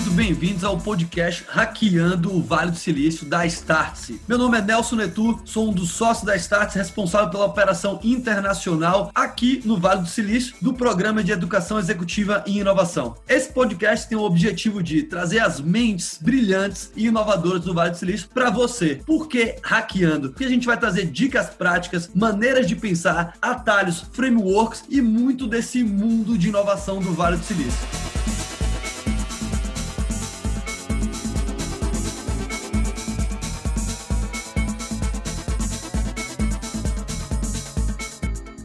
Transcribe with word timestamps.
muito 0.00 0.12
bem-vindos 0.12 0.64
ao 0.64 0.78
podcast 0.78 1.44
Hackeando 1.46 2.34
o 2.34 2.40
Vale 2.40 2.70
do 2.70 2.76
Silício 2.78 3.26
da 3.26 3.44
Startse. 3.44 4.18
Meu 4.26 4.38
nome 4.38 4.56
é 4.56 4.62
Nelson 4.62 4.96
Netu, 4.96 5.38
sou 5.44 5.68
um 5.68 5.74
dos 5.74 5.90
sócios 5.90 6.24
da 6.24 6.34
Startse, 6.36 6.78
responsável 6.78 7.28
pela 7.28 7.44
operação 7.44 8.00
internacional 8.02 9.10
aqui 9.14 9.60
no 9.62 9.76
Vale 9.76 10.00
do 10.00 10.08
Silício 10.08 10.54
do 10.62 10.72
Programa 10.72 11.22
de 11.22 11.32
Educação 11.32 11.78
Executiva 11.78 12.42
e 12.46 12.60
Inovação. 12.60 13.14
Esse 13.28 13.52
podcast 13.52 14.08
tem 14.08 14.16
o 14.16 14.22
objetivo 14.22 14.82
de 14.82 15.02
trazer 15.02 15.40
as 15.40 15.60
mentes 15.60 16.18
brilhantes 16.18 16.90
e 16.96 17.08
inovadoras 17.08 17.60
do 17.60 17.74
Vale 17.74 17.90
do 17.90 17.98
Silício 17.98 18.26
para 18.32 18.48
você. 18.48 19.02
Por 19.04 19.28
que 19.28 19.56
hackeando? 19.62 20.30
Porque 20.30 20.44
a 20.44 20.48
gente 20.50 20.66
vai 20.66 20.78
trazer 20.78 21.10
dicas 21.10 21.50
práticas, 21.50 22.10
maneiras 22.14 22.66
de 22.66 22.74
pensar, 22.74 23.34
atalhos, 23.42 24.06
frameworks 24.12 24.82
e 24.88 25.02
muito 25.02 25.46
desse 25.46 25.84
mundo 25.84 26.38
de 26.38 26.48
inovação 26.48 27.00
do 27.00 27.12
Vale 27.12 27.36
do 27.36 27.44
Silício. 27.44 28.09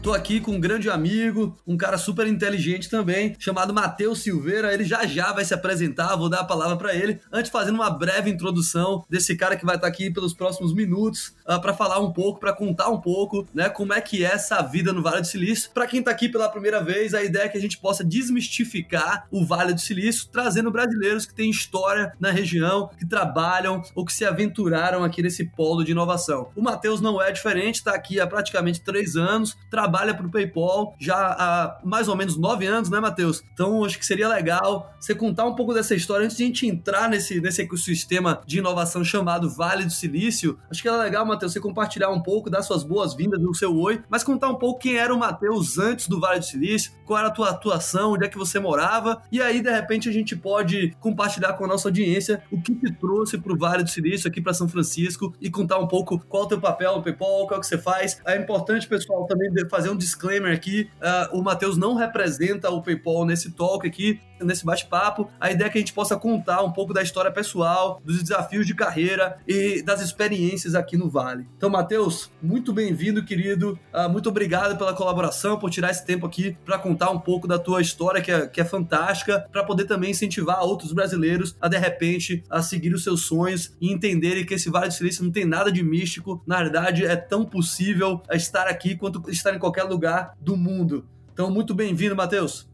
Tô 0.06 0.14
aqui 0.14 0.38
com 0.38 0.52
um 0.52 0.60
grande 0.60 0.88
amigo, 0.88 1.58
um 1.66 1.76
cara 1.76 1.98
super 1.98 2.28
inteligente 2.28 2.88
também, 2.88 3.34
chamado 3.40 3.74
Matheus 3.74 4.20
Silveira. 4.20 4.72
Ele 4.72 4.84
já 4.84 5.04
já 5.04 5.32
vai 5.32 5.44
se 5.44 5.52
apresentar, 5.52 6.14
vou 6.14 6.28
dar 6.28 6.42
a 6.42 6.44
palavra 6.44 6.76
para 6.76 6.94
ele. 6.94 7.18
Antes, 7.32 7.50
fazendo 7.50 7.74
uma 7.74 7.90
breve 7.90 8.30
introdução 8.30 9.04
desse 9.10 9.34
cara 9.34 9.56
que 9.56 9.66
vai 9.66 9.74
estar 9.74 9.88
tá 9.88 9.92
aqui 9.92 10.08
pelos 10.08 10.32
próximos 10.32 10.72
minutos 10.72 11.34
uh, 11.48 11.52
ah, 11.52 11.58
para 11.58 11.74
falar 11.74 12.00
um 12.00 12.12
pouco, 12.12 12.40
para 12.40 12.52
contar 12.52 12.88
um 12.88 13.00
pouco, 13.00 13.46
né, 13.54 13.68
como 13.68 13.92
é 13.92 14.00
que 14.00 14.24
é 14.24 14.28
essa 14.28 14.60
vida 14.62 14.92
no 14.92 15.02
Vale 15.02 15.20
do 15.20 15.26
Silício. 15.26 15.70
Para 15.72 15.86
quem 15.86 16.02
tá 16.02 16.10
aqui 16.10 16.28
pela 16.28 16.48
primeira 16.48 16.82
vez, 16.82 17.14
a 17.14 17.22
ideia 17.22 17.44
é 17.44 17.48
que 17.48 17.58
a 17.58 17.60
gente 17.60 17.78
possa 17.78 18.04
desmistificar 18.04 19.26
o 19.30 19.44
Vale 19.44 19.72
do 19.72 19.80
Silício, 19.80 20.28
trazendo 20.30 20.70
brasileiros 20.70 21.26
que 21.26 21.34
têm 21.34 21.50
história 21.50 22.12
na 22.20 22.30
região, 22.30 22.90
que 22.98 23.06
trabalham 23.06 23.82
ou 23.94 24.04
que 24.04 24.12
se 24.12 24.24
aventuraram 24.24 25.04
aqui 25.04 25.22
nesse 25.22 25.44
polo 25.44 25.84
de 25.84 25.92
inovação. 25.92 26.48
O 26.54 26.62
Matheus 26.62 27.00
não 27.00 27.20
é 27.20 27.30
diferente, 27.32 27.76
está 27.76 27.94
aqui 27.94 28.20
há 28.20 28.26
praticamente 28.26 28.80
três 28.80 29.16
anos, 29.16 29.56
trabalha 29.70 30.14
para 30.14 30.26
o 30.26 30.30
PayPal 30.30 30.94
já 30.98 31.16
há 31.16 31.80
mais 31.84 32.08
ou 32.08 32.16
menos 32.16 32.36
nove 32.36 32.66
anos, 32.66 32.90
né, 32.90 33.00
Matheus? 33.00 33.42
Então 33.52 33.84
acho 33.84 33.98
que 33.98 34.06
seria 34.06 34.28
legal 34.28 34.94
você 35.00 35.14
contar 35.14 35.44
um 35.44 35.54
pouco 35.54 35.72
dessa 35.72 35.94
história 35.94 36.24
antes 36.24 36.36
de 36.36 36.42
a 36.42 36.46
gente 36.46 36.66
entrar 36.66 37.08
nesse, 37.08 37.40
nesse 37.40 37.62
ecossistema 37.62 38.42
de 38.46 38.58
inovação 38.58 39.04
chamado 39.04 39.48
Vale 39.48 39.84
do 39.84 39.92
Silício. 39.92 40.58
Acho 40.70 40.82
que 40.82 40.88
era 40.88 40.98
legal, 40.98 41.24
Matheus, 41.24 41.35
você 41.42 41.58
compartilhar 41.58 42.10
um 42.10 42.20
pouco, 42.20 42.50
das 42.50 42.66
suas 42.66 42.84
boas-vindas, 42.84 43.40
do 43.40 43.54
seu 43.54 43.76
oi, 43.76 44.02
mas 44.08 44.22
contar 44.22 44.48
um 44.48 44.56
pouco 44.56 44.80
quem 44.80 44.96
era 44.96 45.14
o 45.14 45.18
Matheus 45.18 45.78
antes 45.78 46.08
do 46.08 46.20
Vale 46.20 46.40
do 46.40 46.44
Silício, 46.44 46.92
qual 47.04 47.18
era 47.18 47.28
a 47.28 47.30
tua 47.30 47.50
atuação, 47.50 48.12
onde 48.12 48.26
é 48.26 48.28
que 48.28 48.36
você 48.36 48.58
morava, 48.58 49.22
e 49.32 49.40
aí, 49.40 49.62
de 49.62 49.70
repente, 49.70 50.08
a 50.08 50.12
gente 50.12 50.36
pode 50.36 50.94
compartilhar 51.00 51.54
com 51.54 51.64
a 51.64 51.68
nossa 51.68 51.88
audiência 51.88 52.42
o 52.50 52.60
que 52.60 52.74
te 52.74 52.92
trouxe 52.92 53.38
para 53.38 53.52
o 53.52 53.58
Vale 53.58 53.82
do 53.82 53.90
Silício, 53.90 54.28
aqui 54.28 54.40
para 54.40 54.52
São 54.52 54.68
Francisco, 54.68 55.32
e 55.40 55.50
contar 55.50 55.78
um 55.78 55.88
pouco 55.88 56.18
qual 56.18 56.42
é 56.42 56.46
o 56.46 56.48
teu 56.48 56.60
papel 56.60 56.96
no 56.96 57.02
PayPal, 57.02 57.46
qual 57.46 57.54
é 57.54 57.56
o 57.56 57.60
que 57.60 57.66
você 57.66 57.78
faz. 57.78 58.20
É 58.26 58.36
importante, 58.36 58.86
pessoal, 58.86 59.26
também 59.26 59.50
fazer 59.70 59.86
fazer 59.86 59.90
um 59.90 59.96
disclaimer 59.96 60.52
aqui: 60.52 60.90
uh, 61.00 61.38
o 61.38 61.42
Matheus 61.42 61.76
não 61.76 61.94
representa 61.94 62.70
o 62.70 62.82
PayPal 62.82 63.24
nesse 63.24 63.52
talk 63.52 63.86
aqui, 63.86 64.20
nesse 64.40 64.64
bate-papo. 64.64 65.30
A 65.40 65.50
ideia 65.50 65.68
é 65.68 65.70
que 65.70 65.78
a 65.78 65.80
gente 65.80 65.92
possa 65.92 66.16
contar 66.16 66.62
um 66.62 66.72
pouco 66.72 66.92
da 66.92 67.02
história 67.02 67.30
pessoal, 67.30 68.00
dos 68.04 68.22
desafios 68.22 68.66
de 68.66 68.74
carreira 68.74 69.38
e 69.46 69.82
das 69.82 70.00
experiências 70.00 70.74
aqui 70.74 70.96
no 70.96 71.08
Vale. 71.08 71.46
Então, 71.56 71.70
Matheus, 71.70 72.30
muito 72.42 72.72
bem-vindo, 72.72 73.24
querido. 73.24 73.78
Uh, 73.92 74.08
muito 74.10 74.28
obrigado 74.28 74.76
pela 74.76 74.94
colaboração, 74.94 75.58
por 75.58 75.70
tirar 75.70 75.90
esse 75.90 76.04
tempo 76.04 76.26
aqui 76.26 76.56
para 76.64 76.78
contar 76.78 77.10
um 77.10 77.18
pouco 77.18 77.46
da 77.46 77.58
tua 77.58 77.80
história, 77.80 78.20
que 78.20 78.30
é, 78.30 78.46
que 78.46 78.60
é 78.60 78.64
fantástica, 78.64 79.46
para 79.50 79.64
poder 79.64 79.84
também 79.84 80.10
incentivar 80.10 80.62
outros 80.62 80.92
brasileiros 80.92 81.56
a, 81.60 81.68
de 81.68 81.78
repente, 81.78 82.42
a 82.50 82.62
seguir 82.62 82.92
os 82.94 83.02
seus 83.02 83.22
sonhos 83.22 83.76
e 83.80 83.92
entenderem 83.92 84.44
que 84.44 84.54
esse 84.54 84.70
Vale 84.70 84.88
do 84.88 84.94
Silício 84.94 85.24
não 85.24 85.30
tem 85.30 85.44
nada 85.44 85.70
de 85.70 85.82
místico. 85.82 86.42
Na 86.46 86.58
verdade, 86.58 87.04
é 87.04 87.16
tão 87.16 87.44
possível 87.44 88.22
estar 88.32 88.66
aqui 88.66 88.96
quanto 88.96 89.30
estar 89.30 89.54
em 89.54 89.58
qualquer 89.58 89.84
lugar 89.84 90.34
do 90.40 90.56
mundo. 90.56 91.06
Então, 91.32 91.50
muito 91.50 91.74
bem-vindo, 91.74 92.16
Matheus. 92.16 92.66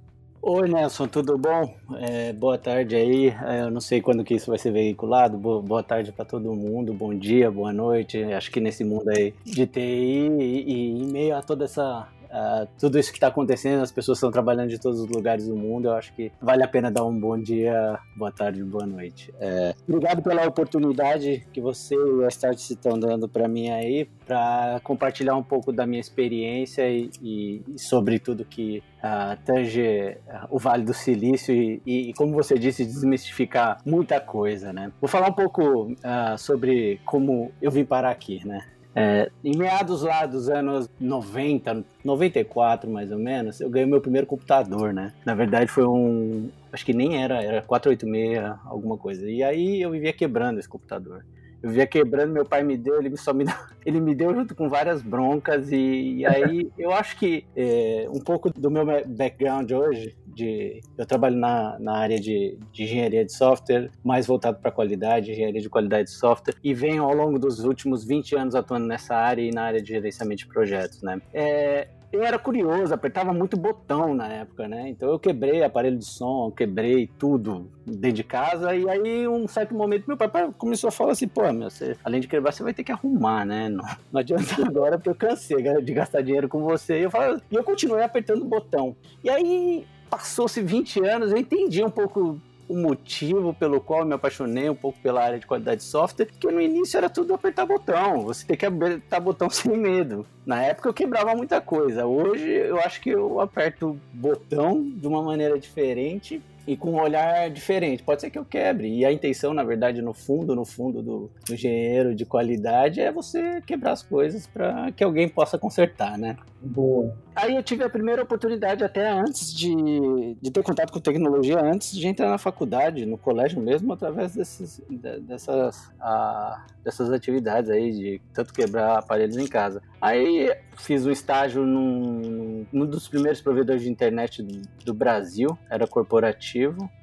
Oi, 0.45 0.69
Nelson, 0.69 1.07
tudo 1.07 1.39
bom? 1.39 1.73
É, 2.01 2.33
boa 2.33 2.59
tarde 2.59 2.97
aí. 2.97 3.29
É, 3.29 3.61
eu 3.61 3.71
não 3.71 3.81
sei 3.81 4.01
quando 4.01 4.25
que 4.25 4.35
isso 4.35 4.51
vai 4.51 4.59
ser 4.59 4.73
veiculado. 4.73 5.39
Boa, 5.39 5.85
tarde 5.85 6.11
para 6.11 6.25
todo 6.25 6.53
mundo. 6.53 6.93
Bom 6.93 7.15
dia, 7.15 7.49
boa 7.49 7.73
noite. 7.73 8.21
Acho 8.25 8.51
que 8.51 8.59
nesse 8.59 8.83
mundo 8.83 9.09
aí 9.09 9.33
de 9.45 9.69
TI 9.69 9.81
e, 9.81 10.65
e 10.67 10.91
em 11.01 11.07
meio 11.07 11.37
a 11.37 11.43
toda 11.43 11.65
essa 11.65 12.09
Uh, 12.33 12.67
tudo 12.79 12.99
isso 12.99 13.11
que 13.11 13.19
está 13.19 13.27
acontecendo, 13.27 13.83
as 13.83 13.93
pessoas 13.93 14.17
estão 14.17 14.31
trabalhando 14.31 14.71
de 14.71 14.81
todos 14.81 15.01
os 15.01 15.09
lugares 15.09 15.47
do 15.47 15.55
mundo. 15.55 15.89
Eu 15.89 15.93
acho 15.93 16.15
que 16.15 16.33
vale 16.41 16.63
a 16.63 16.69
pena 16.69 16.91
dar 16.91 17.05
um 17.05 17.19
bom 17.19 17.39
dia, 17.39 17.99
boa 18.17 18.33
tarde, 18.33 18.65
boa 18.65 18.87
noite. 18.87 19.33
É, 19.39 19.75
obrigado 19.87 20.23
pela 20.23 20.47
oportunidade 20.47 21.47
que 21.53 21.61
você 21.61 21.95
e 21.95 22.25
a 22.25 22.29
Start 22.29 22.59
estão 22.59 22.99
dando 22.99 23.29
para 23.29 23.47
mim 23.47 23.69
aí, 23.71 24.09
para 24.27 24.81
compartilhar 24.83 25.37
um 25.37 25.43
pouco 25.43 25.73
da 25.73 25.87
minha 25.87 26.01
experiência 26.01 26.89
e, 26.89 27.11
e, 27.21 27.63
e 27.75 27.79
sobre 27.79 28.19
tudo 28.19 28.47
que 28.47 28.83
uh, 28.99 29.39
tange 29.45 30.17
uh, 30.27 30.47
o 30.49 30.59
Vale 30.59 30.85
do 30.85 30.95
Silício 30.95 31.55
e, 31.55 31.83
e, 31.85 32.15
como 32.15 32.33
você 32.33 32.59
disse, 32.59 32.83
desmistificar 32.85 33.79
muita 33.85 34.19
coisa, 34.21 34.73
né? 34.73 34.91
Vou 35.01 35.09
falar 35.09 35.29
um 35.29 35.35
pouco 35.35 35.95
sobre 36.39 37.01
como 37.05 37.53
eu 37.61 37.71
vim 37.71 37.85
parar 37.85 38.11
aqui, 38.11 38.47
né? 38.47 38.65
É, 38.95 39.31
em 39.43 39.57
meados 39.57 40.03
lá 40.03 40.27
dos 40.27 40.49
anos 40.51 40.89
90, 41.01 41.85
94 42.05 42.91
mais 42.91 43.11
ou 43.11 43.19
menos, 43.19 43.61
eu 43.61 43.71
ganhei 43.71 43.89
meu 43.89 44.01
primeiro 44.01 44.27
computador, 44.27 44.93
né? 44.93 45.13
Na 45.25 45.35
verdade 45.35 45.71
foi 45.71 45.87
um, 45.87 46.51
acho 46.73 46.85
que 46.85 46.93
nem 46.93 47.23
era, 47.23 47.43
era 47.43 47.63
486 47.63 48.61
alguma 48.67 48.99
coisa. 48.99 49.29
E 49.31 49.43
aí 49.43 49.81
eu 49.81 49.91
vivia 49.91 50.13
quebrando 50.13 50.59
esse 50.59 50.69
computador 50.69 51.25
eu 51.63 51.71
via 51.71 51.87
quebrando, 51.87 52.33
meu 52.33 52.45
pai 52.45 52.65
me 52.65 52.77
deu, 52.77 52.99
ele 52.99 53.17
só 53.17 53.33
me 53.33 53.45
deu, 53.45 53.55
ele 53.87 54.01
me 54.01 54.15
deu 54.15 54.35
junto 54.35 54.55
com 54.55 54.69
várias 54.69 55.01
broncas 55.01 55.71
e, 55.71 56.17
e 56.17 56.27
aí 56.27 56.71
eu 56.77 56.93
acho 56.93 57.17
que 57.17 57.45
é, 57.55 58.09
um 58.13 58.19
pouco 58.19 58.51
do 58.51 58.71
meu 58.71 58.85
background 59.07 59.71
hoje, 59.71 60.17
de 60.35 60.81
eu 60.97 61.07
trabalho 61.07 61.37
na, 61.37 61.79
na 61.79 61.97
área 61.97 62.19
de, 62.19 62.59
de 62.73 62.85
engenharia 62.85 63.25
de 63.25 63.33
software, 63.33 63.91
mais 64.05 64.27
voltado 64.27 64.59
para 64.59 64.71
qualidade, 64.71 65.33
engenharia 65.33 65.61
de 65.61 65.69
qualidade 65.69 66.09
de 66.09 66.15
software, 66.15 66.55
e 66.63 66.75
venho 66.75 67.05
ao 67.05 67.15
longo 67.15 67.39
dos 67.39 67.61
últimos 67.61 68.05
20 68.05 68.37
anos 68.37 68.55
atuando 68.55 68.87
nessa 68.87 69.15
área 69.15 69.43
e 69.43 69.51
na 69.51 69.63
área 69.63 69.81
de 69.81 69.89
gerenciamento 69.89 70.39
de 70.39 70.47
projetos, 70.47 71.03
né? 71.03 71.21
É, 71.33 71.89
eu 72.13 72.23
era 72.23 72.39
curioso, 72.39 72.93
apertava 72.93 73.33
muito 73.33 73.57
botão 73.57 74.13
na 74.13 74.29
época, 74.29 74.69
né? 74.69 74.91
Então 74.91 75.09
eu 75.09 75.19
quebrei 75.19 75.65
aparelho 75.65 75.97
de 75.97 76.05
som, 76.05 76.51
quebrei 76.51 77.09
tudo 77.19 77.71
dentro 77.87 78.17
de 78.17 78.25
casa. 78.25 78.77
E 78.77 78.87
aí, 78.89 79.27
um 79.27 79.49
certo 79.49 79.75
momento, 79.75 80.05
meu 80.07 80.17
pai 80.19 80.53
começou 80.59 80.89
a 80.89 80.93
falar 80.93 81.13
assim: 81.13 81.27
pô, 81.27 81.51
meu, 81.51 81.71
você, 81.71 81.97
além 82.05 82.21
de 82.21 82.29
quebrar, 82.29 82.53
você 82.53 82.63
vai 82.63 82.75
ter 82.75 82.85
que 82.85 82.93
arrumar, 82.93 83.47
né? 83.47 83.71
Não, 83.71 83.85
não 84.13 84.21
adianta 84.21 84.45
agora, 84.63 84.99
porque 84.99 85.09
eu 85.09 85.15
cansei 85.15 85.57
de 85.81 85.95
gastar 85.95 86.21
dinheiro 86.21 86.51
com 86.51 86.63
você. 86.63 87.01
E 87.01 87.03
eu, 87.05 87.11
falo, 87.11 87.41
e 87.51 87.55
eu 87.55 87.65
continuei 87.65 88.03
apertando 88.03 88.45
botão. 88.45 88.95
E 89.25 89.31
aí, 89.31 89.87
passou-se 90.13 90.61
20 90.61 91.01
anos, 91.07 91.33
eu 91.33 91.39
entendi 91.39 91.83
um 91.83 91.89
pouco 91.89 92.39
o 92.69 92.77
motivo 92.77 93.55
pelo 93.55 93.81
qual 93.81 94.01
eu 94.01 94.07
me 94.07 94.13
apaixonei 94.13 94.69
um 94.69 94.75
pouco 94.75 94.99
pela 95.01 95.23
área 95.23 95.39
de 95.39 95.47
qualidade 95.47 95.79
de 95.79 95.87
software, 95.87 96.27
que 96.27 96.47
no 96.49 96.61
início 96.61 96.99
era 96.99 97.09
tudo 97.09 97.33
apertar 97.33 97.65
botão, 97.65 98.21
você 98.21 98.47
tem 98.47 98.55
que 98.55 98.67
apertar 98.67 99.21
botão 99.21 99.49
sem 99.51 99.75
medo. 99.75 100.27
Na 100.45 100.63
época 100.63 100.91
eu 100.91 100.93
quebrava 100.93 101.35
muita 101.35 101.63
coisa, 101.63 102.05
hoje 102.05 102.47
eu 102.47 102.79
acho 102.81 103.01
que 103.01 103.09
eu 103.09 103.41
aperto 103.41 103.99
botão 104.13 104.83
de 104.83 105.07
uma 105.07 105.23
maneira 105.23 105.59
diferente 105.59 106.43
e 106.67 106.77
com 106.77 106.93
um 106.93 107.01
olhar 107.01 107.51
diferente. 107.51 108.03
Pode 108.03 108.21
ser 108.21 108.31
que 108.31 108.39
eu 108.39 108.45
quebre. 108.45 108.89
E 108.89 109.05
a 109.05 109.13
intenção, 109.13 109.53
na 109.53 109.65
verdade, 109.65 110.01
no 110.01 110.13
fundo, 110.13 110.55
no 110.55 110.65
fundo 110.65 111.03
do, 111.03 111.31
do 111.47 111.55
engenheiro 111.55 112.15
de 112.15 112.25
qualidade 112.25 113.01
é 113.01 113.11
você 113.11 113.61
quebrar 113.63 113.93
as 113.93 114.03
coisas 114.03 114.47
para 114.47 114.93
que 114.93 115.03
alguém 115.03 115.29
possa 115.29 115.59
consertar, 115.59 116.17
né? 116.19 116.37
Boa. 116.61 117.17
Aí 117.35 117.57
eu 117.57 117.63
tive 117.63 117.83
a 117.83 117.91
primeira 117.91 118.23
oportunidade 118.23 118.85
até 118.85 119.11
antes 119.11 119.53
de, 119.53 120.37
de 120.41 120.51
ter 120.51 120.63
contato 120.63 120.93
com 120.93 121.01
tecnologia, 121.01 121.59
antes 121.61 121.93
de 121.93 122.07
entrar 122.07 122.29
na 122.29 122.39
faculdade, 122.39 123.05
no 123.05 123.19
colégio 123.19 123.61
mesmo, 123.61 123.93
através 123.93 124.35
desses, 124.35 124.81
dessas, 124.89 125.91
a, 125.99 126.65
dessas 126.85 127.11
atividades 127.11 127.71
aí, 127.71 127.91
de 127.91 128.21
tanto 128.33 128.53
quebrar 128.53 128.99
aparelhos 128.99 129.37
em 129.37 129.47
casa. 129.49 129.83
Aí 130.01 130.55
fiz 130.77 131.05
um 131.07 131.11
estágio 131.11 131.65
num, 131.65 132.67
num 132.73 132.87
dos 132.87 133.09
primeiros 133.09 133.41
provedores 133.41 133.83
de 133.83 133.91
internet 133.91 134.43
do, 134.43 134.63
do 134.85 134.95
Brasil, 134.95 135.59
era 135.71 135.87
corporativo, 135.87 136.52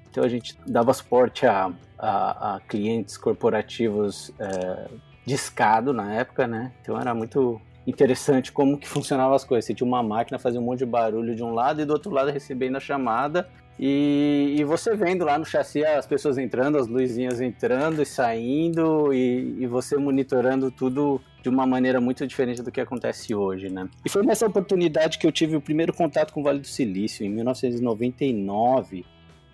então 0.10 0.24
a 0.24 0.28
gente 0.28 0.58
dava 0.66 0.94
suporte 0.94 1.46
a, 1.46 1.72
a, 1.98 2.56
a 2.56 2.60
clientes 2.62 3.18
corporativos 3.18 4.32
é, 4.40 4.88
de 5.26 5.34
escado 5.34 5.94
na 5.94 6.14
época, 6.14 6.48
né? 6.48 6.72
Então 6.82 7.00
era 7.00 7.14
muito 7.14 7.62
interessante 7.86 8.52
como 8.52 8.78
que 8.78 8.88
funcionava 8.88 9.36
as 9.36 9.44
coisas. 9.44 9.66
Você 9.66 9.74
tinha 9.74 9.88
uma 9.88 10.04
máquina 10.04 10.40
fazia 10.40 10.60
um 10.60 10.64
monte 10.64 10.80
de 10.80 10.86
barulho 10.86 11.36
de 11.36 11.44
um 11.44 11.54
lado 11.54 11.82
e 11.82 11.86
do 11.86 11.94
outro 11.94 12.12
lado 12.12 12.32
recebendo 12.32 12.76
a 12.78 12.80
chamada. 12.80 13.48
E, 13.80 14.56
e 14.58 14.64
você 14.66 14.94
vendo 14.94 15.24
lá 15.24 15.38
no 15.38 15.46
chassi 15.46 15.86
as 15.86 16.06
pessoas 16.06 16.38
entrando, 16.38 16.78
as 16.78 16.88
luzinhas 16.88 17.40
entrando 17.40 18.02
e 18.02 18.06
saindo, 18.06 19.14
e, 19.14 19.56
e 19.60 19.68
você 19.68 19.96
monitorando 19.96 20.70
tudo 20.70 21.22
de 21.42 21.48
uma 21.48 21.66
maneira 21.66 22.02
muito 22.02 22.28
diferente 22.28 22.62
do 22.62 22.72
que 22.72 22.82
acontece 22.82 23.34
hoje, 23.34 23.70
né? 23.70 23.88
E 24.04 24.10
foi 24.10 24.26
nessa 24.26 24.46
oportunidade 24.46 25.18
que 25.18 25.26
eu 25.26 25.32
tive 25.32 25.56
o 25.56 25.62
primeiro 25.62 25.94
contato 25.94 26.34
com 26.34 26.42
o 26.42 26.44
Vale 26.44 26.60
do 26.60 26.68
Silício, 26.68 27.26
em 27.26 27.30
1999. 27.30 29.06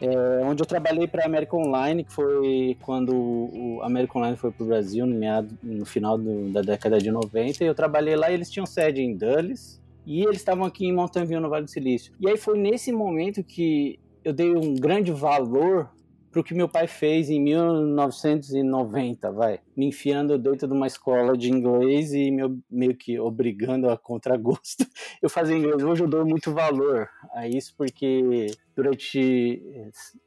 É, 0.05 0.43
onde 0.43 0.61
eu 0.61 0.65
trabalhei 0.65 1.07
para 1.07 1.23
a 1.23 1.25
América 1.25 1.55
Online, 1.55 2.03
que 2.03 2.11
foi 2.11 2.77
quando 2.81 3.13
o 3.13 3.79
América 3.81 4.17
Online 4.17 4.37
foi 4.37 4.51
para 4.51 4.63
o 4.63 4.67
Brasil, 4.67 5.05
no, 5.05 5.15
meado, 5.15 5.57
no 5.63 5.85
final 5.85 6.17
do, 6.17 6.51
da 6.51 6.61
década 6.61 6.97
de 6.99 7.09
90. 7.09 7.63
E 7.63 7.67
eu 7.67 7.75
trabalhei 7.75 8.15
lá 8.15 8.29
e 8.29 8.35
eles 8.35 8.49
tinham 8.49 8.65
sede 8.65 9.01
em 9.01 9.15
Dulles. 9.15 9.81
E 10.05 10.21
eles 10.21 10.37
estavam 10.37 10.65
aqui 10.65 10.85
em 10.85 10.93
Mountain 10.93 11.25
View, 11.25 11.41
no 11.41 11.49
Vale 11.49 11.65
do 11.65 11.71
Silício. 11.71 12.13
E 12.19 12.29
aí 12.29 12.37
foi 12.37 12.59
nesse 12.59 12.91
momento 12.91 13.43
que 13.43 13.99
eu 14.23 14.31
dei 14.31 14.55
um 14.55 14.75
grande 14.75 15.11
valor 15.11 15.89
para 16.35 16.41
o 16.41 16.43
que 16.43 16.53
meu 16.53 16.67
pai 16.67 16.85
fez 16.85 17.29
em 17.29 17.39
1990, 17.41 19.31
vai, 19.31 19.61
me 19.73 19.85
enfiando 19.85 20.37
dentro 20.37 20.67
de 20.67 20.73
uma 20.73 20.85
escola 20.85 21.37
de 21.37 21.49
inglês 21.49 22.11
e 22.11 22.29
me, 22.29 22.61
meio 22.69 22.93
que 22.93 23.17
obrigando 23.17 23.89
a 23.89 23.97
contragosto 23.97 24.85
eu 25.23 25.29
fazer 25.29 25.55
inglês. 25.55 25.81
Hoje 25.81 26.03
eu 26.03 26.09
dou 26.09 26.25
muito 26.25 26.51
valor 26.51 27.07
a 27.31 27.47
isso 27.47 27.73
porque 27.77 28.47
durante 28.75 29.63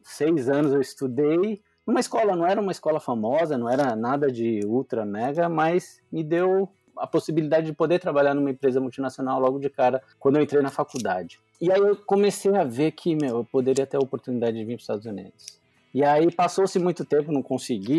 seis 0.03 0.49
anos 0.49 0.73
eu 0.73 0.81
estudei 0.81 1.61
numa 1.87 2.01
escola, 2.01 2.35
não 2.35 2.47
era 2.47 2.59
uma 2.59 2.73
escola 2.73 3.01
famosa, 3.01 3.59
não 3.59 3.69
era 3.69 3.95
nada 3.95 4.33
de 4.33 4.61
ultra 4.65 5.05
mega, 5.05 5.47
mas 5.47 6.01
me 6.11 6.25
deu 6.25 6.71
a 6.97 7.07
possibilidade 7.07 7.67
de 7.67 7.75
poder 7.75 7.99
trabalhar 7.99 8.33
numa 8.33 8.51
empresa 8.51 8.81
multinacional 8.81 9.39
logo 9.39 9.59
de 9.59 9.69
cara 9.69 10.03
quando 10.19 10.37
eu 10.37 10.43
entrei 10.43 10.63
na 10.63 10.71
faculdade. 10.71 11.39
E 11.61 11.71
aí 11.71 11.79
eu 11.79 11.95
comecei 11.97 12.57
a 12.57 12.65
ver 12.65 12.93
que, 12.93 13.15
meu, 13.15 13.37
eu 13.37 13.45
poderia 13.45 13.87
ter 13.87 13.99
a 13.99 14.01
oportunidade 14.01 14.57
de 14.57 14.65
vir 14.65 14.77
para 14.77 14.77
os 14.77 14.83
Estados 14.85 15.05
Unidos. 15.05 15.59
E 15.99 16.05
aí 16.05 16.31
passou-se 16.31 16.79
muito 16.79 17.05
tempo, 17.05 17.33
não 17.33 17.43
consegui. 17.43 17.99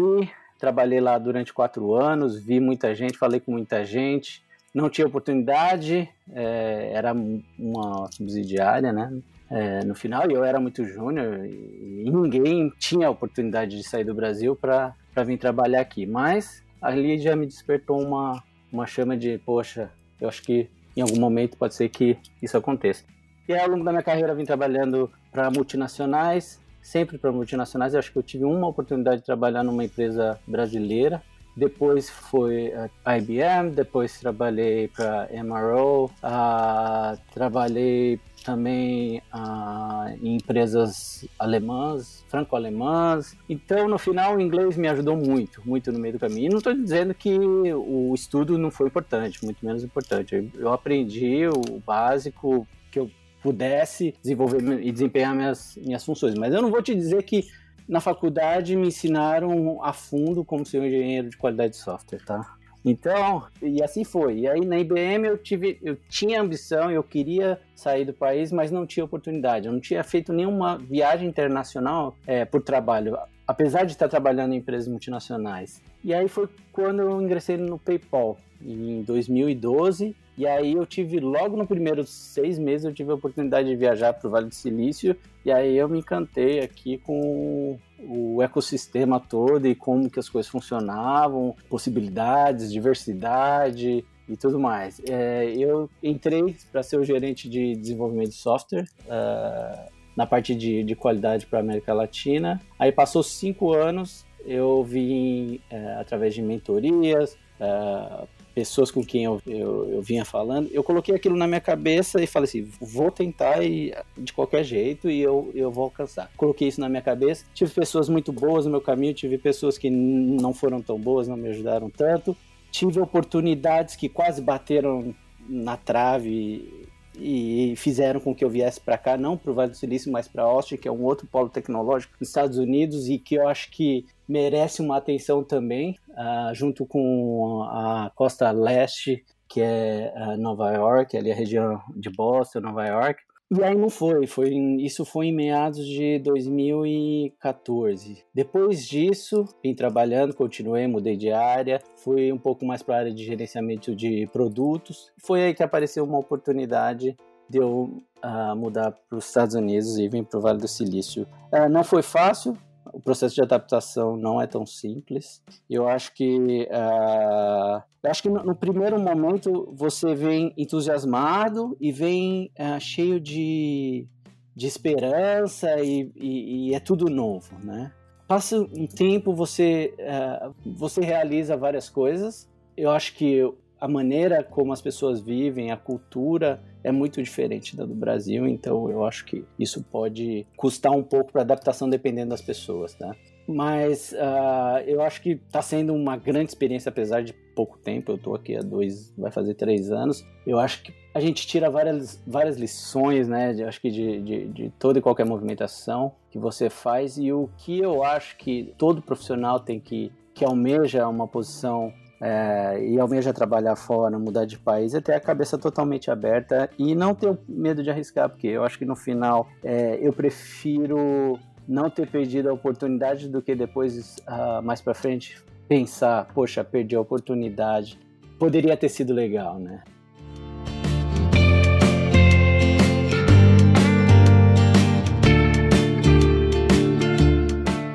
Trabalhei 0.57 1.01
lá 1.01 1.17
durante 1.17 1.51
quatro 1.51 1.93
anos, 1.93 2.41
vi 2.41 2.57
muita 2.57 2.95
gente, 2.95 3.17
falei 3.17 3.41
com 3.41 3.51
muita 3.51 3.83
gente. 3.83 4.41
Não 4.73 4.89
tinha 4.89 5.05
oportunidade, 5.05 6.07
é, 6.31 6.91
era 6.93 7.11
uma 7.11 8.09
subsidiária, 8.13 8.93
né? 8.93 9.11
É, 9.51 9.83
no 9.83 9.93
final, 9.93 10.31
e 10.31 10.33
eu 10.33 10.45
era 10.45 10.61
muito 10.61 10.85
júnior 10.85 11.45
e 11.45 12.09
ninguém 12.09 12.71
tinha 12.79 13.09
oportunidade 13.09 13.75
de 13.75 13.83
sair 13.83 14.05
do 14.05 14.13
Brasil 14.13 14.55
para 14.55 14.95
vir 15.25 15.37
trabalhar 15.37 15.81
aqui. 15.81 16.05
Mas 16.05 16.63
ali 16.81 17.19
já 17.19 17.35
me 17.35 17.45
despertou 17.45 18.01
uma, 18.01 18.41
uma 18.71 18.87
chama 18.87 19.17
de, 19.17 19.39
poxa, 19.39 19.91
eu 20.21 20.29
acho 20.29 20.41
que 20.41 20.69
em 20.95 21.01
algum 21.01 21.19
momento 21.19 21.57
pode 21.57 21.75
ser 21.75 21.89
que 21.89 22.17
isso 22.41 22.55
aconteça. 22.55 23.03
E 23.45 23.53
ao 23.53 23.67
longo 23.67 23.83
da 23.83 23.91
minha 23.91 24.03
carreira 24.03 24.33
vim 24.33 24.45
trabalhando 24.45 25.11
para 25.33 25.51
multinacionais, 25.51 26.61
sempre 26.89 27.17
para 27.17 27.31
multinacionais. 27.31 27.93
Eu 27.93 27.99
acho 27.99 28.11
que 28.11 28.17
eu 28.17 28.23
tive 28.23 28.43
uma 28.45 28.67
oportunidade 28.67 29.21
de 29.21 29.25
trabalhar 29.25 29.63
numa 29.63 29.83
empresa 29.83 30.39
brasileira. 30.47 31.21
Depois 31.55 32.09
foi 32.09 32.71
a 33.03 33.17
IBM, 33.17 33.71
depois 33.71 34.19
trabalhei 34.19 34.87
para 34.87 35.27
MRO, 35.43 36.05
uh, 36.05 36.11
ah, 36.23 37.17
trabalhei 37.33 38.19
também 38.45 39.21
uh, 39.33 40.07
em 40.21 40.35
empresas 40.35 41.27
alemãs, 41.37 42.23
franco-alemãs. 42.29 43.35
Então, 43.49 43.89
no 43.89 43.97
final, 43.97 44.37
o 44.37 44.41
inglês 44.41 44.77
me 44.77 44.87
ajudou 44.87 45.17
muito, 45.17 45.61
muito 45.65 45.91
no 45.91 45.99
meio 45.99 46.13
do 46.13 46.19
caminho. 46.19 46.45
E 46.45 46.49
não 46.49 46.59
estou 46.59 46.73
dizendo 46.73 47.13
que 47.13 47.37
o 47.37 48.13
estudo 48.15 48.57
não 48.57 48.71
foi 48.71 48.87
importante, 48.87 49.43
muito 49.43 49.63
menos 49.65 49.83
importante. 49.83 50.49
Eu 50.55 50.71
aprendi 50.71 51.45
o 51.47 51.79
básico 51.85 52.65
que 52.89 52.99
eu 52.99 53.11
pudesse 53.41 54.13
desenvolver 54.21 54.81
e 54.81 54.91
desempenhar 54.91 55.35
minhas, 55.35 55.77
minhas 55.77 56.03
funções. 56.03 56.35
Mas 56.35 56.53
eu 56.53 56.61
não 56.61 56.69
vou 56.69 56.81
te 56.81 56.93
dizer 56.93 57.23
que 57.23 57.47
na 57.87 57.99
faculdade 57.99 58.75
me 58.75 58.87
ensinaram 58.87 59.83
a 59.83 59.91
fundo 59.91 60.45
como 60.45 60.65
ser 60.65 60.79
um 60.79 60.85
engenheiro 60.85 61.29
de 61.29 61.37
qualidade 61.37 61.71
de 61.71 61.79
software, 61.79 62.23
tá? 62.23 62.55
Então, 62.83 63.45
e 63.61 63.83
assim 63.83 64.03
foi. 64.03 64.39
E 64.39 64.47
aí 64.47 64.65
na 64.65 64.79
IBM 64.79 65.27
eu 65.27 65.37
tive, 65.37 65.77
eu 65.81 65.97
tinha 66.07 66.41
ambição, 66.41 66.89
eu 66.89 67.03
queria 67.03 67.59
sair 67.75 68.05
do 68.05 68.13
país, 68.13 68.51
mas 68.51 68.71
não 68.71 68.85
tinha 68.85 69.03
oportunidade. 69.03 69.67
Eu 69.67 69.73
não 69.73 69.79
tinha 69.79 70.03
feito 70.03 70.31
nenhuma 70.31 70.77
viagem 70.77 71.27
internacional 71.27 72.15
é, 72.25 72.45
por 72.45 72.61
trabalho, 72.61 73.17
apesar 73.45 73.83
de 73.83 73.93
estar 73.93 74.07
trabalhando 74.07 74.53
em 74.53 74.57
empresas 74.57 74.87
multinacionais. 74.87 75.81
E 76.03 76.13
aí 76.13 76.27
foi 76.27 76.47
quando 76.71 77.01
eu 77.01 77.21
ingressei 77.21 77.57
no 77.57 77.77
PayPal 77.77 78.37
em 78.61 79.01
2012 79.03 80.15
e 80.39 80.47
aí 80.47 80.71
eu 80.71 80.85
tive, 80.85 81.19
logo 81.19 81.57
no 81.57 81.67
primeiro 81.67 82.05
seis 82.05 82.57
meses, 82.57 82.85
eu 82.85 82.93
tive 82.93 83.11
a 83.11 83.15
oportunidade 83.15 83.67
de 83.67 83.75
viajar 83.75 84.13
para 84.13 84.25
o 84.25 84.31
Vale 84.31 84.47
do 84.47 84.55
Silício. 84.55 85.13
E 85.43 85.51
aí 85.51 85.75
eu 85.75 85.89
me 85.89 85.99
encantei 85.99 86.61
aqui 86.61 86.97
com 86.97 87.77
o 87.99 88.41
ecossistema 88.41 89.19
todo 89.19 89.67
e 89.67 89.75
como 89.75 90.09
que 90.09 90.17
as 90.17 90.29
coisas 90.29 90.49
funcionavam, 90.49 91.53
possibilidades, 91.69 92.71
diversidade 92.71 94.05
e 94.29 94.37
tudo 94.37 94.57
mais. 94.57 95.01
É, 95.09 95.53
eu 95.57 95.89
entrei 96.01 96.55
para 96.71 96.83
ser 96.83 96.97
o 96.97 97.03
gerente 97.03 97.49
de 97.49 97.75
desenvolvimento 97.75 98.29
de 98.29 98.35
software. 98.35 98.85
Uh, 99.07 99.99
na 100.15 100.25
parte 100.25 100.53
de, 100.53 100.83
de 100.83 100.95
qualidade 100.95 101.45
para 101.45 101.59
a 101.59 101.61
América 101.61 101.93
Latina. 101.93 102.59
Aí 102.77 102.91
passou 102.91 103.23
cinco 103.23 103.73
anos, 103.73 104.25
eu 104.45 104.83
vim 104.83 105.59
é, 105.69 105.95
através 105.99 106.33
de 106.33 106.41
mentorias, 106.41 107.37
uh, 107.59 108.27
pessoas 108.53 108.91
com 108.91 109.03
quem 109.03 109.23
eu, 109.23 109.41
eu, 109.45 109.89
eu, 109.91 110.01
vinha 110.01 110.25
falando, 110.25 110.69
eu 110.71 110.83
coloquei 110.83 111.15
aquilo 111.15 111.37
na 111.37 111.47
minha 111.47 111.61
cabeça 111.61 112.21
e 112.21 112.27
falei 112.27 112.45
assim, 112.45 112.69
vou 112.79 113.11
tentar 113.11 113.63
e, 113.63 113.93
de 114.17 114.33
qualquer 114.33 114.63
jeito 114.63 115.09
e 115.09 115.21
eu, 115.21 115.51
eu 115.53 115.71
vou 115.71 115.85
alcançar. 115.85 116.29
Coloquei 116.35 116.67
isso 116.67 116.81
na 116.81 116.89
minha 116.89 117.01
cabeça, 117.01 117.45
tive 117.53 117.71
pessoas 117.71 118.09
muito 118.09 118.33
boas 118.33 118.65
no 118.65 118.71
meu 118.71 118.81
caminho, 118.81 119.13
tive 119.13 119.37
pessoas 119.37 119.77
que 119.77 119.89
não 119.89 120.53
foram 120.53 120.81
tão 120.81 120.99
boas, 120.99 121.27
não 121.27 121.37
me 121.37 121.49
ajudaram 121.49 121.89
tanto, 121.89 122.35
tive 122.71 122.99
oportunidades 122.99 123.95
que 123.95 124.09
quase 124.09 124.41
bateram 124.41 125.13
na 125.47 125.77
trave 125.77 126.88
e 127.19 127.75
fizeram 127.75 128.19
com 128.19 128.33
que 128.33 128.43
eu 128.43 128.49
viesse 128.49 128.79
para 128.79 128.97
cá, 128.97 129.17
não 129.17 129.37
para 129.37 129.51
o 129.51 129.53
Vale 129.53 129.71
do 129.71 129.77
Silício, 129.77 130.11
mas 130.11 130.27
para 130.27 130.43
Austin, 130.43 130.77
que 130.77 130.87
é 130.87 130.91
um 130.91 131.03
outro 131.03 131.27
polo 131.27 131.49
tecnológico 131.49 132.15
nos 132.19 132.29
Estados 132.29 132.57
Unidos 132.57 133.07
e 133.09 133.17
que 133.17 133.35
eu 133.35 133.47
acho 133.47 133.69
que 133.71 134.05
merece 134.27 134.81
uma 134.81 134.97
atenção 134.97 135.43
também, 135.43 135.97
uh, 136.09 136.53
junto 136.53 136.85
com 136.85 137.63
a 137.63 138.11
costa 138.15 138.51
leste, 138.51 139.25
que 139.47 139.61
é 139.61 140.13
uh, 140.15 140.37
Nova 140.37 140.71
York, 140.71 141.17
ali 141.17 141.31
a 141.31 141.35
região 141.35 141.81
de 141.95 142.09
Boston, 142.09 142.59
Nova 142.59 142.85
York. 142.85 143.23
E 143.51 143.63
aí 143.63 143.75
não 143.75 143.89
foi, 143.89 144.27
foi 144.27 144.53
isso 144.79 145.03
foi 145.03 145.27
em 145.27 145.33
meados 145.33 145.83
de 145.83 146.19
2014. 146.19 148.23
Depois 148.31 148.87
disso, 148.87 149.43
vim 149.63 149.73
trabalhando, 149.73 150.35
continuei, 150.35 150.85
mudei 150.85 151.17
de 151.17 151.31
área, 151.31 151.81
fui 151.95 152.31
um 152.31 152.37
pouco 152.37 152.63
mais 152.63 152.83
para 152.83 152.95
a 152.95 152.99
área 152.99 153.13
de 153.13 153.25
gerenciamento 153.25 153.95
de 153.95 154.29
produtos. 154.31 155.11
Foi 155.17 155.41
aí 155.41 155.55
que 155.55 155.63
apareceu 155.63 156.03
uma 156.03 156.19
oportunidade 156.19 157.17
de 157.49 157.57
eu 157.57 158.03
uh, 158.23 158.55
mudar 158.55 158.91
para 158.91 159.17
os 159.17 159.25
Estados 159.25 159.55
Unidos 159.55 159.97
e 159.97 160.07
vir 160.07 160.23
para 160.23 160.37
o 160.37 160.41
Vale 160.41 160.59
do 160.59 160.67
Silício. 160.67 161.25
Uh, 161.51 161.67
não 161.67 161.83
foi 161.83 162.03
fácil, 162.03 162.55
o 162.93 162.99
processo 162.99 163.35
de 163.35 163.41
adaptação 163.41 164.15
não 164.17 164.41
é 164.41 164.47
tão 164.47 164.65
simples. 164.65 165.41
Eu 165.69 165.87
acho 165.87 166.13
que 166.13 166.67
uh, 166.71 167.83
eu 168.03 168.09
acho 168.09 168.23
que 168.23 168.29
no, 168.29 168.43
no, 168.43 168.55
primeiro 168.55 168.99
momento 168.99 169.71
você 169.75 170.15
vem 170.15 170.53
entusiasmado 170.57 171.75
e 171.79 171.91
vem 171.91 172.51
uh, 172.57 172.79
cheio 172.79 173.19
de, 173.19 174.07
de 174.55 174.67
esperança 174.67 175.81
e, 175.81 176.11
e, 176.15 176.69
e, 176.69 176.73
é 176.73 176.79
tudo 176.79 177.09
novo, 177.09 177.57
né? 177.63 177.91
Passa 178.27 178.59
um 178.59 178.87
tempo 178.87 179.33
você 179.33 179.93
uh, 179.99 180.53
você 180.65 181.01
realiza 181.01 181.57
várias 181.57 181.89
coisas. 181.89 182.49
Eu 182.77 182.91
acho 182.91 183.15
que 183.15 183.43
a 183.79 183.87
maneira 183.87 184.43
como 184.43 184.73
as 184.73 184.81
pessoas 184.81 185.21
vivem, 185.21 185.71
a 185.71 185.77
cultura 185.77 186.61
é 186.83 186.91
muito 186.91 187.21
diferente 187.21 187.75
da 187.75 187.85
do 187.85 187.93
Brasil, 187.93 188.47
então 188.47 188.89
eu 188.89 189.05
acho 189.05 189.25
que 189.25 189.45
isso 189.57 189.83
pode 189.83 190.45
custar 190.55 190.91
um 190.91 191.03
pouco 191.03 191.31
para 191.31 191.41
adaptação 191.41 191.89
dependendo 191.89 192.29
das 192.29 192.41
pessoas, 192.41 192.93
tá? 192.93 193.15
Mas 193.47 194.11
uh, 194.11 194.79
eu 194.85 195.01
acho 195.01 195.21
que 195.23 195.31
está 195.31 195.59
sendo 195.59 195.91
uma 195.93 196.15
grande 196.15 196.51
experiência, 196.51 196.89
apesar 196.89 197.23
de 197.23 197.33
pouco 197.55 197.79
tempo. 197.79 198.11
Eu 198.11 198.15
estou 198.15 198.35
aqui 198.35 198.55
há 198.55 198.61
dois, 198.61 199.11
vai 199.17 199.31
fazer 199.31 199.55
três 199.55 199.91
anos. 199.91 200.23
Eu 200.45 200.59
acho 200.59 200.83
que 200.83 200.93
a 201.15 201.19
gente 201.19 201.47
tira 201.47 201.67
várias, 201.67 202.21
várias 202.27 202.57
lições, 202.57 203.27
né? 203.27 203.51
De, 203.53 203.63
acho 203.63 203.81
que 203.81 203.89
de, 203.89 204.21
de, 204.21 204.47
de 204.49 204.69
toda 204.77 204.99
e 204.99 205.01
qualquer 205.01 205.25
movimentação 205.25 206.13
que 206.29 206.37
você 206.37 206.69
faz. 206.69 207.17
E 207.17 207.33
o 207.33 207.49
que 207.57 207.79
eu 207.79 208.03
acho 208.03 208.37
que 208.37 208.71
todo 208.77 209.01
profissional 209.01 209.59
tem 209.59 209.79
que, 209.79 210.11
que 210.35 210.45
almeja 210.45 211.07
uma 211.07 211.27
posição 211.27 211.91
é, 212.21 212.83
e 212.83 212.99
almeja 212.99 213.33
trabalhar 213.33 213.75
fora, 213.75 214.17
mudar 214.19 214.45
de 214.45 214.57
país, 214.57 214.93
é 214.93 215.01
ter 215.01 215.13
a 215.13 215.19
cabeça 215.19 215.57
totalmente 215.57 216.11
aberta 216.11 216.69
e 216.77 216.93
não 216.93 217.15
ter 217.15 217.37
medo 217.47 217.81
de 217.81 217.89
arriscar, 217.89 218.29
porque 218.29 218.47
eu 218.47 218.63
acho 218.63 218.77
que 218.77 218.85
no 218.85 218.95
final 218.95 219.47
é, 219.63 219.97
eu 220.01 220.11
prefiro 220.11 221.39
não 221.67 221.89
ter 221.89 222.07
perdido 222.09 222.49
a 222.49 222.53
oportunidade 222.53 223.29
do 223.29 223.41
que 223.41 223.53
depois, 223.53 224.15
uh, 224.27 224.61
mais 224.63 224.81
para 224.81 224.95
frente, 224.95 225.39
pensar, 225.67 226.27
poxa, 226.33 226.63
perdi 226.63 226.95
a 226.95 227.01
oportunidade. 227.01 227.99
Poderia 228.39 228.75
ter 228.75 228.89
sido 228.89 229.13
legal, 229.13 229.59
né? 229.59 229.83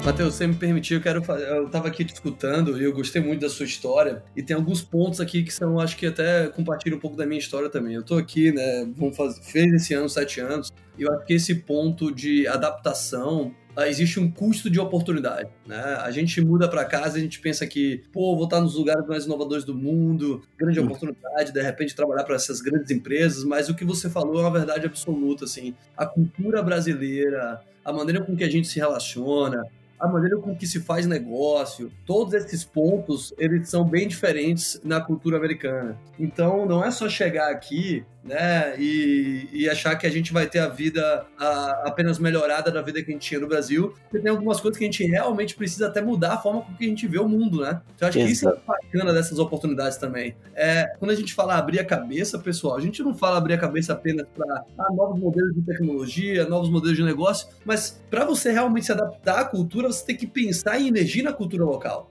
Matheus, 0.05 0.35
você 0.35 0.47
me 0.47 0.55
permitir, 0.55 0.93
eu 0.93 1.01
quero 1.01 1.23
fazer. 1.25 1.49
Eu 1.49 1.67
tava 1.71 1.89
aqui 1.89 2.05
te 2.05 2.13
escutando 2.13 2.79
e 2.79 2.85
eu 2.85 2.93
gostei 2.93 3.23
muito 3.23 3.41
da 3.41 3.49
sua 3.49 3.65
história. 3.65 4.23
E 4.37 4.43
tem 4.43 4.55
alguns 4.55 4.83
pontos 4.83 5.19
aqui 5.19 5.43
que 5.43 5.53
são, 5.53 5.81
acho 5.81 5.97
que 5.97 6.07
até 6.07 6.47
compartilham 6.49 6.99
um 6.99 7.01
pouco 7.01 7.17
da 7.17 7.25
minha 7.25 7.39
história 7.39 7.71
também. 7.71 7.95
Eu 7.95 8.03
tô 8.03 8.17
aqui, 8.17 8.53
né? 8.53 8.87
Vamos 8.95 9.17
fazer, 9.17 9.41
fez 9.43 9.73
esse 9.73 9.95
ano 9.95 10.07
sete 10.07 10.41
anos. 10.41 10.71
E 10.99 11.03
eu 11.05 11.13
acho 11.13 11.25
que 11.25 11.33
esse 11.33 11.55
ponto 11.55 12.15
de 12.15 12.47
adaptação 12.47 13.55
ah, 13.75 13.89
existe 13.89 14.21
um 14.21 14.31
custo 14.31 14.69
de 14.69 14.79
oportunidade, 14.79 15.49
né? 15.67 15.81
A 16.03 16.11
gente 16.11 16.39
muda 16.45 16.69
para 16.69 16.85
casa, 16.85 17.17
a 17.17 17.21
gente 17.21 17.41
pensa 17.41 17.67
que, 17.67 18.05
pô, 18.13 18.37
vou 18.37 18.45
estar 18.45 18.61
nos 18.61 18.75
lugares 18.75 19.07
mais 19.07 19.25
inovadores 19.25 19.65
do 19.65 19.75
mundo, 19.75 20.43
grande 20.59 20.81
hum. 20.81 20.85
oportunidade, 20.85 21.51
de 21.51 21.63
repente 21.63 21.97
trabalhar 21.97 22.25
para 22.25 22.37
essas 22.37 22.61
grandes 22.61 22.91
empresas, 22.91 23.43
mas 23.43 23.71
o 23.71 23.75
que 23.75 23.87
você 23.87 24.11
falou 24.11 24.37
é 24.37 24.41
uma 24.43 24.53
verdade 24.53 24.85
absoluta, 24.85 25.47
assim. 25.47 25.75
A 25.97 26.05
cultura 26.05 26.63
brasileira, 26.63 27.63
a 27.83 27.93
maneira 27.93 28.23
com 28.23 28.37
que 28.37 28.45
a 28.45 28.51
gente 28.51 28.69
se 28.69 28.79
relaciona, 28.79 29.63
a 29.99 30.09
maneira 30.09 30.39
com 30.39 30.55
que 30.55 30.67
se 30.67 30.81
faz 30.81 31.07
negócio, 31.07 31.91
todos 32.05 32.35
esses 32.35 32.65
pontos, 32.65 33.33
eles 33.39 33.69
são 33.69 33.85
bem 33.85 34.09
diferentes 34.09 34.81
na 34.85 35.01
cultura 35.01 35.37
americana. 35.37 35.99
Então, 36.19 36.67
não 36.67 36.85
é 36.85 36.91
só 36.91 37.09
chegar 37.09 37.51
aqui 37.51 38.05
né? 38.25 38.75
E, 38.79 39.49
e, 39.53 39.69
achar 39.69 39.95
que 39.97 40.07
a 40.07 40.11
gente 40.11 40.33
vai 40.33 40.47
ter 40.47 40.59
a 40.59 40.69
vida 40.69 41.27
a, 41.39 41.83
apenas 41.87 42.19
melhorada 42.19 42.71
da 42.71 42.81
vida 42.81 43.03
que 43.03 43.11
a 43.11 43.15
gente 43.15 43.27
tinha 43.27 43.41
no 43.41 43.47
Brasil. 43.47 43.95
Porque 44.05 44.19
tem 44.19 44.31
algumas 44.31 44.61
coisas 44.61 44.79
que 44.79 44.85
a 44.85 44.87
gente 44.87 45.05
realmente 45.05 45.55
precisa 45.55 45.89
até 45.89 46.01
mudar 46.01 46.35
a 46.35 46.39
forma 46.39 46.63
com 46.63 46.75
que 46.75 46.85
a 46.85 46.89
gente 46.89 47.07
vê 47.07 47.19
o 47.19 47.29
mundo, 47.29 47.61
né? 47.61 47.83
Então, 47.95 48.09
acho 48.09 48.19
que 48.19 48.25
isso 48.25 48.49
é 48.49 48.57
bacana 48.67 49.13
dessas 49.13 49.39
oportunidades 49.39 49.99
também. 49.99 50.35
É, 50.55 50.95
quando 50.99 51.11
a 51.11 51.15
gente 51.15 51.35
fala 51.35 51.57
abrir 51.57 51.79
a 51.81 51.85
cabeça, 51.85 52.39
pessoal, 52.39 52.77
a 52.77 52.81
gente 52.81 53.03
não 53.03 53.15
fala 53.15 53.37
abrir 53.37 53.55
a 53.55 53.59
cabeça 53.59 53.93
apenas 53.93 54.27
para 54.35 54.65
ah, 54.79 54.93
novos 54.93 55.21
modelos 55.21 55.55
de 55.55 55.63
tecnologia, 55.63 56.47
novos 56.47 56.71
modelos 56.71 56.97
de 56.97 57.05
negócio, 57.05 57.49
mas 57.65 58.03
para 58.09 58.25
você 58.25 58.51
realmente 58.51 58.87
se 58.87 58.93
adaptar 58.93 59.41
à 59.41 59.45
cultura, 59.45 59.89
você 59.89 60.05
tem 60.05 60.17
que 60.17 60.27
pensar 60.27 60.81
em 60.81 60.89
energia 60.89 61.23
na 61.23 61.33
cultura 61.33 61.65
local. 61.65 62.11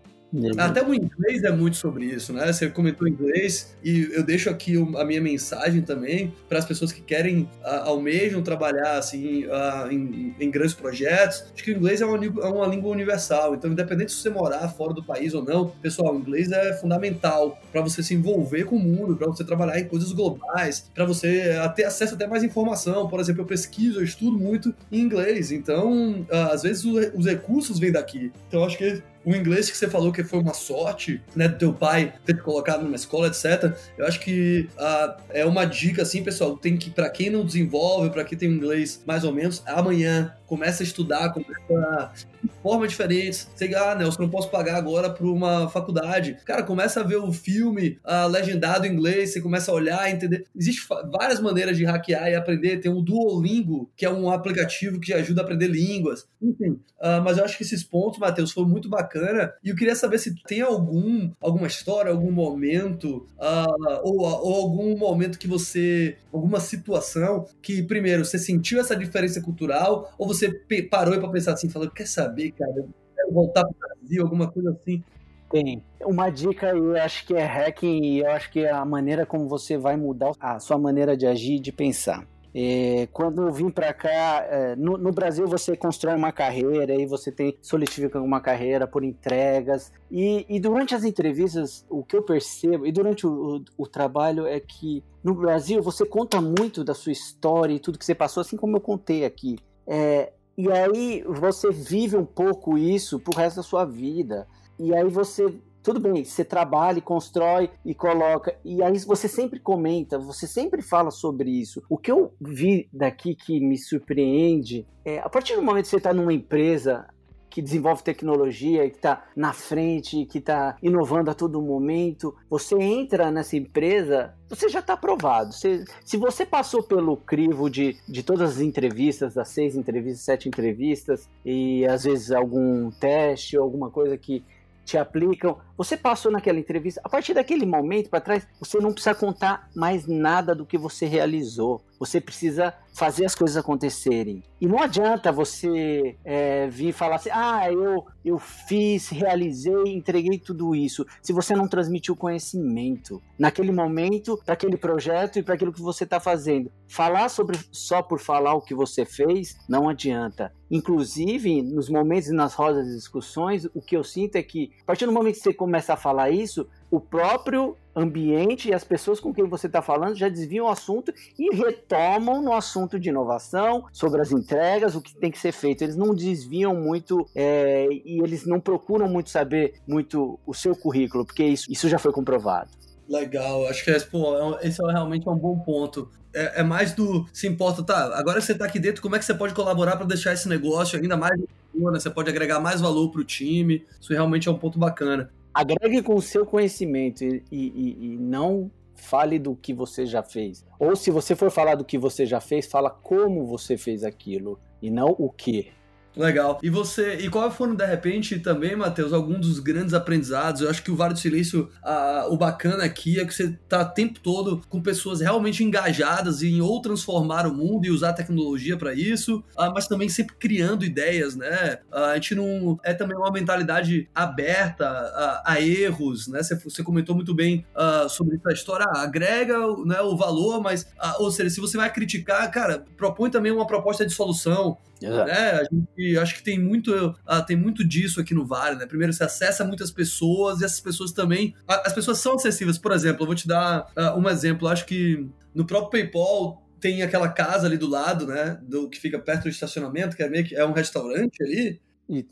Até 0.57 0.83
o 0.83 0.93
inglês 0.93 1.43
é 1.43 1.51
muito 1.51 1.77
sobre 1.77 2.05
isso, 2.05 2.33
né? 2.33 2.51
Você 2.51 2.69
comentou 2.69 3.07
inglês 3.07 3.75
e 3.83 4.09
eu 4.11 4.23
deixo 4.23 4.49
aqui 4.49 4.75
a 4.97 5.05
minha 5.05 5.21
mensagem 5.21 5.81
também 5.81 6.33
para 6.49 6.57
as 6.57 6.65
pessoas 6.65 6.91
que 6.91 7.01
querem, 7.01 7.49
almejam 7.83 8.41
trabalhar 8.41 8.97
assim 8.97 9.45
em, 9.91 10.35
em, 10.39 10.49
grandes 10.49 10.73
projetos. 10.73 11.45
Acho 11.53 11.63
que 11.63 11.71
o 11.71 11.77
inglês 11.77 12.01
é 12.01 12.05
uma, 12.05 12.17
é 12.25 12.47
uma 12.47 12.67
língua 12.67 12.91
universal, 12.91 13.53
então 13.53 13.71
independente 13.71 14.11
se 14.11 14.17
você 14.19 14.29
morar 14.29 14.67
fora 14.69 14.93
do 14.93 15.03
país 15.03 15.33
ou 15.33 15.43
não, 15.43 15.69
pessoal, 15.81 16.15
o 16.15 16.19
inglês 16.19 16.51
é 16.51 16.73
fundamental 16.73 17.59
para 17.71 17.81
você 17.81 18.01
se 18.01 18.13
envolver 18.13 18.63
com 18.65 18.75
o 18.75 18.79
mundo, 18.79 19.15
para 19.15 19.27
você 19.27 19.43
trabalhar 19.43 19.79
em 19.79 19.85
coisas 19.85 20.11
globais, 20.11 20.89
para 20.93 21.05
você 21.05 21.53
ter 21.75 21.85
acesso 21.85 22.15
até 22.15 22.25
mais 22.25 22.43
informação. 22.43 23.07
Por 23.07 23.19
exemplo, 23.19 23.41
eu 23.41 23.45
pesquiso, 23.45 23.99
eu 23.99 24.03
estudo 24.03 24.37
muito 24.37 24.73
em 24.91 24.99
inglês, 24.99 25.51
então 25.51 26.25
às 26.51 26.63
vezes 26.63 26.83
os 26.85 27.25
recursos 27.25 27.77
vêm 27.79 27.91
daqui. 27.91 28.31
Então 28.47 28.63
acho 28.63 28.77
que 28.77 29.03
o 29.25 29.35
inglês 29.35 29.69
que 29.69 29.77
você 29.77 29.89
falou 29.89 30.11
que 30.11 30.23
foi 30.23 30.39
uma 30.39 30.53
sorte, 30.53 31.21
né, 31.35 31.47
do 31.47 31.57
teu 31.57 31.73
pai 31.73 32.13
ter 32.25 32.35
te 32.35 32.41
colocado 32.41 32.83
numa 32.83 32.95
escola, 32.95 33.27
etc. 33.27 33.75
Eu 33.97 34.05
acho 34.05 34.19
que 34.19 34.69
uh, 34.77 35.21
é 35.29 35.45
uma 35.45 35.65
dica, 35.65 36.01
assim, 36.01 36.23
pessoal, 36.23 36.57
tem 36.57 36.77
que, 36.77 36.89
para 36.89 37.09
quem 37.09 37.29
não 37.29 37.45
desenvolve, 37.45 38.09
para 38.09 38.23
quem 38.23 38.37
tem 38.37 38.49
inglês 38.49 39.01
mais 39.05 39.23
ou 39.23 39.33
menos, 39.33 39.63
amanhã 39.65 40.33
começa 40.53 40.83
a 40.83 40.85
estudar, 40.85 41.33
começa 41.33 42.11
de 42.43 42.51
forma 42.61 42.87
diferente. 42.87 43.47
Sei 43.55 43.73
ah, 43.73 43.95
Nelson, 43.95 44.21
não 44.21 44.29
posso 44.29 44.51
pagar 44.51 44.75
agora 44.75 45.09
para 45.09 45.25
uma 45.25 45.67
faculdade. 45.67 46.37
Cara, 46.45 46.61
começa 46.61 46.99
a 46.99 47.03
ver 47.03 47.15
o 47.15 47.31
filme 47.31 47.97
uh, 48.05 48.27
legendado 48.27 48.85
em 48.85 48.91
inglês, 48.91 49.33
você 49.33 49.41
começa 49.41 49.71
a 49.71 49.73
olhar, 49.73 50.11
entender. 50.11 50.45
Existem 50.55 50.85
várias 51.11 51.39
maneiras 51.39 51.75
de 51.75 51.85
hackear 51.85 52.29
e 52.29 52.35
aprender. 52.35 52.77
Tem 52.77 52.91
o 52.91 53.01
Duolingo, 53.01 53.89
que 53.95 54.05
é 54.05 54.09
um 54.11 54.29
aplicativo 54.29 54.99
que 54.99 55.11
ajuda 55.11 55.41
a 55.41 55.43
aprender 55.43 55.67
línguas. 55.67 56.27
Enfim, 56.39 56.79
uh, 56.99 57.21
mas 57.23 57.39
eu 57.39 57.45
acho 57.45 57.57
que 57.57 57.63
esses 57.63 57.83
pontos, 57.83 58.19
Matheus, 58.19 58.51
foram 58.51 58.69
muito 58.69 58.87
bacana. 59.13 59.53
E 59.63 59.69
eu 59.69 59.75
queria 59.75 59.95
saber 59.95 60.17
se 60.17 60.33
tem 60.43 60.61
algum, 60.61 61.31
alguma 61.39 61.67
história, 61.67 62.11
algum 62.11 62.31
momento, 62.31 63.27
uh, 63.37 64.01
ou, 64.03 64.21
ou 64.21 64.55
algum 64.55 64.97
momento 64.97 65.37
que 65.37 65.47
você, 65.47 66.17
alguma 66.31 66.59
situação 66.59 67.45
que, 67.61 67.83
primeiro, 67.83 68.25
você 68.25 68.39
sentiu 68.39 68.79
essa 68.79 68.95
diferença 68.95 69.41
cultural, 69.41 70.11
ou 70.17 70.27
você 70.27 70.51
parou 70.89 71.19
para 71.19 71.29
pensar 71.29 71.53
assim, 71.53 71.69
falou, 71.69 71.89
quer 71.89 72.07
saber, 72.07 72.51
cara, 72.51 72.73
eu 72.75 72.89
quero 73.15 73.31
voltar 73.31 73.63
pro 73.63 73.75
Brasil, 73.77 74.23
alguma 74.23 74.49
coisa 74.49 74.71
assim? 74.71 75.03
Tem. 75.51 75.83
Uma 76.01 76.31
dica, 76.31 76.69
eu 76.69 76.95
acho 76.95 77.27
que 77.27 77.35
é 77.35 77.45
hacking 77.45 78.03
e 78.03 78.19
eu 78.21 78.31
acho 78.31 78.51
que 78.51 78.61
é 78.61 78.71
a 78.71 78.83
maneira 78.83 79.23
como 79.23 79.47
você 79.47 79.77
vai 79.77 79.95
mudar 79.95 80.31
a 80.39 80.59
sua 80.59 80.79
maneira 80.79 81.15
de 81.15 81.27
agir 81.27 81.57
e 81.57 81.59
de 81.59 81.71
pensar. 81.71 82.27
É, 82.55 83.07
quando 83.11 83.41
eu 83.41 83.51
vim 83.51 83.69
para 83.71 83.91
cá, 83.93 84.45
é, 84.47 84.75
no, 84.75 84.95
no, 84.95 85.11
Brasil 85.11 85.47
você 85.47 85.75
constrói 85.75 86.15
uma 86.15 86.31
carreira 86.31 86.93
e 86.93 87.05
você 87.05 87.31
tem 87.31 87.57
solidifica 87.59 88.21
uma 88.21 88.39
carreira 88.39 88.85
por 88.85 89.03
entregas 89.03 89.91
e, 90.11 90.45
e, 90.47 90.59
durante 90.59 90.93
as 90.93 91.03
entrevistas 91.03 91.83
o 91.89 92.03
que 92.03 92.15
eu 92.15 92.21
percebo 92.21 92.85
e 92.85 92.91
durante 92.91 93.25
o, 93.25 93.55
o, 93.55 93.63
o, 93.75 93.87
trabalho 93.87 94.45
é 94.45 94.59
que 94.59 95.03
no 95.23 95.33
Brasil 95.33 95.81
você 95.81 96.05
conta 96.05 96.39
muito 96.39 96.83
da 96.83 96.93
sua 96.93 97.11
história 97.11 97.73
e 97.73 97.79
tudo 97.79 97.97
que 97.97 98.05
você 98.05 98.13
passou, 98.13 98.41
assim 98.41 98.55
como 98.55 98.77
eu 98.77 98.81
contei 98.81 99.25
aqui. 99.25 99.57
É, 99.87 100.31
e 100.55 100.71
aí 100.71 101.23
você 101.23 101.71
vive 101.71 102.15
um 102.15 102.25
pouco 102.25 102.77
isso 102.77 103.19
pro 103.19 103.35
resto 103.35 103.57
da 103.57 103.63
sua 103.63 103.85
vida. 103.85 104.47
E 104.79 104.93
aí 104.93 105.07
você. 105.09 105.53
Tudo 105.83 105.99
bem, 105.99 106.23
você 106.23 106.45
trabalha, 106.45 107.01
constrói 107.01 107.69
e 107.83 107.93
coloca. 107.93 108.55
E 108.63 108.81
aí 108.81 108.97
você 108.99 109.27
sempre 109.27 109.59
comenta, 109.59 110.17
você 110.17 110.47
sempre 110.47 110.81
fala 110.81 111.11
sobre 111.11 111.49
isso. 111.49 111.83
O 111.89 111.97
que 111.97 112.09
eu 112.09 112.33
vi 112.39 112.87
daqui 112.91 113.35
que 113.35 113.59
me 113.59 113.77
surpreende 113.77 114.87
é 115.03 115.19
a 115.19 115.27
partir 115.27 115.55
do 115.55 115.61
momento 115.61 115.83
que 115.83 115.89
você 115.89 115.97
está 115.97 116.13
numa 116.13 116.31
empresa 116.31 117.05
que 117.49 117.61
desenvolve 117.61 118.01
tecnologia, 118.01 118.89
que 118.89 118.95
está 118.95 119.25
na 119.35 119.53
frente, 119.53 120.25
que 120.25 120.39
está 120.39 120.75
inovando 120.81 121.29
a 121.29 121.35
todo 121.35 121.61
momento. 121.61 122.33
Você 122.49 122.75
entra 122.75 123.29
nessa 123.29 123.55
empresa, 123.55 124.33
você 124.49 124.69
já 124.69 124.79
está 124.79 124.93
aprovado. 124.93 125.53
Você, 125.53 125.83
se 126.03 126.17
você 126.17 126.47
passou 126.47 126.81
pelo 126.81 127.15
crivo 127.15 127.69
de, 127.69 127.95
de 128.09 128.23
todas 128.23 128.55
as 128.55 128.59
entrevistas, 128.59 129.35
das 129.35 129.49
seis 129.49 129.75
entrevistas, 129.75 130.25
sete 130.25 130.47
entrevistas, 130.47 131.29
e 131.45 131.85
às 131.85 132.05
vezes 132.05 132.31
algum 132.31 132.89
teste 132.89 133.55
ou 133.55 133.63
alguma 133.63 133.91
coisa 133.91 134.17
que 134.17 134.43
te 134.85 134.97
aplicam. 134.97 135.57
Você 135.77 135.97
passou 135.97 136.31
naquela 136.31 136.59
entrevista, 136.59 137.01
a 137.03 137.09
partir 137.09 137.33
daquele 137.33 137.65
momento 137.65 138.09
para 138.09 138.21
trás, 138.21 138.47
você 138.59 138.79
não 138.79 138.93
precisa 138.93 139.15
contar 139.15 139.69
mais 139.75 140.05
nada 140.05 140.53
do 140.53 140.65
que 140.65 140.77
você 140.77 141.05
realizou. 141.05 141.81
Você 141.99 142.19
precisa 142.19 142.73
fazer 142.93 143.25
as 143.25 143.33
coisas 143.33 143.57
acontecerem. 143.57 144.43
E 144.59 144.67
não 144.67 144.81
adianta 144.81 145.31
você 145.31 146.15
é, 146.23 146.67
vir 146.67 146.93
falar 146.93 147.15
assim: 147.15 147.29
ah, 147.31 147.71
eu, 147.71 148.05
eu 148.23 148.37
fiz, 148.37 149.09
realizei, 149.09 149.83
entreguei 149.87 150.37
tudo 150.37 150.75
isso, 150.75 151.05
se 151.21 151.33
você 151.33 151.55
não 151.55 151.67
transmitiu 151.67 152.15
conhecimento 152.15 153.21
naquele 153.37 153.71
momento, 153.71 154.39
para 154.45 154.53
aquele 154.53 154.77
projeto 154.77 155.39
e 155.39 155.43
para 155.43 155.55
aquilo 155.55 155.73
que 155.73 155.81
você 155.81 156.03
está 156.03 156.19
fazendo. 156.19 156.71
Falar 156.87 157.29
sobre 157.29 157.57
só 157.71 158.01
por 158.01 158.19
falar 158.19 158.53
o 158.53 158.61
que 158.61 158.75
você 158.75 159.05
fez 159.05 159.57
não 159.67 159.89
adianta. 159.89 160.53
Inclusive, 160.69 161.61
nos 161.61 161.89
momentos 161.89 162.29
e 162.29 162.33
nas 162.33 162.53
rodas 162.53 162.87
de 162.87 162.95
discussões, 162.95 163.65
o 163.73 163.81
que 163.81 163.95
eu 163.95 164.03
sinto 164.03 164.35
é 164.35 164.43
que, 164.43 164.71
a 164.81 164.85
partir 164.85 165.05
do 165.05 165.11
momento 165.11 165.35
que 165.35 165.41
você 165.41 165.53
começa 165.63 165.93
a 165.93 165.97
falar 165.97 166.29
isso, 166.29 166.67
o 166.91 166.99
próprio 166.99 167.77
ambiente 167.95 168.67
e 168.67 168.73
as 168.73 168.83
pessoas 168.83 169.17
com 169.17 169.33
quem 169.33 169.47
você 169.47 169.67
está 169.67 169.81
falando 169.81 170.13
já 170.13 170.27
desviam 170.27 170.65
o 170.65 170.69
assunto 170.69 171.13
e 171.39 171.55
retomam 171.55 172.41
no 172.41 172.51
assunto 172.51 172.99
de 172.99 173.09
inovação, 173.09 173.85
sobre 173.93 174.19
as 174.19 174.33
entregas, 174.33 174.93
o 174.93 175.01
que 175.01 175.15
tem 175.15 175.31
que 175.31 175.39
ser 175.39 175.53
feito. 175.53 175.83
Eles 175.83 175.95
não 175.95 176.13
desviam 176.13 176.75
muito 176.75 177.25
é, 177.33 177.87
e 177.89 178.21
eles 178.21 178.45
não 178.45 178.59
procuram 178.59 179.07
muito 179.07 179.29
saber 179.29 179.75
muito 179.87 180.37
o 180.45 180.53
seu 180.53 180.75
currículo, 180.75 181.25
porque 181.25 181.45
isso, 181.45 181.71
isso 181.71 181.87
já 181.87 181.97
foi 181.97 182.11
comprovado. 182.11 182.69
Legal, 183.07 183.65
acho 183.67 183.85
que 183.85 183.91
esse, 183.91 184.05
pô, 184.05 184.35
é 184.59 184.67
esse 184.67 184.83
é 184.83 184.91
realmente 184.91 185.29
um 185.29 185.35
bom 185.35 185.57
ponto. 185.59 186.09
É, 186.35 186.59
é, 186.59 186.63
mais 186.63 186.91
do 186.91 187.25
se 187.31 187.47
importa, 187.47 187.83
tá? 187.83 188.17
Agora 188.17 188.39
que 188.39 188.45
você 188.45 188.51
está 188.51 188.65
aqui 188.65 188.79
dentro, 188.79 189.01
como 189.01 189.15
é 189.15 189.19
que 189.19 189.23
você 189.23 189.33
pode 189.33 189.53
colaborar 189.53 189.95
para 189.95 190.05
deixar 190.05 190.33
esse 190.33 190.49
negócio 190.49 190.99
ainda 190.99 191.15
mais 191.15 191.39
né? 191.39 191.99
Você 191.99 192.09
pode 192.09 192.29
agregar 192.29 192.59
mais 192.59 192.81
valor 192.81 193.09
para 193.11 193.21
o 193.21 193.23
time. 193.23 193.85
Isso 193.99 194.11
realmente 194.11 194.47
é 194.47 194.51
um 194.51 194.57
ponto 194.57 194.77
bacana 194.77 195.31
agregue 195.53 196.01
com 196.01 196.15
o 196.15 196.21
seu 196.21 196.45
conhecimento 196.45 197.23
e, 197.23 197.41
e, 197.51 198.13
e, 198.13 198.17
não 198.17 198.71
fale 198.95 199.37
do 199.37 199.55
que 199.55 199.73
você 199.73 200.05
já 200.05 200.23
fez. 200.23 200.65
Ou 200.79 200.95
se 200.95 201.11
você 201.11 201.35
for 201.35 201.51
falar 201.51 201.75
do 201.75 201.85
que 201.85 201.97
você 201.97 202.25
já 202.25 202.39
fez, 202.39 202.65
fala 202.65 202.89
como 202.89 203.45
você 203.45 203.77
fez 203.77 204.03
aquilo 204.03 204.59
e 204.81 204.89
não 204.89 205.15
o 205.17 205.29
que. 205.29 205.71
Legal. 206.15 206.59
E 206.61 206.69
você, 206.69 207.15
e 207.15 207.29
qual 207.29 207.49
foram 207.51 207.75
de 207.75 207.85
repente 207.85 208.39
também, 208.39 208.75
Matheus, 208.75 209.13
alguns 209.13 209.39
dos 209.39 209.59
grandes 209.59 209.93
aprendizados? 209.93 210.61
Eu 210.61 210.69
acho 210.69 210.83
que 210.83 210.91
o 210.91 210.95
Vale 210.95 211.13
do 211.13 211.19
Silício, 211.19 211.69
a, 211.81 212.27
o 212.29 212.37
bacana 212.37 212.83
aqui 212.83 213.19
é 213.19 213.25
que 213.25 213.33
você 213.33 213.57
tá 213.67 213.81
o 213.81 213.85
tempo 213.85 214.19
todo 214.19 214.61
com 214.69 214.81
pessoas 214.81 215.21
realmente 215.21 215.63
engajadas 215.63 216.43
em 216.43 216.61
ou 216.61 216.81
transformar 216.81 217.47
o 217.47 217.53
mundo 217.53 217.85
e 217.85 217.91
usar 217.91 218.09
a 218.09 218.13
tecnologia 218.13 218.77
para 218.77 218.93
isso, 218.93 219.43
ah, 219.57 219.71
mas 219.73 219.87
também 219.87 220.07
sempre 220.07 220.35
criando 220.35 220.85
ideias, 220.85 221.35
né? 221.35 221.79
Ah, 221.91 222.11
a 222.11 222.15
gente 222.15 222.35
não 222.35 222.79
é 222.83 222.93
também 222.93 223.17
uma 223.17 223.31
mentalidade 223.31 224.07
aberta 224.13 224.87
a, 224.87 225.53
a 225.53 225.61
erros, 225.61 226.27
né? 226.27 226.43
Você, 226.43 226.55
você, 226.55 226.83
comentou 226.83 227.15
muito 227.15 227.33
bem 227.33 227.65
ah, 227.75 228.07
sobre 228.07 228.35
essa 228.37 228.53
história, 228.53 228.85
agrega 228.95 229.57
né, 229.85 230.01
o 230.01 230.15
valor, 230.15 230.61
mas, 230.61 230.85
ou 231.19 231.31
seja, 231.31 231.49
se 231.49 231.61
você 231.61 231.77
vai 231.77 231.91
criticar, 231.91 232.49
cara, 232.51 232.85
propõe 232.97 233.29
também 233.29 233.51
uma 233.51 233.65
proposta 233.65 234.05
de 234.05 234.13
solução. 234.13 234.77
Exato. 235.03 235.27
Né? 235.27 235.51
A 235.51 235.63
gente 235.63 236.17
acho 236.17 236.35
que 236.35 236.43
tem 236.43 236.59
muito, 236.59 236.93
uh, 236.93 237.45
tem 237.45 237.57
muito 237.57 237.85
disso 237.85 238.21
aqui 238.21 238.33
no 238.33 238.45
Vale, 238.45 238.77
né? 238.77 238.85
Primeiro, 238.85 239.11
você 239.11 239.23
acessa 239.23 239.65
muitas 239.65 239.91
pessoas 239.91 240.61
e 240.61 240.65
essas 240.65 240.79
pessoas 240.79 241.11
também. 241.11 241.53
As 241.67 241.93
pessoas 241.93 242.19
são 242.19 242.35
acessíveis. 242.35 242.77
Por 242.77 242.91
exemplo, 242.91 243.23
eu 243.23 243.27
vou 243.27 243.35
te 243.35 243.47
dar 243.47 243.91
uh, 243.97 244.17
um 244.17 244.29
exemplo. 244.29 244.67
Acho 244.67 244.85
que 244.85 245.27
no 245.53 245.65
próprio 245.65 246.03
PayPal 246.03 246.63
tem 246.79 247.01
aquela 247.01 247.29
casa 247.29 247.67
ali 247.67 247.77
do 247.77 247.89
lado, 247.89 248.27
né? 248.27 248.59
Do 248.63 248.89
que 248.89 248.99
fica 248.99 249.19
perto 249.19 249.43
do 249.43 249.49
estacionamento, 249.49 250.15
que 250.15 250.23
é 250.23 250.29
meio 250.29 250.45
que 250.45 250.55
é 250.55 250.65
um 250.65 250.73
restaurante 250.73 251.43
ali. 251.43 251.81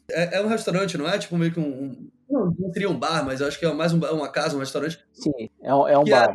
É, 0.09 0.37
é, 0.37 0.41
um 0.41 0.47
restaurante, 0.47 0.97
não 0.97 1.07
é? 1.07 1.17
Tipo 1.17 1.37
meio 1.37 1.53
que 1.53 1.59
um, 1.59 1.63
um. 1.63 2.09
não, 2.29 2.55
não 2.59 2.73
seria 2.73 2.89
um 2.89 2.99
bar, 2.99 3.25
mas 3.25 3.39
eu 3.39 3.47
acho 3.47 3.57
que 3.57 3.65
é 3.65 3.73
mais 3.73 3.93
um, 3.93 3.97
uma 3.97 4.29
casa, 4.29 4.55
um 4.55 4.59
restaurante. 4.59 4.99
Sim, 5.13 5.49
é 5.61 5.73
um, 5.73 5.87
é 5.87 5.97
um 5.97 6.03
bar. 6.03 6.33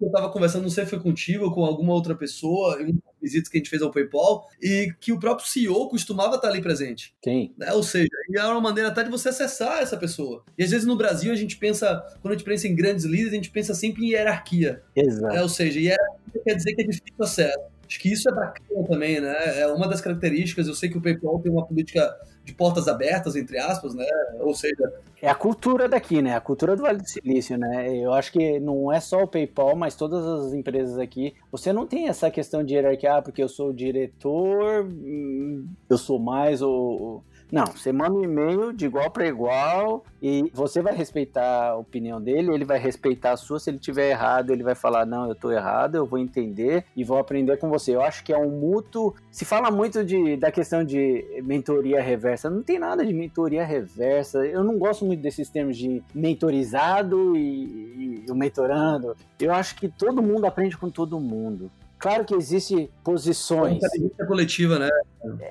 eu 0.00 0.10
tava 0.10 0.30
conversando, 0.30 0.62
não 0.62 0.70
sei 0.70 0.84
se 0.84 0.90
foi 0.90 1.00
contigo 1.00 1.44
ou 1.44 1.54
com 1.54 1.64
alguma 1.64 1.92
outra 1.92 2.14
pessoa, 2.14 2.80
em 2.82 2.98
visitas 3.20 3.48
que 3.48 3.56
a 3.56 3.60
gente 3.60 3.70
fez 3.70 3.82
ao 3.82 3.90
PayPal, 3.90 4.48
e 4.60 4.92
que 5.00 5.12
o 5.12 5.18
próprio 5.18 5.46
CEO 5.46 5.88
costumava 5.88 6.36
estar 6.36 6.48
ali 6.48 6.60
presente. 6.60 7.14
Sim. 7.22 7.52
Né? 7.56 7.72
Ou 7.72 7.82
seja, 7.82 8.08
e 8.28 8.38
é 8.38 8.44
uma 8.44 8.60
maneira 8.60 8.88
até 8.88 9.02
de 9.02 9.10
você 9.10 9.28
acessar 9.28 9.80
essa 9.80 9.96
pessoa. 9.96 10.44
E 10.56 10.64
às 10.64 10.70
vezes 10.70 10.86
no 10.86 10.96
Brasil 10.96 11.32
a 11.32 11.36
gente 11.36 11.56
pensa, 11.56 12.00
quando 12.20 12.34
a 12.34 12.36
gente 12.36 12.46
pensa 12.46 12.68
em 12.68 12.74
grandes 12.74 13.04
líderes, 13.04 13.32
a 13.32 13.36
gente 13.36 13.50
pensa 13.50 13.74
sempre 13.74 14.04
em 14.04 14.10
hierarquia. 14.10 14.82
Exato. 14.94 15.34
Né? 15.34 15.42
Ou 15.42 15.48
seja, 15.48 15.80
hierarquia 15.80 16.42
quer 16.44 16.54
dizer 16.54 16.74
que 16.74 16.82
é 16.82 16.84
difícil 16.84 17.14
acesso. 17.20 17.79
Acho 17.90 17.98
que 17.98 18.12
isso 18.12 18.28
é 18.28 18.32
bacana 18.32 18.86
também, 18.88 19.20
né? 19.20 19.60
É 19.60 19.66
uma 19.66 19.88
das 19.88 20.00
características. 20.00 20.68
Eu 20.68 20.74
sei 20.74 20.88
que 20.88 20.96
o 20.96 21.00
PayPal 21.00 21.40
tem 21.40 21.50
uma 21.50 21.66
política 21.66 22.16
de 22.44 22.54
portas 22.54 22.86
abertas, 22.86 23.34
entre 23.34 23.58
aspas, 23.58 23.96
né? 23.96 24.06
Ou 24.38 24.54
seja. 24.54 24.94
É 25.20 25.28
a 25.28 25.34
cultura 25.34 25.88
daqui, 25.88 26.22
né? 26.22 26.36
A 26.36 26.40
cultura 26.40 26.76
do 26.76 26.82
Vale 26.82 26.98
do 26.98 27.08
Silício, 27.08 27.58
né? 27.58 27.92
Eu 27.96 28.12
acho 28.12 28.30
que 28.30 28.60
não 28.60 28.92
é 28.92 29.00
só 29.00 29.24
o 29.24 29.26
PayPal, 29.26 29.74
mas 29.74 29.96
todas 29.96 30.24
as 30.24 30.52
empresas 30.52 30.98
aqui. 30.98 31.34
Você 31.50 31.72
não 31.72 31.84
tem 31.84 32.06
essa 32.06 32.30
questão 32.30 32.62
de 32.62 32.74
hierarquia, 32.74 33.16
ah, 33.16 33.22
porque 33.22 33.42
eu 33.42 33.48
sou 33.48 33.70
o 33.70 33.74
diretor, 33.74 34.84
hum, 34.84 35.66
eu 35.88 35.98
sou 35.98 36.20
mais 36.20 36.62
o 36.62 37.20
não, 37.52 37.66
você 37.66 37.92
manda 37.92 38.12
um 38.12 38.22
e-mail 38.22 38.72
de 38.72 38.86
igual 38.86 39.10
para 39.10 39.26
igual 39.26 40.04
e 40.22 40.50
você 40.54 40.80
vai 40.80 40.94
respeitar 40.94 41.70
a 41.70 41.76
opinião 41.76 42.20
dele, 42.20 42.52
ele 42.52 42.64
vai 42.64 42.78
respeitar 42.78 43.32
a 43.32 43.36
sua. 43.36 43.58
Se 43.58 43.70
ele 43.70 43.78
tiver 43.78 44.10
errado, 44.10 44.52
ele 44.52 44.62
vai 44.62 44.74
falar: 44.74 45.04
Não, 45.04 45.28
eu 45.28 45.34
tô 45.34 45.50
errado, 45.50 45.96
eu 45.96 46.06
vou 46.06 46.18
entender 46.18 46.84
e 46.96 47.02
vou 47.02 47.18
aprender 47.18 47.56
com 47.56 47.68
você. 47.68 47.94
Eu 47.94 48.02
acho 48.02 48.22
que 48.22 48.32
é 48.32 48.38
um 48.38 48.50
mútuo. 48.50 49.14
Se 49.30 49.44
fala 49.44 49.70
muito 49.70 50.04
de, 50.04 50.36
da 50.36 50.52
questão 50.52 50.84
de 50.84 51.24
mentoria 51.42 52.00
reversa, 52.00 52.48
não 52.48 52.62
tem 52.62 52.78
nada 52.78 53.04
de 53.04 53.12
mentoria 53.12 53.64
reversa. 53.64 54.46
Eu 54.46 54.62
não 54.62 54.78
gosto 54.78 55.04
muito 55.04 55.20
desses 55.20 55.48
termos 55.48 55.76
de 55.76 56.02
mentorizado 56.14 57.36
e, 57.36 58.24
e 58.26 58.30
o 58.30 58.34
mentorando. 58.34 59.16
Eu 59.40 59.52
acho 59.52 59.74
que 59.76 59.88
todo 59.88 60.22
mundo 60.22 60.44
aprende 60.44 60.76
com 60.76 60.88
todo 60.88 61.18
mundo. 61.18 61.70
Claro 62.00 62.24
que 62.24 62.34
existe 62.34 62.90
posições. 63.04 63.74
É 63.74 63.86
uma 63.86 63.86
inteligência 63.86 64.26
coletiva, 64.26 64.78
né? 64.78 64.88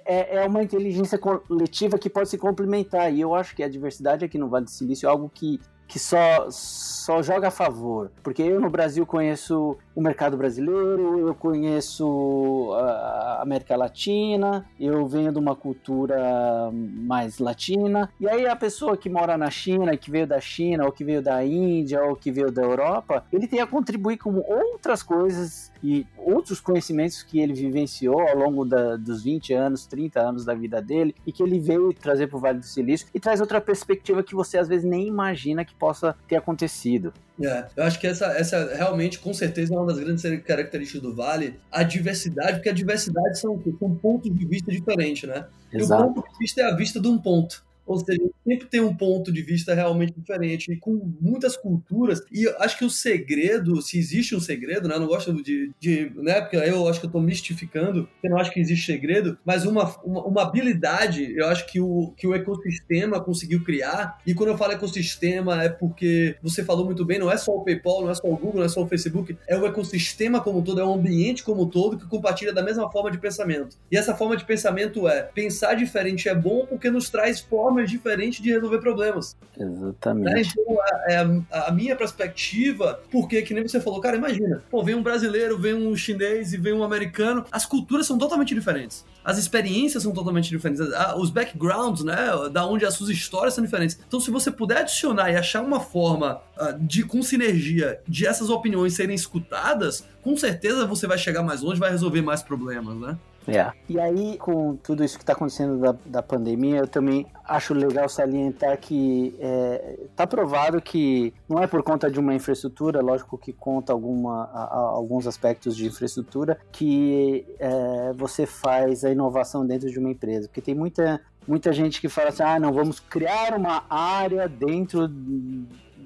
É, 0.03 0.38
é 0.38 0.48
uma 0.48 0.63
inteligência 0.63 1.20
coletiva 1.20 2.00
que 2.00 2.10
pode 2.10 2.27
se 2.27 2.39
complementar. 2.39 3.13
E 3.13 3.22
eu 3.22 3.36
acho 3.36 3.56
que 3.56 3.62
a 3.62 3.70
diversidade 3.70 4.25
aqui 4.25 4.39
no 4.39 4.50
Vale 4.50 4.65
do 4.65 4.72
Silício 4.72 5.06
é 5.06 5.10
algo 5.12 5.29
que 5.29 5.62
que 5.89 5.98
só, 5.98 6.48
só 6.51 7.22
joga 7.24 7.48
a 7.48 7.51
favor. 7.51 8.12
Porque 8.24 8.43
eu 8.43 8.62
no 8.62 8.69
Brasil 8.69 9.05
conheço 9.08 9.75
o 9.96 10.01
mercado 10.01 10.38
brasileiro, 10.38 11.27
eu 11.27 11.34
conheço 11.34 12.72
a 12.75 13.41
América 13.41 13.75
Latina, 13.75 14.65
eu 14.79 15.08
venho 15.08 15.31
de 15.31 15.39
uma 15.39 15.55
cultura 15.55 16.69
mais 16.72 17.39
latina. 17.39 18.10
E 18.19 18.29
aí 18.29 18.46
a 18.48 18.55
pessoa 18.55 18.96
que 18.96 19.10
mora 19.10 19.36
na 19.36 19.50
China, 19.50 19.98
que 19.98 20.12
veio 20.12 20.27
da 20.27 20.39
China, 20.39 20.86
ou 20.86 20.91
que 20.91 21.03
veio 21.03 21.24
da 21.24 21.43
Índia, 21.43 22.03
ou 22.03 22.15
que 22.15 22.31
veio 22.31 22.51
da 22.51 22.62
Europa, 22.62 23.25
ele 23.34 23.48
tem 23.48 23.60
a 23.60 23.65
contribuir 23.67 24.17
com 24.17 24.38
outras 24.38 25.01
coisas 25.01 25.72
e 25.84 26.05
outros 26.17 26.62
conhecimentos 26.62 27.24
que 27.24 27.39
ele 27.39 27.53
vivenciou 27.53 28.19
ao 28.22 28.38
longo 28.38 28.63
da, 28.63 28.96
dos 28.96 29.24
20 29.24 29.53
anos, 29.53 29.88
30 29.88 30.19
anos 30.19 30.46
da 30.46 30.53
vida 30.53 30.81
dele 30.81 31.15
e 31.25 31.31
que 31.31 31.41
ele 31.41 31.60
veio 31.60 31.91
trazer 31.93 32.27
para 32.27 32.38
o 32.38 32.39
Vale 32.39 32.60
do 32.60 32.65
Silício 32.65 33.08
e 33.13 33.19
traz 33.19 33.41
outra 33.41 33.60
perspectiva 33.60 34.22
que 34.22 34.36
você 34.36 34.58
às 34.58 34.67
vezes 34.67 34.86
nem 34.86 35.08
imagina 35.08 35.65
que 35.65 35.74
possa 35.79 36.15
ter 36.27 36.36
acontecido. 36.36 37.13
É, 37.41 37.65
eu 37.75 37.83
acho 37.86 38.00
que 38.00 38.05
essa, 38.05 38.25
essa 38.33 38.75
realmente, 38.75 39.17
com 39.17 39.33
certeza, 39.33 39.74
é 39.74 39.77
uma 39.77 39.88
das 39.88 39.98
grandes 39.98 40.24
características 40.43 41.01
do 41.01 41.15
Vale, 41.15 41.59
a 41.71 41.83
diversidade, 41.83 42.53
porque 42.53 42.69
a 42.69 42.74
diversidade 42.74 43.39
são, 43.39 43.62
são 43.79 43.95
pontos 43.95 44.29
de 44.29 44.45
vista 44.45 44.71
diferentes, 44.71 45.27
né? 45.27 45.48
Exato. 45.71 46.03
E 46.03 46.05
o 46.05 46.13
ponto 46.13 46.31
de 46.31 46.38
vista 46.38 46.62
é 46.62 46.65
a 46.65 46.75
vista 46.75 47.00
de 47.00 47.07
um 47.07 47.17
ponto. 47.17 47.63
Ou 47.89 47.98
seja, 47.98 48.22
sempre 48.46 48.67
tem 48.67 48.81
um 48.81 48.95
ponto 48.95 49.32
de 49.32 49.41
vista 49.41 49.73
realmente 49.73 50.13
diferente, 50.15 50.71
e 50.71 50.78
com 50.78 51.12
muitas 51.19 51.58
culturas. 51.58 52.21
E 52.32 52.47
acho 52.60 52.78
que 52.78 52.86
o 52.86 52.89
segredo, 52.89 53.82
se 53.82 53.97
existe 53.97 54.36
um 54.36 54.39
segredo, 54.39 54.88
né? 54.88 54.95
Eu 54.95 54.99
não 54.99 55.08
gosto 55.08 55.34
de. 55.41 55.71
de 55.80 56.12
né? 56.15 56.39
Porque 56.39 56.56
eu 56.56 56.88
acho 56.88 56.99
que 56.99 57.08
eu 57.08 57.10
estou 57.10 57.21
mistificando, 57.21 58.08
eu 58.23 58.30
não 58.30 58.38
acho 58.38 58.52
que 58.52 58.60
existe 58.60 58.86
segredo, 58.86 59.39
mas 59.43 59.65
uma, 59.65 59.86
uma, 60.04 60.23
uma, 60.23 60.41
habilidade, 60.43 61.34
eu 61.36 61.47
acho 61.47 61.65
que 61.65 61.82
o, 61.82 62.13
que 62.15 62.28
o 62.28 62.36
ecossistema 62.36 63.19
conseguiu 63.19 63.63
criar. 63.63 64.19
E 64.25 64.36
quando 64.36 64.49
eu 64.49 64.58
falo 64.58 64.73
ecossistema, 64.73 65.63
é 65.63 65.69
porque 65.69 66.36
você 66.43 66.63
falou 66.63 66.86
muito 66.86 67.04
bem, 67.04 67.17
não 67.17 67.32
é 67.32 67.38
só 67.38 67.52
o 67.52 67.63
PayPal, 67.63 68.04
não 68.04 68.12
é 68.12 68.15
só 68.15 68.28
o 68.28 68.38
Google, 68.38 68.58
não 68.58 68.65
é 68.65 68.69
só 68.69 68.84
o 68.84 68.88
Facebook, 68.88 69.36
é 69.47 69.58
o 69.58 69.65
ecossistema 69.65 70.41
como 70.41 70.60
um 70.60 70.63
todo, 70.63 70.80
é 70.80 70.86
o 70.86 70.93
ambiente 70.93 71.43
como 71.43 71.63
um 71.63 71.69
todo 71.69 71.97
que 71.97 72.08
compartilha 72.08 72.54
da 72.54 72.62
mesma 72.62 72.91
forma 72.91 73.10
de 73.10 73.17
pensamento. 73.17 73.78
E 73.91 73.97
essa 73.97 74.15
forma 74.15 74.38
de 74.38 74.45
pensamento 74.45 75.08
é 75.08 75.23
pensar 75.23 75.73
diferente 75.73 76.30
é 76.30 76.36
bom 76.36 76.67
porque 76.67 76.91
nos 76.91 77.10
traz 77.10 77.39
formas 77.39 77.79
formas 77.80 77.89
diferentes 77.89 78.42
de 78.42 78.52
resolver 78.52 78.80
problemas. 78.80 79.36
Exatamente. 79.58 80.34
Né? 80.34 80.42
Então, 80.42 80.78
a, 80.82 81.12
é 81.12 81.18
a, 81.52 81.68
a, 81.68 81.72
minha 81.72 81.96
perspectiva, 81.96 83.00
porque, 83.12 83.42
que 83.42 83.54
nem 83.54 83.68
você 83.68 83.80
falou, 83.80 84.02
cara, 84.02 84.18
imagina, 84.18 84.62
pô, 84.70 84.84
vem 84.84 84.96
um 84.96 85.04
brasileiro, 85.04 85.58
vem 85.58 85.74
um 85.74 85.96
chinês 85.96 86.54
e 86.54 86.58
vem 86.58 86.74
um 86.74 86.84
americano, 86.84 87.46
as 87.52 87.65
culturas 87.65 88.06
são 88.06 88.18
totalmente 88.18 88.54
diferentes. 88.54 89.06
As 89.24 89.38
experiências 89.38 90.04
são 90.04 90.12
totalmente 90.12 90.50
diferentes. 90.50 90.82
Os 91.18 91.30
backgrounds, 91.30 92.04
né, 92.04 92.18
da 92.52 92.65
onde 92.65 92.86
as 92.86 92.94
suas 92.94 93.10
histórias 93.10 93.54
são 93.54 93.63
diferentes. 93.63 94.00
Então, 94.08 94.20
se 94.20 94.32
você 94.32 94.50
puder 94.52 94.80
adicionar 94.80 95.32
e 95.32 95.36
achar 95.36 95.62
uma 95.62 95.80
forma 95.80 96.42
uh, 96.58 96.78
de, 96.80 97.04
com 97.04 97.22
sinergia, 97.22 98.00
de 98.08 98.26
essas 98.26 98.50
opiniões 98.50 98.94
serem 98.94 99.15
escutadas, 99.15 100.06
com 100.24 100.36
certeza 100.36 100.86
você 100.86 101.06
vai 101.06 101.18
chegar 101.18 101.44
mais 101.44 101.62
longe, 101.62 101.80
vai 101.80 101.92
resolver 101.92 102.22
mais 102.22 102.42
problemas, 102.42 102.98
né? 102.98 103.18
É. 103.55 103.71
E 103.88 103.99
aí, 103.99 104.38
com 104.38 104.75
tudo 104.75 105.03
isso 105.03 105.17
que 105.17 105.23
está 105.23 105.33
acontecendo 105.33 105.79
da, 105.79 105.95
da 106.05 106.21
pandemia, 106.21 106.77
eu 106.77 106.88
também 106.88 107.25
acho 107.45 107.73
legal 107.73 108.07
salientar 108.07 108.77
que 108.77 109.33
está 109.35 109.45
é, 109.45 109.99
tá 110.15 110.27
provado 110.27 110.81
que 110.81 111.33
não 111.47 111.62
é 111.62 111.67
por 111.67 111.81
conta 111.83 112.09
de 112.09 112.19
uma 112.19 112.33
infraestrutura, 112.33 113.01
lógico 113.01 113.38
que 113.38 113.51
conta 113.51 113.91
alguma, 113.91 114.45
a, 114.45 114.63
a, 114.63 114.77
alguns 114.77 115.25
aspectos 115.27 115.75
de 115.75 115.88
infraestrutura, 115.88 116.59
que 116.71 117.45
é, 117.59 118.13
você 118.13 118.45
faz 118.45 119.03
a 119.03 119.12
inovação 119.12 119.65
dentro 119.65 119.89
de 119.89 119.97
uma 119.99 120.09
empresa. 120.09 120.47
Porque 120.47 120.62
tem 120.62 120.75
muita, 120.75 121.21
muita 121.47 121.73
gente 121.73 121.99
que 121.99 122.09
fala 122.09 122.29
assim: 122.29 122.43
ah, 122.43 122.59
não, 122.59 122.71
vamos 122.71 122.99
criar 122.99 123.53
uma 123.55 123.83
área 123.89 124.47
dentro 124.47 125.07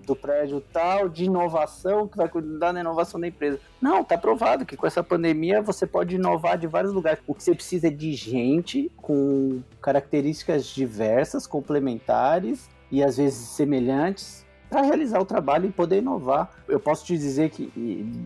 do 0.06 0.16
prédio 0.16 0.62
tal 0.72 1.10
de 1.10 1.26
inovação 1.26 2.08
que 2.08 2.18
vai 2.18 2.28
cuidar 2.28 2.72
da 2.72 2.80
inovação 2.80 3.20
da 3.20 3.28
empresa. 3.28 3.60
Não, 3.82 4.02
está 4.02 4.18
provado 4.18 4.66
que 4.66 4.78
com 4.78 4.86
essa 4.86 5.04
pandemia 5.04 5.62
você 5.62 5.86
pode 5.86 6.16
inovar 6.16 6.58
de 6.58 6.68
vários 6.68 6.94
lugares. 6.94 7.20
O 7.28 7.34
que 7.34 7.44
você 7.44 7.56
precisa 7.56 7.88
é 7.88 7.92
de 7.92 8.13
gente 8.13 8.92
com 8.98 9.62
características 9.82 10.66
diversas, 10.66 11.48
complementares 11.48 12.70
e 12.92 13.04
às 13.04 13.18
vezes 13.18 13.50
semelhantes 13.50 14.42
para 14.74 14.82
realizar 14.82 15.20
o 15.20 15.26
trabalho 15.26 15.68
e 15.68 15.72
poder 15.72 16.00
inovar. 16.00 16.50
Eu 16.68 16.80
posso 16.80 17.06
te 17.06 17.16
dizer 17.16 17.52
que, 17.52 17.72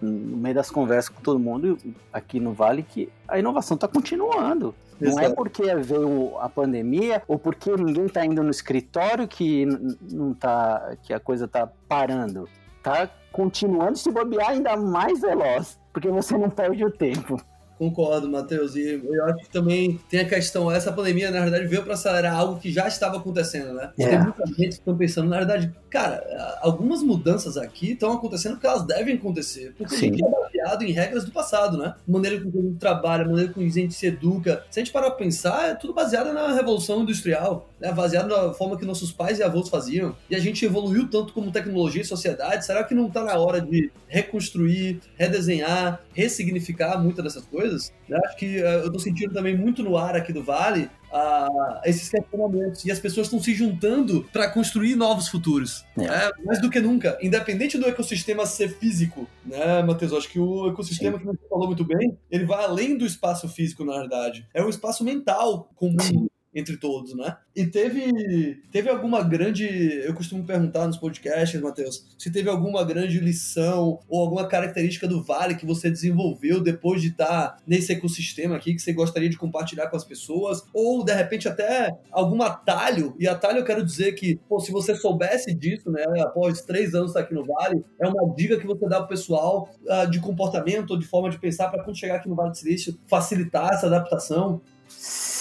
no 0.01 0.37
meio 0.37 0.55
das 0.55 0.71
conversas 0.71 1.09
com 1.09 1.21
todo 1.21 1.37
mundo 1.37 1.77
aqui 2.11 2.39
no 2.39 2.53
Vale, 2.53 2.83
que 2.83 3.09
a 3.27 3.37
inovação 3.37 3.75
está 3.75 3.85
continuando. 3.85 4.73
Não 4.99 5.19
é 5.19 5.29
porque 5.29 5.75
veio 5.75 6.39
a 6.39 6.47
pandemia 6.47 7.21
ou 7.27 7.37
porque 7.37 7.69
ninguém 7.75 8.05
está 8.05 8.25
indo 8.25 8.41
no 8.41 8.49
escritório 8.49 9.27
que 9.27 9.65
não 10.09 10.33
tá, 10.33 10.95
que 11.03 11.13
a 11.13 11.19
coisa 11.19 11.45
está 11.45 11.67
parando. 11.87 12.47
Tá 12.81 13.09
continuando 13.31 13.97
se 13.97 14.09
bobear 14.09 14.51
ainda 14.51 14.77
mais 14.77 15.19
veloz, 15.19 15.77
porque 15.91 16.07
você 16.07 16.37
não 16.37 16.49
perde 16.49 16.85
o 16.85 16.89
tempo. 16.89 17.37
Concordo, 17.77 18.29
Matheus. 18.29 18.75
E 18.75 19.01
eu 19.03 19.25
acho 19.25 19.45
que 19.45 19.49
também 19.49 19.99
tem 20.09 20.21
a 20.21 20.25
questão, 20.25 20.71
essa 20.71 20.91
pandemia, 20.91 21.31
na 21.31 21.41
verdade, 21.41 21.67
veio 21.67 21.83
para 21.83 21.93
acelerar 21.93 22.35
algo 22.35 22.59
que 22.59 22.71
já 22.71 22.87
estava 22.87 23.17
acontecendo, 23.17 23.73
né? 23.73 23.91
É. 23.99 24.09
Tem 24.09 24.19
muita 24.19 24.45
gente 24.47 24.57
que 24.57 24.67
estão 24.67 24.97
pensando, 24.97 25.29
na 25.29 25.37
verdade, 25.37 25.73
cara, 25.89 26.57
algumas 26.61 27.03
mudanças 27.03 27.57
aqui 27.57 27.91
estão 27.91 28.11
acontecendo 28.13 28.53
porque 28.53 28.67
elas 28.67 28.85
devem 28.85 29.15
acontecer. 29.15 29.73
Porque 29.77 29.95
Sim. 29.95 30.07
a 30.07 30.09
gente 30.09 30.25
é 30.25 30.29
baseado 30.29 30.83
em 30.83 30.91
regras 30.91 31.25
do 31.25 31.31
passado, 31.31 31.77
né? 31.77 31.93
Maneira 32.07 32.39
como 32.41 32.57
a 32.57 32.61
gente 32.61 32.79
trabalha, 32.79 33.25
maneira 33.25 33.53
como 33.53 33.65
a 33.65 33.69
gente 33.69 33.93
se 33.93 34.07
educa. 34.07 34.63
Se 34.69 34.79
a 34.79 34.83
gente 34.83 34.91
parar 34.91 35.11
pra 35.11 35.19
pensar, 35.19 35.69
é 35.69 35.75
tudo 35.75 35.93
baseado 35.93 36.33
na 36.33 36.53
Revolução 36.53 37.01
Industrial, 37.01 37.69
né? 37.79 37.91
baseado 37.91 38.27
na 38.27 38.53
forma 38.53 38.77
que 38.77 38.85
nossos 38.85 39.11
pais 39.11 39.39
e 39.39 39.43
avós 39.43 39.69
faziam. 39.69 40.15
E 40.29 40.35
a 40.35 40.39
gente 40.39 40.65
evoluiu 40.65 41.09
tanto 41.09 41.33
como 41.33 41.51
tecnologia 41.51 42.01
e 42.01 42.05
sociedade. 42.05 42.65
Será 42.65 42.83
que 42.83 42.95
não 42.95 43.07
está 43.07 43.23
na 43.23 43.37
hora 43.37 43.61
de 43.61 43.91
reconstruir, 44.07 44.99
redesenhar, 45.15 46.01
ressignificar 46.13 46.97
muitas 47.01 47.23
dessas 47.23 47.43
coisas? 47.45 47.66
Coisas. 47.67 47.93
Né? 48.07 48.17
Acho 48.25 48.37
que 48.37 48.57
uh, 48.61 48.65
eu 48.65 48.85
estou 48.85 48.99
sentindo 48.99 49.33
também 49.33 49.55
muito 49.55 49.83
no 49.83 49.97
ar 49.97 50.15
aqui 50.15 50.31
do 50.31 50.43
Vale 50.43 50.89
uh, 51.11 51.79
esses 51.83 52.09
questionamentos. 52.09 52.85
E 52.85 52.91
as 52.91 52.99
pessoas 52.99 53.27
estão 53.27 53.41
se 53.41 53.53
juntando 53.53 54.27
para 54.31 54.49
construir 54.49 54.95
novos 54.95 55.27
futuros. 55.27 55.85
É. 55.97 56.07
Né? 56.07 56.31
Mais 56.45 56.61
do 56.61 56.69
que 56.69 56.79
nunca. 56.79 57.17
Independente 57.21 57.77
do 57.77 57.87
ecossistema 57.87 58.45
ser 58.45 58.69
físico, 58.69 59.27
né, 59.45 59.83
Matheus? 59.83 60.13
Acho 60.13 60.29
que 60.29 60.39
o 60.39 60.69
ecossistema 60.69 61.17
Sim. 61.17 61.19
que 61.19 61.25
você 61.25 61.49
falou 61.49 61.67
muito 61.67 61.83
bem, 61.83 62.17
ele 62.31 62.45
vai 62.45 62.63
além 62.63 62.97
do 62.97 63.05
espaço 63.05 63.47
físico, 63.49 63.83
na 63.83 63.99
verdade. 63.99 64.47
É 64.53 64.63
um 64.63 64.69
espaço 64.69 65.03
mental 65.03 65.69
comum. 65.75 65.99
Sim 65.99 66.27
entre 66.57 66.75
todos, 66.75 67.15
né? 67.15 67.37
E 67.55 67.67
teve, 67.67 68.61
teve 68.71 68.89
alguma 68.89 69.23
grande. 69.23 69.65
Eu 70.03 70.13
costumo 70.13 70.43
perguntar 70.43 70.87
nos 70.87 70.97
podcasts, 70.97 71.61
Matheus, 71.61 72.05
se 72.17 72.31
teve 72.31 72.49
alguma 72.49 72.83
grande 72.83 73.19
lição 73.19 73.99
ou 74.09 74.21
alguma 74.21 74.47
característica 74.47 75.07
do 75.07 75.23
Vale 75.23 75.55
que 75.55 75.65
você 75.65 75.89
desenvolveu 75.89 76.59
depois 76.59 77.01
de 77.01 77.09
estar 77.09 77.57
nesse 77.65 77.93
ecossistema 77.93 78.55
aqui 78.55 78.73
que 78.73 78.81
você 78.81 78.91
gostaria 78.91 79.29
de 79.29 79.37
compartilhar 79.37 79.87
com 79.87 79.95
as 79.95 80.03
pessoas, 80.03 80.63
ou 80.73 81.03
de 81.05 81.13
repente 81.13 81.47
até 81.47 81.95
algum 82.11 82.41
atalho. 82.41 83.15
E 83.19 83.27
atalho 83.27 83.59
eu 83.59 83.65
quero 83.65 83.85
dizer 83.85 84.13
que, 84.13 84.39
pô, 84.49 84.59
se 84.59 84.71
você 84.71 84.95
soubesse 84.95 85.53
disso, 85.53 85.91
né, 85.91 86.03
após 86.21 86.61
três 86.61 86.95
anos 86.95 87.11
estar 87.11 87.19
aqui 87.19 87.35
no 87.35 87.45
Vale, 87.45 87.83
é 88.01 88.07
uma 88.07 88.33
dica 88.33 88.57
que 88.57 88.65
você 88.65 88.87
dá 88.87 88.97
pro 88.97 89.09
pessoal 89.09 89.69
uh, 89.85 90.09
de 90.09 90.19
comportamento 90.19 90.91
ou 90.91 90.97
de 90.97 91.05
forma 91.05 91.29
de 91.29 91.37
pensar 91.37 91.69
para 91.69 91.83
quando 91.83 91.97
chegar 91.97 92.15
aqui 92.15 92.27
no 92.27 92.35
Vale 92.35 92.49
do 92.49 92.57
Silício 92.57 92.97
facilitar 93.07 93.73
essa 93.73 93.85
adaptação. 93.85 94.59
Sim, 94.87 95.36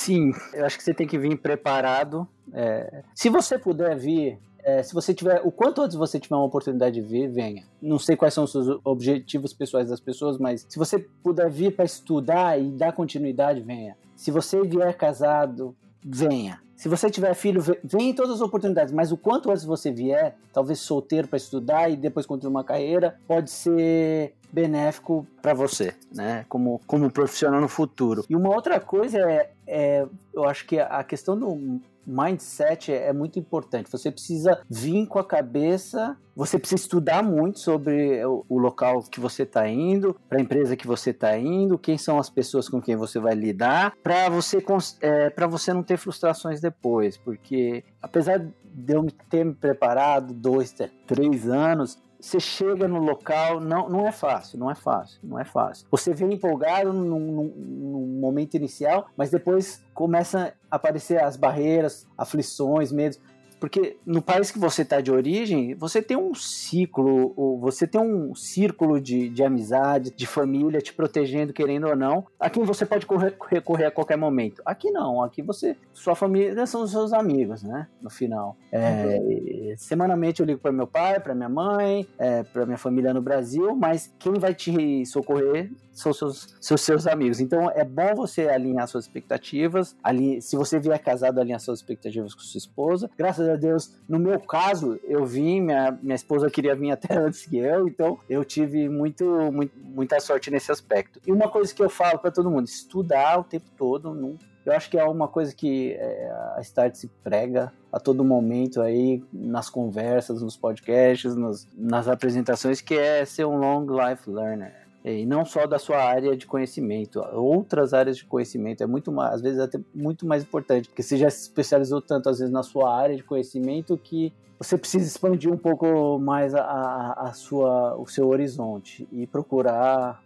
eu 0.52 0.64
acho 0.64 0.76
que 0.76 0.84
você 0.84 0.94
tem 0.94 1.06
que 1.06 1.18
vir 1.18 1.36
preparado. 1.38 2.26
É, 2.52 3.02
se 3.14 3.28
você 3.28 3.58
puder 3.58 3.96
vir, 3.96 4.38
é, 4.62 4.82
se 4.82 4.92
você 4.92 5.14
tiver, 5.14 5.40
o 5.44 5.50
quanto 5.50 5.82
antes 5.82 5.96
você 5.96 6.18
tiver 6.18 6.34
uma 6.34 6.44
oportunidade 6.44 7.00
de 7.00 7.00
vir, 7.00 7.28
venha. 7.28 7.64
Não 7.80 7.98
sei 7.98 8.16
quais 8.16 8.34
são 8.34 8.44
os 8.44 8.52
seus 8.52 8.80
objetivos 8.84 9.52
pessoais 9.52 9.88
das 9.88 10.00
pessoas, 10.00 10.38
mas 10.38 10.66
se 10.68 10.78
você 10.78 10.98
puder 11.22 11.50
vir 11.50 11.74
para 11.74 11.84
estudar 11.84 12.60
e 12.60 12.70
dar 12.70 12.92
continuidade, 12.92 13.60
venha. 13.60 13.96
Se 14.16 14.30
você 14.30 14.60
vier 14.62 14.96
casado, 14.96 15.74
venha. 16.04 16.60
Se 16.76 16.90
você 16.90 17.08
tiver 17.08 17.32
filho, 17.34 17.62
vem 17.82 18.10
em 18.10 18.14
todas 18.14 18.32
as 18.32 18.40
oportunidades, 18.42 18.92
mas 18.92 19.10
o 19.10 19.16
quanto 19.16 19.50
antes 19.50 19.64
você 19.64 19.90
vier, 19.90 20.36
talvez 20.52 20.78
solteiro 20.78 21.26
para 21.26 21.38
estudar 21.38 21.88
e 21.88 21.96
depois 21.96 22.26
construir 22.26 22.50
uma 22.50 22.62
carreira, 22.62 23.18
pode 23.26 23.50
ser 23.50 24.34
benéfico 24.52 25.26
para 25.40 25.54
você, 25.54 25.94
né? 26.14 26.44
Como, 26.48 26.80
como 26.86 27.10
profissional 27.10 27.60
no 27.60 27.68
futuro. 27.68 28.24
E 28.28 28.36
uma 28.36 28.54
outra 28.54 28.78
coisa 28.78 29.18
é, 29.18 29.50
é 29.66 30.06
eu 30.32 30.44
acho 30.44 30.66
que 30.66 30.78
a 30.78 31.02
questão 31.02 31.38
do 31.38 31.80
mindset 32.06 32.92
é 32.92 33.12
muito 33.12 33.38
importante. 33.38 33.90
Você 33.90 34.10
precisa 34.10 34.60
vir 34.70 35.06
com 35.06 35.18
a 35.18 35.24
cabeça, 35.24 36.16
você 36.36 36.58
precisa 36.58 36.82
estudar 36.82 37.22
muito 37.22 37.58
sobre 37.58 38.24
o, 38.24 38.44
o 38.48 38.58
local 38.58 39.02
que 39.02 39.18
você 39.18 39.42
está 39.42 39.68
indo, 39.68 40.14
para 40.28 40.38
a 40.38 40.40
empresa 40.40 40.76
que 40.76 40.86
você 40.86 41.10
está 41.10 41.36
indo, 41.36 41.78
quem 41.78 41.98
são 41.98 42.18
as 42.18 42.30
pessoas 42.30 42.68
com 42.68 42.80
quem 42.80 42.94
você 42.94 43.18
vai 43.18 43.34
lidar, 43.34 43.94
para 44.02 44.28
você 44.28 44.62
é, 45.00 45.30
para 45.30 45.46
você 45.46 45.72
não 45.72 45.82
ter 45.82 45.96
frustrações 45.96 46.60
depois, 46.60 47.16
porque 47.16 47.82
apesar 48.00 48.38
de 48.38 48.94
eu 48.94 49.06
ter 49.30 49.44
me 49.44 49.54
preparado 49.54 50.34
dois, 50.34 50.74
três 51.06 51.48
anos, 51.48 51.98
você 52.20 52.40
chega 52.40 52.88
no 52.88 52.98
local, 52.98 53.60
não, 53.60 53.88
não 53.88 54.06
é 54.06 54.12
fácil, 54.12 54.58
não 54.58 54.70
é 54.70 54.74
fácil, 54.74 55.18
não 55.22 55.38
é 55.38 55.44
fácil. 55.44 55.86
Você 55.90 56.14
vem 56.14 56.34
empolgado 56.34 56.92
num, 56.92 58.18
momento 58.20 58.54
inicial, 58.54 59.08
mas 59.16 59.30
depois 59.30 59.84
começa 59.94 60.54
a 60.70 60.76
aparecer 60.76 61.22
as 61.22 61.36
barreiras, 61.36 62.06
aflições, 62.16 62.90
medos. 62.90 63.20
Porque 63.58 63.96
no 64.04 64.20
país 64.20 64.50
que 64.50 64.58
você 64.58 64.82
está 64.82 65.00
de 65.00 65.10
origem, 65.10 65.74
você 65.74 66.02
tem 66.02 66.16
um 66.16 66.34
ciclo, 66.34 67.58
você 67.58 67.86
tem 67.86 68.00
um 68.00 68.34
círculo 68.34 69.00
de, 69.00 69.28
de 69.28 69.42
amizade, 69.42 70.10
de 70.10 70.26
família 70.26 70.80
te 70.80 70.92
protegendo, 70.92 71.52
querendo 71.52 71.88
ou 71.88 71.96
não, 71.96 72.26
a 72.38 72.50
quem 72.50 72.62
você 72.64 72.84
pode 72.84 73.06
correr, 73.06 73.34
recorrer 73.48 73.86
a 73.86 73.90
qualquer 73.90 74.16
momento. 74.16 74.62
Aqui 74.64 74.90
não, 74.90 75.22
aqui 75.22 75.42
você, 75.42 75.76
sua 75.92 76.14
família 76.14 76.66
são 76.66 76.82
os 76.82 76.90
seus 76.90 77.12
amigos, 77.12 77.62
né? 77.62 77.86
No 78.00 78.10
final. 78.10 78.56
É, 78.70 79.18
uhum. 79.18 79.74
Semanalmente 79.76 80.40
eu 80.40 80.46
ligo 80.46 80.60
para 80.60 80.72
meu 80.72 80.86
pai, 80.86 81.18
para 81.20 81.34
minha 81.34 81.48
mãe, 81.48 82.06
é, 82.18 82.42
para 82.42 82.66
minha 82.66 82.78
família 82.78 83.14
no 83.14 83.22
Brasil, 83.22 83.74
mas 83.74 84.12
quem 84.18 84.34
vai 84.34 84.54
te 84.54 85.04
socorrer 85.06 85.70
são 85.96 86.12
seus, 86.12 86.54
seus, 86.60 86.80
seus 86.80 87.06
amigos. 87.06 87.40
Então 87.40 87.70
é 87.70 87.84
bom 87.84 88.14
você 88.14 88.48
alinhar 88.48 88.86
suas 88.86 89.04
expectativas. 89.04 89.96
Ali, 90.02 90.40
se 90.40 90.56
você 90.56 90.78
vier 90.78 90.98
casado, 90.98 91.40
alinhar 91.40 91.60
suas 91.60 91.80
expectativas 91.80 92.34
com 92.34 92.40
sua 92.40 92.58
esposa. 92.58 93.10
Graças 93.16 93.48
a 93.48 93.56
Deus, 93.56 93.96
no 94.08 94.18
meu 94.18 94.38
caso, 94.38 95.00
eu 95.04 95.24
vim, 95.24 95.60
minha, 95.60 95.98
minha 96.02 96.14
esposa 96.14 96.50
queria 96.50 96.74
vir 96.74 96.90
até 96.90 97.16
antes 97.18 97.46
que 97.46 97.56
eu, 97.56 97.88
então 97.88 98.18
eu 98.28 98.44
tive 98.44 98.88
muito, 98.88 99.24
muito 99.50 99.72
muita 99.96 100.20
sorte 100.20 100.50
nesse 100.50 100.70
aspecto. 100.70 101.20
E 101.26 101.32
uma 101.32 101.48
coisa 101.48 101.74
que 101.74 101.82
eu 101.82 101.88
falo 101.88 102.18
para 102.18 102.30
todo 102.30 102.50
mundo: 102.50 102.66
estudar 102.66 103.40
o 103.40 103.44
tempo 103.44 103.66
todo, 103.76 104.14
não 104.14 104.36
eu 104.66 104.72
acho 104.72 104.90
que 104.90 104.98
é 104.98 105.04
uma 105.04 105.28
coisa 105.28 105.54
que 105.54 105.92
é, 105.92 106.28
a 106.56 106.60
Start 106.60 106.96
se 106.96 107.06
prega 107.22 107.72
a 107.92 108.00
todo 108.00 108.24
momento 108.24 108.82
aí 108.82 109.22
nas 109.32 109.70
conversas, 109.70 110.42
nos 110.42 110.56
podcasts, 110.56 111.36
nos, 111.36 111.68
nas 111.72 112.08
apresentações, 112.08 112.80
que 112.80 112.94
é 112.94 113.24
ser 113.24 113.44
um 113.44 113.56
long 113.58 113.86
life 113.86 114.28
learner 114.28 114.85
e 115.14 115.24
não 115.24 115.44
só 115.44 115.66
da 115.66 115.78
sua 115.78 115.98
área 115.98 116.36
de 116.36 116.46
conhecimento, 116.46 117.20
outras 117.32 117.94
áreas 117.94 118.16
de 118.16 118.24
conhecimento 118.24 118.82
é 118.82 118.86
muito 118.86 119.12
mais, 119.12 119.34
às 119.34 119.40
vezes 119.40 119.60
até 119.60 119.78
muito 119.94 120.26
mais 120.26 120.42
importante, 120.42 120.88
porque 120.88 121.02
você 121.02 121.16
já 121.16 121.30
se 121.30 121.42
especializou 121.42 122.02
tanto 122.02 122.28
às 122.28 122.38
vezes 122.38 122.52
na 122.52 122.62
sua 122.62 122.94
área 122.94 123.14
de 123.14 123.22
conhecimento 123.22 123.96
que 123.96 124.32
você 124.58 124.76
precisa 124.76 125.06
expandir 125.06 125.52
um 125.52 125.56
pouco 125.56 126.18
mais 126.18 126.54
a, 126.54 127.12
a 127.12 127.32
sua, 127.34 127.94
o 127.96 128.06
seu 128.06 128.28
horizonte 128.28 129.06
e 129.12 129.26
procurar 129.26 130.22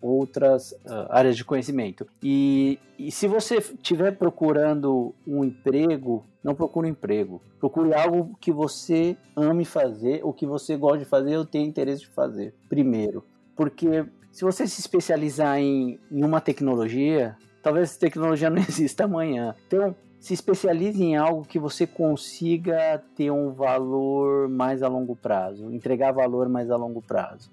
outras 0.00 0.72
uh, 0.72 1.06
áreas 1.08 1.36
de 1.36 1.44
conhecimento. 1.44 2.06
E, 2.22 2.78
e 2.98 3.12
se 3.12 3.28
você 3.28 3.58
estiver 3.58 4.16
procurando 4.16 5.14
um 5.26 5.44
emprego, 5.44 6.24
não 6.42 6.54
procure 6.54 6.88
um 6.88 6.90
emprego. 6.90 7.40
Procure 7.60 7.94
algo 7.94 8.36
que 8.40 8.50
você 8.50 9.16
ame 9.36 9.64
fazer, 9.64 10.20
ou 10.24 10.32
que 10.32 10.46
você 10.46 10.76
gosta 10.76 10.98
de 10.98 11.04
fazer 11.04 11.36
ou 11.36 11.44
tenha 11.44 11.66
interesse 11.66 12.00
de 12.00 12.08
fazer, 12.08 12.54
primeiro. 12.68 13.24
Porque 13.56 14.04
se 14.30 14.44
você 14.44 14.66
se 14.66 14.80
especializar 14.80 15.58
em, 15.58 15.98
em 16.10 16.22
uma 16.22 16.40
tecnologia, 16.40 17.36
talvez 17.62 17.90
essa 17.90 18.00
tecnologia 18.00 18.50
não 18.50 18.58
exista 18.58 19.04
amanhã. 19.04 19.54
Então, 19.66 19.96
se 20.20 20.34
especialize 20.34 21.02
em 21.02 21.16
algo 21.16 21.44
que 21.44 21.58
você 21.58 21.86
consiga 21.86 23.02
ter 23.16 23.30
um 23.30 23.52
valor 23.52 24.48
mais 24.48 24.82
a 24.82 24.88
longo 24.88 25.16
prazo, 25.16 25.72
entregar 25.72 26.12
valor 26.12 26.48
mais 26.48 26.70
a 26.70 26.76
longo 26.76 27.00
prazo. 27.00 27.50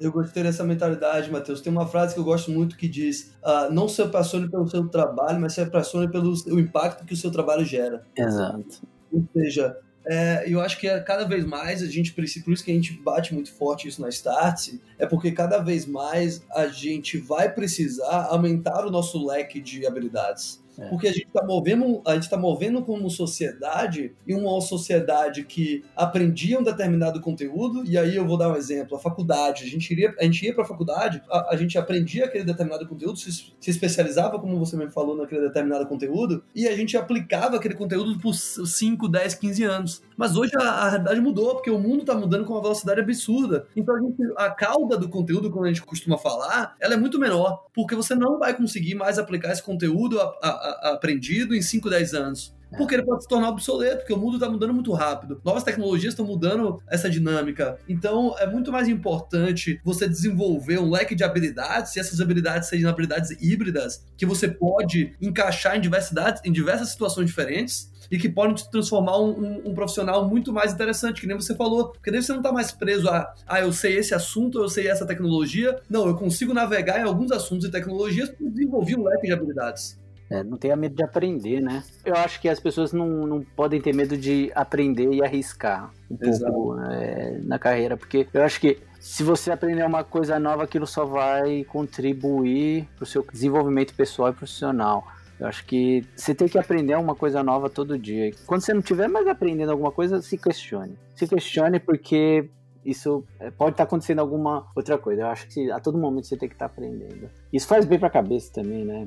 Eu 0.00 0.10
gostei 0.10 0.42
dessa 0.42 0.64
mentalidade, 0.64 1.30
Matheus. 1.30 1.60
Tem 1.60 1.72
uma 1.72 1.86
frase 1.86 2.14
que 2.14 2.20
eu 2.20 2.24
gosto 2.24 2.50
muito 2.50 2.76
que 2.76 2.88
diz: 2.88 3.32
uh, 3.44 3.72
não 3.72 3.88
se 3.88 4.02
apaixone 4.02 4.50
pelo 4.50 4.66
seu 4.66 4.88
trabalho, 4.88 5.40
mas 5.40 5.52
se 5.52 5.60
apaixone 5.60 6.10
pelo 6.10 6.34
o 6.48 6.58
impacto 6.58 7.04
que 7.04 7.14
o 7.14 7.16
seu 7.16 7.30
trabalho 7.30 7.64
gera. 7.64 8.04
Exato. 8.16 8.82
Ou 9.12 9.24
seja, 9.32 9.76
é, 10.06 10.44
eu 10.46 10.60
acho 10.60 10.78
que 10.78 10.86
é, 10.86 11.00
cada 11.00 11.24
vez 11.24 11.44
mais 11.44 11.82
a 11.82 11.86
gente 11.86 12.12
precisa, 12.12 12.44
por 12.44 12.52
isso 12.52 12.64
que 12.64 12.70
a 12.70 12.74
gente 12.74 12.92
bate 12.92 13.32
muito 13.32 13.52
forte 13.52 13.88
isso 13.88 14.00
na 14.00 14.08
Start, 14.08 14.74
é 14.98 15.06
porque 15.06 15.32
cada 15.32 15.58
vez 15.58 15.86
mais 15.86 16.42
a 16.54 16.66
gente 16.66 17.18
vai 17.18 17.52
precisar 17.52 18.26
aumentar 18.30 18.84
o 18.86 18.90
nosso 18.90 19.24
leque 19.26 19.60
de 19.60 19.86
habilidades. 19.86 20.63
É. 20.78 20.88
Porque 20.88 21.08
a 21.08 21.12
gente 21.12 21.26
está 21.26 21.44
movendo, 21.44 22.02
a 22.06 22.14
gente 22.14 22.28
tá 22.28 22.36
movendo 22.36 22.82
como 22.82 23.08
sociedade 23.10 24.12
e 24.26 24.34
uma 24.34 24.60
sociedade 24.60 25.44
que 25.44 25.84
aprendia 25.96 26.58
um 26.58 26.62
determinado 26.62 27.20
conteúdo, 27.20 27.84
e 27.84 27.96
aí 27.96 28.16
eu 28.16 28.26
vou 28.26 28.36
dar 28.36 28.50
um 28.50 28.56
exemplo, 28.56 28.96
a 28.96 29.00
faculdade, 29.00 29.64
a 29.64 29.68
gente 29.68 29.90
iria, 29.90 30.14
a 30.18 30.24
gente 30.24 30.44
ia 30.44 30.54
para 30.54 30.64
a 30.64 30.66
faculdade, 30.66 31.22
a 31.30 31.56
gente 31.56 31.78
aprendia 31.78 32.24
aquele 32.24 32.44
determinado 32.44 32.86
conteúdo, 32.86 33.18
se, 33.18 33.32
se 33.32 33.70
especializava, 33.70 34.38
como 34.38 34.58
você 34.58 34.76
me 34.76 34.90
falou, 34.90 35.16
naquele 35.16 35.42
determinado 35.42 35.86
conteúdo, 35.86 36.42
e 36.54 36.66
a 36.66 36.76
gente 36.76 36.96
aplicava 36.96 37.56
aquele 37.56 37.74
conteúdo 37.74 38.18
por 38.18 38.34
5, 38.34 39.08
10, 39.08 39.34
15 39.34 39.64
anos. 39.64 40.02
Mas 40.16 40.36
hoje 40.36 40.52
a, 40.56 40.62
a 40.62 40.88
realidade 40.90 41.20
mudou, 41.20 41.54
porque 41.54 41.70
o 41.70 41.78
mundo 41.78 42.00
está 42.00 42.14
mudando 42.14 42.44
com 42.44 42.52
uma 42.52 42.62
velocidade 42.62 43.00
absurda. 43.00 43.66
Então 43.76 43.94
a, 43.94 44.00
gente, 44.00 44.22
a 44.36 44.50
cauda 44.50 44.96
do 44.96 45.08
conteúdo, 45.08 45.50
como 45.50 45.64
a 45.64 45.68
gente 45.68 45.82
costuma 45.82 46.18
falar, 46.18 46.76
ela 46.80 46.94
é 46.94 46.96
muito 46.96 47.18
menor, 47.18 47.66
porque 47.74 47.94
você 47.94 48.14
não 48.14 48.38
vai 48.38 48.54
conseguir 48.54 48.94
mais 48.94 49.18
aplicar 49.18 49.52
esse 49.52 49.62
conteúdo 49.62 50.20
a, 50.20 50.34
a, 50.42 50.63
aprendido 50.82 51.54
em 51.54 51.62
5, 51.62 51.90
10 51.90 52.14
anos 52.14 52.54
é. 52.74 52.76
porque 52.76 52.94
ele 52.94 53.04
pode 53.04 53.22
se 53.22 53.28
tornar 53.28 53.48
obsoleto, 53.48 53.98
porque 53.98 54.12
o 54.12 54.18
mundo 54.18 54.34
está 54.34 54.48
mudando 54.48 54.74
muito 54.74 54.92
rápido. 54.92 55.40
Novas 55.44 55.62
tecnologias 55.62 56.12
estão 56.12 56.26
mudando 56.26 56.82
essa 56.88 57.08
dinâmica. 57.08 57.78
Então, 57.88 58.34
é 58.38 58.46
muito 58.46 58.70
mais 58.70 58.88
importante 58.88 59.80
você 59.84 60.08
desenvolver 60.08 60.78
um 60.78 60.90
leque 60.90 61.14
de 61.14 61.24
habilidades, 61.24 61.96
e 61.96 62.00
essas 62.00 62.20
habilidades 62.20 62.68
sejam 62.68 62.90
habilidades 62.90 63.30
híbridas, 63.40 64.04
que 64.16 64.26
você 64.26 64.48
pode 64.48 65.14
encaixar 65.20 65.76
em 65.76 65.80
diversidades, 65.80 66.42
em 66.44 66.52
diversas 66.52 66.90
situações 66.90 67.26
diferentes, 67.26 67.92
e 68.10 68.18
que 68.18 68.28
podem 68.28 68.54
te 68.54 68.70
transformar 68.70 69.18
um, 69.18 69.30
um, 69.30 69.70
um, 69.70 69.74
profissional 69.74 70.28
muito 70.28 70.52
mais 70.52 70.74
interessante, 70.74 71.22
que 71.22 71.26
nem 71.26 71.36
você 71.36 71.54
falou. 71.54 71.88
Porque 71.88 72.10
daí 72.10 72.22
você 72.22 72.32
não 72.32 72.40
está 72.40 72.52
mais 72.52 72.70
preso 72.70 73.08
a, 73.08 73.32
ah, 73.46 73.60
eu 73.60 73.72
sei 73.72 73.96
esse 73.96 74.14
assunto, 74.14 74.58
eu 74.58 74.68
sei 74.68 74.88
essa 74.88 75.06
tecnologia. 75.06 75.80
Não, 75.88 76.06
eu 76.06 76.14
consigo 76.14 76.52
navegar 76.52 77.00
em 77.00 77.02
alguns 77.02 77.32
assuntos 77.32 77.66
e 77.66 77.70
tecnologias 77.70 78.28
porque 78.28 78.50
desenvolvi 78.50 78.94
um 78.94 79.04
leque 79.04 79.26
de 79.26 79.32
habilidades. 79.32 79.98
É, 80.30 80.42
não 80.42 80.56
tenha 80.56 80.74
medo 80.74 80.94
de 80.94 81.02
aprender, 81.02 81.60
né? 81.60 81.82
Eu 82.04 82.14
acho 82.14 82.40
que 82.40 82.48
as 82.48 82.58
pessoas 82.58 82.92
não, 82.92 83.26
não 83.26 83.42
podem 83.42 83.80
ter 83.80 83.94
medo 83.94 84.16
de 84.16 84.50
aprender 84.54 85.12
e 85.12 85.22
arriscar 85.22 85.92
um 86.10 86.16
Exato. 86.20 86.52
pouco 86.52 86.80
é, 86.80 87.38
na 87.42 87.58
carreira, 87.58 87.96
porque 87.96 88.26
eu 88.32 88.42
acho 88.42 88.58
que 88.60 88.78
se 88.98 89.22
você 89.22 89.50
aprender 89.50 89.84
uma 89.84 90.02
coisa 90.02 90.38
nova, 90.38 90.64
aquilo 90.64 90.86
só 90.86 91.04
vai 91.04 91.62
contribuir 91.64 92.88
para 92.96 93.02
o 93.02 93.06
seu 93.06 93.24
desenvolvimento 93.30 93.94
pessoal 93.94 94.30
e 94.30 94.32
profissional. 94.32 95.06
Eu 95.38 95.46
acho 95.46 95.66
que 95.66 96.06
você 96.16 96.34
tem 96.34 96.48
que 96.48 96.58
aprender 96.58 96.96
uma 96.96 97.14
coisa 97.14 97.42
nova 97.42 97.68
todo 97.68 97.98
dia. 97.98 98.30
Quando 98.46 98.62
você 98.62 98.72
não 98.72 98.80
estiver 98.80 99.08
mais 99.08 99.26
aprendendo 99.26 99.72
alguma 99.72 99.92
coisa, 99.92 100.22
se 100.22 100.38
questione. 100.38 100.96
Se 101.14 101.26
questione 101.26 101.78
porque 101.78 102.48
isso 102.84 103.24
é, 103.40 103.50
pode 103.50 103.72
estar 103.72 103.84
acontecendo 103.84 104.20
alguma 104.20 104.66
outra 104.74 104.96
coisa. 104.96 105.22
Eu 105.22 105.26
acho 105.26 105.48
que 105.48 105.70
a 105.70 105.80
todo 105.80 105.98
momento 105.98 106.26
você 106.26 106.36
tem 106.36 106.48
que 106.48 106.54
estar 106.54 106.66
aprendendo. 106.66 107.28
Isso 107.52 107.66
faz 107.66 107.84
bem 107.84 107.98
para 107.98 108.08
a 108.08 108.12
cabeça 108.12 108.52
também, 108.54 108.84
né? 108.84 109.04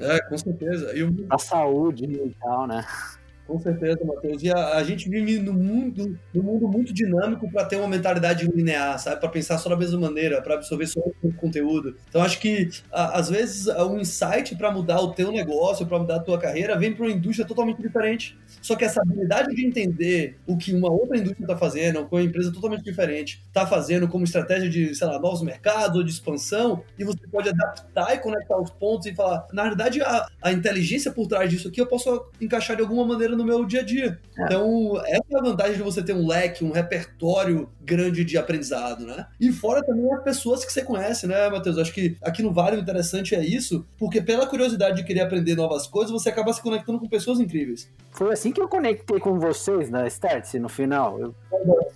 É, 0.00 0.20
com 0.22 0.38
certeza. 0.38 0.92
E 0.96 1.26
A 1.30 1.38
saúde 1.38 2.06
mental, 2.06 2.66
né? 2.66 2.84
Com 3.48 3.58
certeza, 3.58 4.04
Matheus. 4.04 4.42
E 4.42 4.50
a, 4.50 4.76
a, 4.76 4.84
gente 4.84 5.08
vive 5.08 5.38
no 5.38 5.54
mundo, 5.54 6.18
no 6.34 6.42
mundo 6.42 6.68
muito 6.68 6.92
dinâmico 6.92 7.50
para 7.50 7.64
ter 7.64 7.76
uma 7.76 7.88
mentalidade 7.88 8.46
linear, 8.46 8.98
sabe? 8.98 9.18
Para 9.18 9.30
pensar 9.30 9.56
só 9.56 9.70
da 9.70 9.76
mesma 9.76 9.98
maneira, 9.98 10.42
para 10.42 10.54
absorver 10.54 10.86
só 10.86 11.00
o 11.22 11.32
conteúdo. 11.32 11.96
Então, 12.10 12.20
acho 12.20 12.38
que 12.38 12.68
a, 12.92 13.18
às 13.18 13.30
vezes 13.30 13.66
um 13.66 13.98
insight 13.98 14.54
para 14.54 14.70
mudar 14.70 15.00
o 15.00 15.14
teu 15.14 15.32
negócio, 15.32 15.86
para 15.86 15.98
mudar 15.98 16.16
a 16.16 16.20
tua 16.20 16.38
carreira, 16.38 16.78
vem 16.78 16.92
para 16.92 17.06
uma 17.06 17.12
indústria 17.12 17.48
totalmente 17.48 17.80
diferente. 17.80 18.38
Só 18.60 18.76
que 18.76 18.84
essa 18.84 19.00
habilidade 19.00 19.54
de 19.54 19.64
entender 19.64 20.36
o 20.46 20.58
que 20.58 20.74
uma 20.74 20.92
outra 20.92 21.16
indústria 21.16 21.44
está 21.44 21.56
fazendo, 21.56 22.04
com 22.04 22.16
uma 22.16 22.22
empresa 22.22 22.52
totalmente 22.52 22.84
diferente, 22.84 23.42
está 23.46 23.66
fazendo 23.66 24.06
como 24.08 24.24
estratégia 24.24 24.68
de, 24.68 24.94
sei 24.94 25.06
lá, 25.06 25.18
novos 25.18 25.40
mercados 25.40 25.96
ou 25.96 26.04
de 26.04 26.10
expansão, 26.10 26.82
e 26.98 27.04
você 27.04 27.26
pode 27.32 27.48
adaptar 27.48 28.14
e 28.14 28.18
conectar 28.18 28.60
os 28.60 28.70
pontos 28.72 29.06
e 29.06 29.14
falar, 29.14 29.46
na 29.54 29.62
verdade, 29.62 30.02
a, 30.02 30.26
a 30.42 30.52
inteligência 30.52 31.10
por 31.10 31.26
trás 31.26 31.48
disso 31.48 31.68
aqui 31.68 31.80
eu 31.80 31.86
posso 31.86 32.26
encaixar 32.38 32.76
de 32.76 32.82
alguma 32.82 33.06
maneira 33.06 33.37
no 33.38 33.44
meu 33.44 33.64
dia 33.64 33.80
a 33.80 33.84
dia. 33.84 34.18
É. 34.36 34.44
Então, 34.44 35.00
essa 35.06 35.24
é 35.30 35.38
a 35.38 35.42
vantagem 35.42 35.76
de 35.76 35.82
você 35.82 36.02
ter 36.02 36.12
um 36.12 36.26
leque, 36.26 36.64
um 36.64 36.72
repertório 36.72 37.68
grande 37.80 38.24
de 38.24 38.36
aprendizado, 38.36 39.06
né? 39.06 39.26
E 39.40 39.50
fora 39.50 39.82
também 39.82 40.12
as 40.12 40.22
pessoas 40.22 40.64
que 40.64 40.72
você 40.72 40.82
conhece, 40.82 41.26
né, 41.26 41.48
Matheus? 41.48 41.78
Acho 41.78 41.94
que 41.94 42.16
aqui 42.20 42.42
no 42.42 42.52
Vale 42.52 42.76
o 42.76 42.80
interessante 42.80 43.34
é 43.34 43.42
isso, 43.42 43.86
porque 43.96 44.20
pela 44.20 44.46
curiosidade 44.46 44.96
de 44.96 45.04
querer 45.04 45.20
aprender 45.20 45.54
novas 45.54 45.86
coisas, 45.86 46.10
você 46.10 46.28
acaba 46.28 46.52
se 46.52 46.62
conectando 46.62 46.98
com 46.98 47.08
pessoas 47.08 47.40
incríveis. 47.40 47.90
Foi 48.10 48.32
assim 48.32 48.52
que 48.52 48.60
eu 48.60 48.68
conectei 48.68 49.18
com 49.18 49.38
vocês 49.38 49.88
na 49.88 50.06
Startse 50.06 50.58
no 50.58 50.68
final. 50.68 51.18
Eu, 51.18 51.34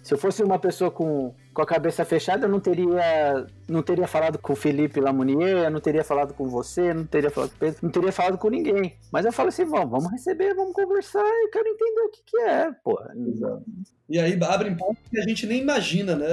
se 0.02 0.14
eu 0.14 0.18
fosse 0.18 0.42
uma 0.42 0.58
pessoa 0.58 0.90
com 0.90 1.34
com 1.52 1.62
a 1.62 1.66
cabeça 1.66 2.04
fechada, 2.04 2.46
eu 2.46 2.50
não 2.50 2.60
teria, 2.60 3.46
não 3.68 3.82
teria 3.82 4.06
falado 4.06 4.38
com 4.38 4.52
o 4.52 4.56
Felipe 4.56 5.00
Lamounier, 5.00 5.64
eu 5.64 5.70
não 5.70 5.80
teria 5.80 6.02
falado 6.02 6.32
com 6.34 6.48
você, 6.48 6.94
não 6.94 7.04
teria 7.04 7.30
falado 7.30 7.50
com 7.50 7.56
o 7.56 7.58
Pedro, 7.58 7.78
não 7.82 7.90
teria 7.90 8.12
falado 8.12 8.38
com 8.38 8.48
ninguém. 8.48 8.96
Mas 9.12 9.26
eu 9.26 9.32
falo 9.32 9.48
assim, 9.48 9.64
vamos, 9.64 9.90
vamos 9.90 10.10
receber, 10.10 10.54
vamos 10.54 10.72
conversar, 10.72 11.20
eu 11.20 11.50
quero 11.50 11.68
entender 11.68 12.00
o 12.00 12.10
que, 12.10 12.22
que 12.24 12.38
é, 12.38 12.72
pô. 12.82 12.98
E 14.08 14.18
aí 14.18 14.38
abrem 14.42 14.76
pontos 14.76 15.02
que 15.10 15.18
a 15.18 15.22
gente 15.22 15.46
nem 15.46 15.60
imagina, 15.60 16.16
né? 16.16 16.26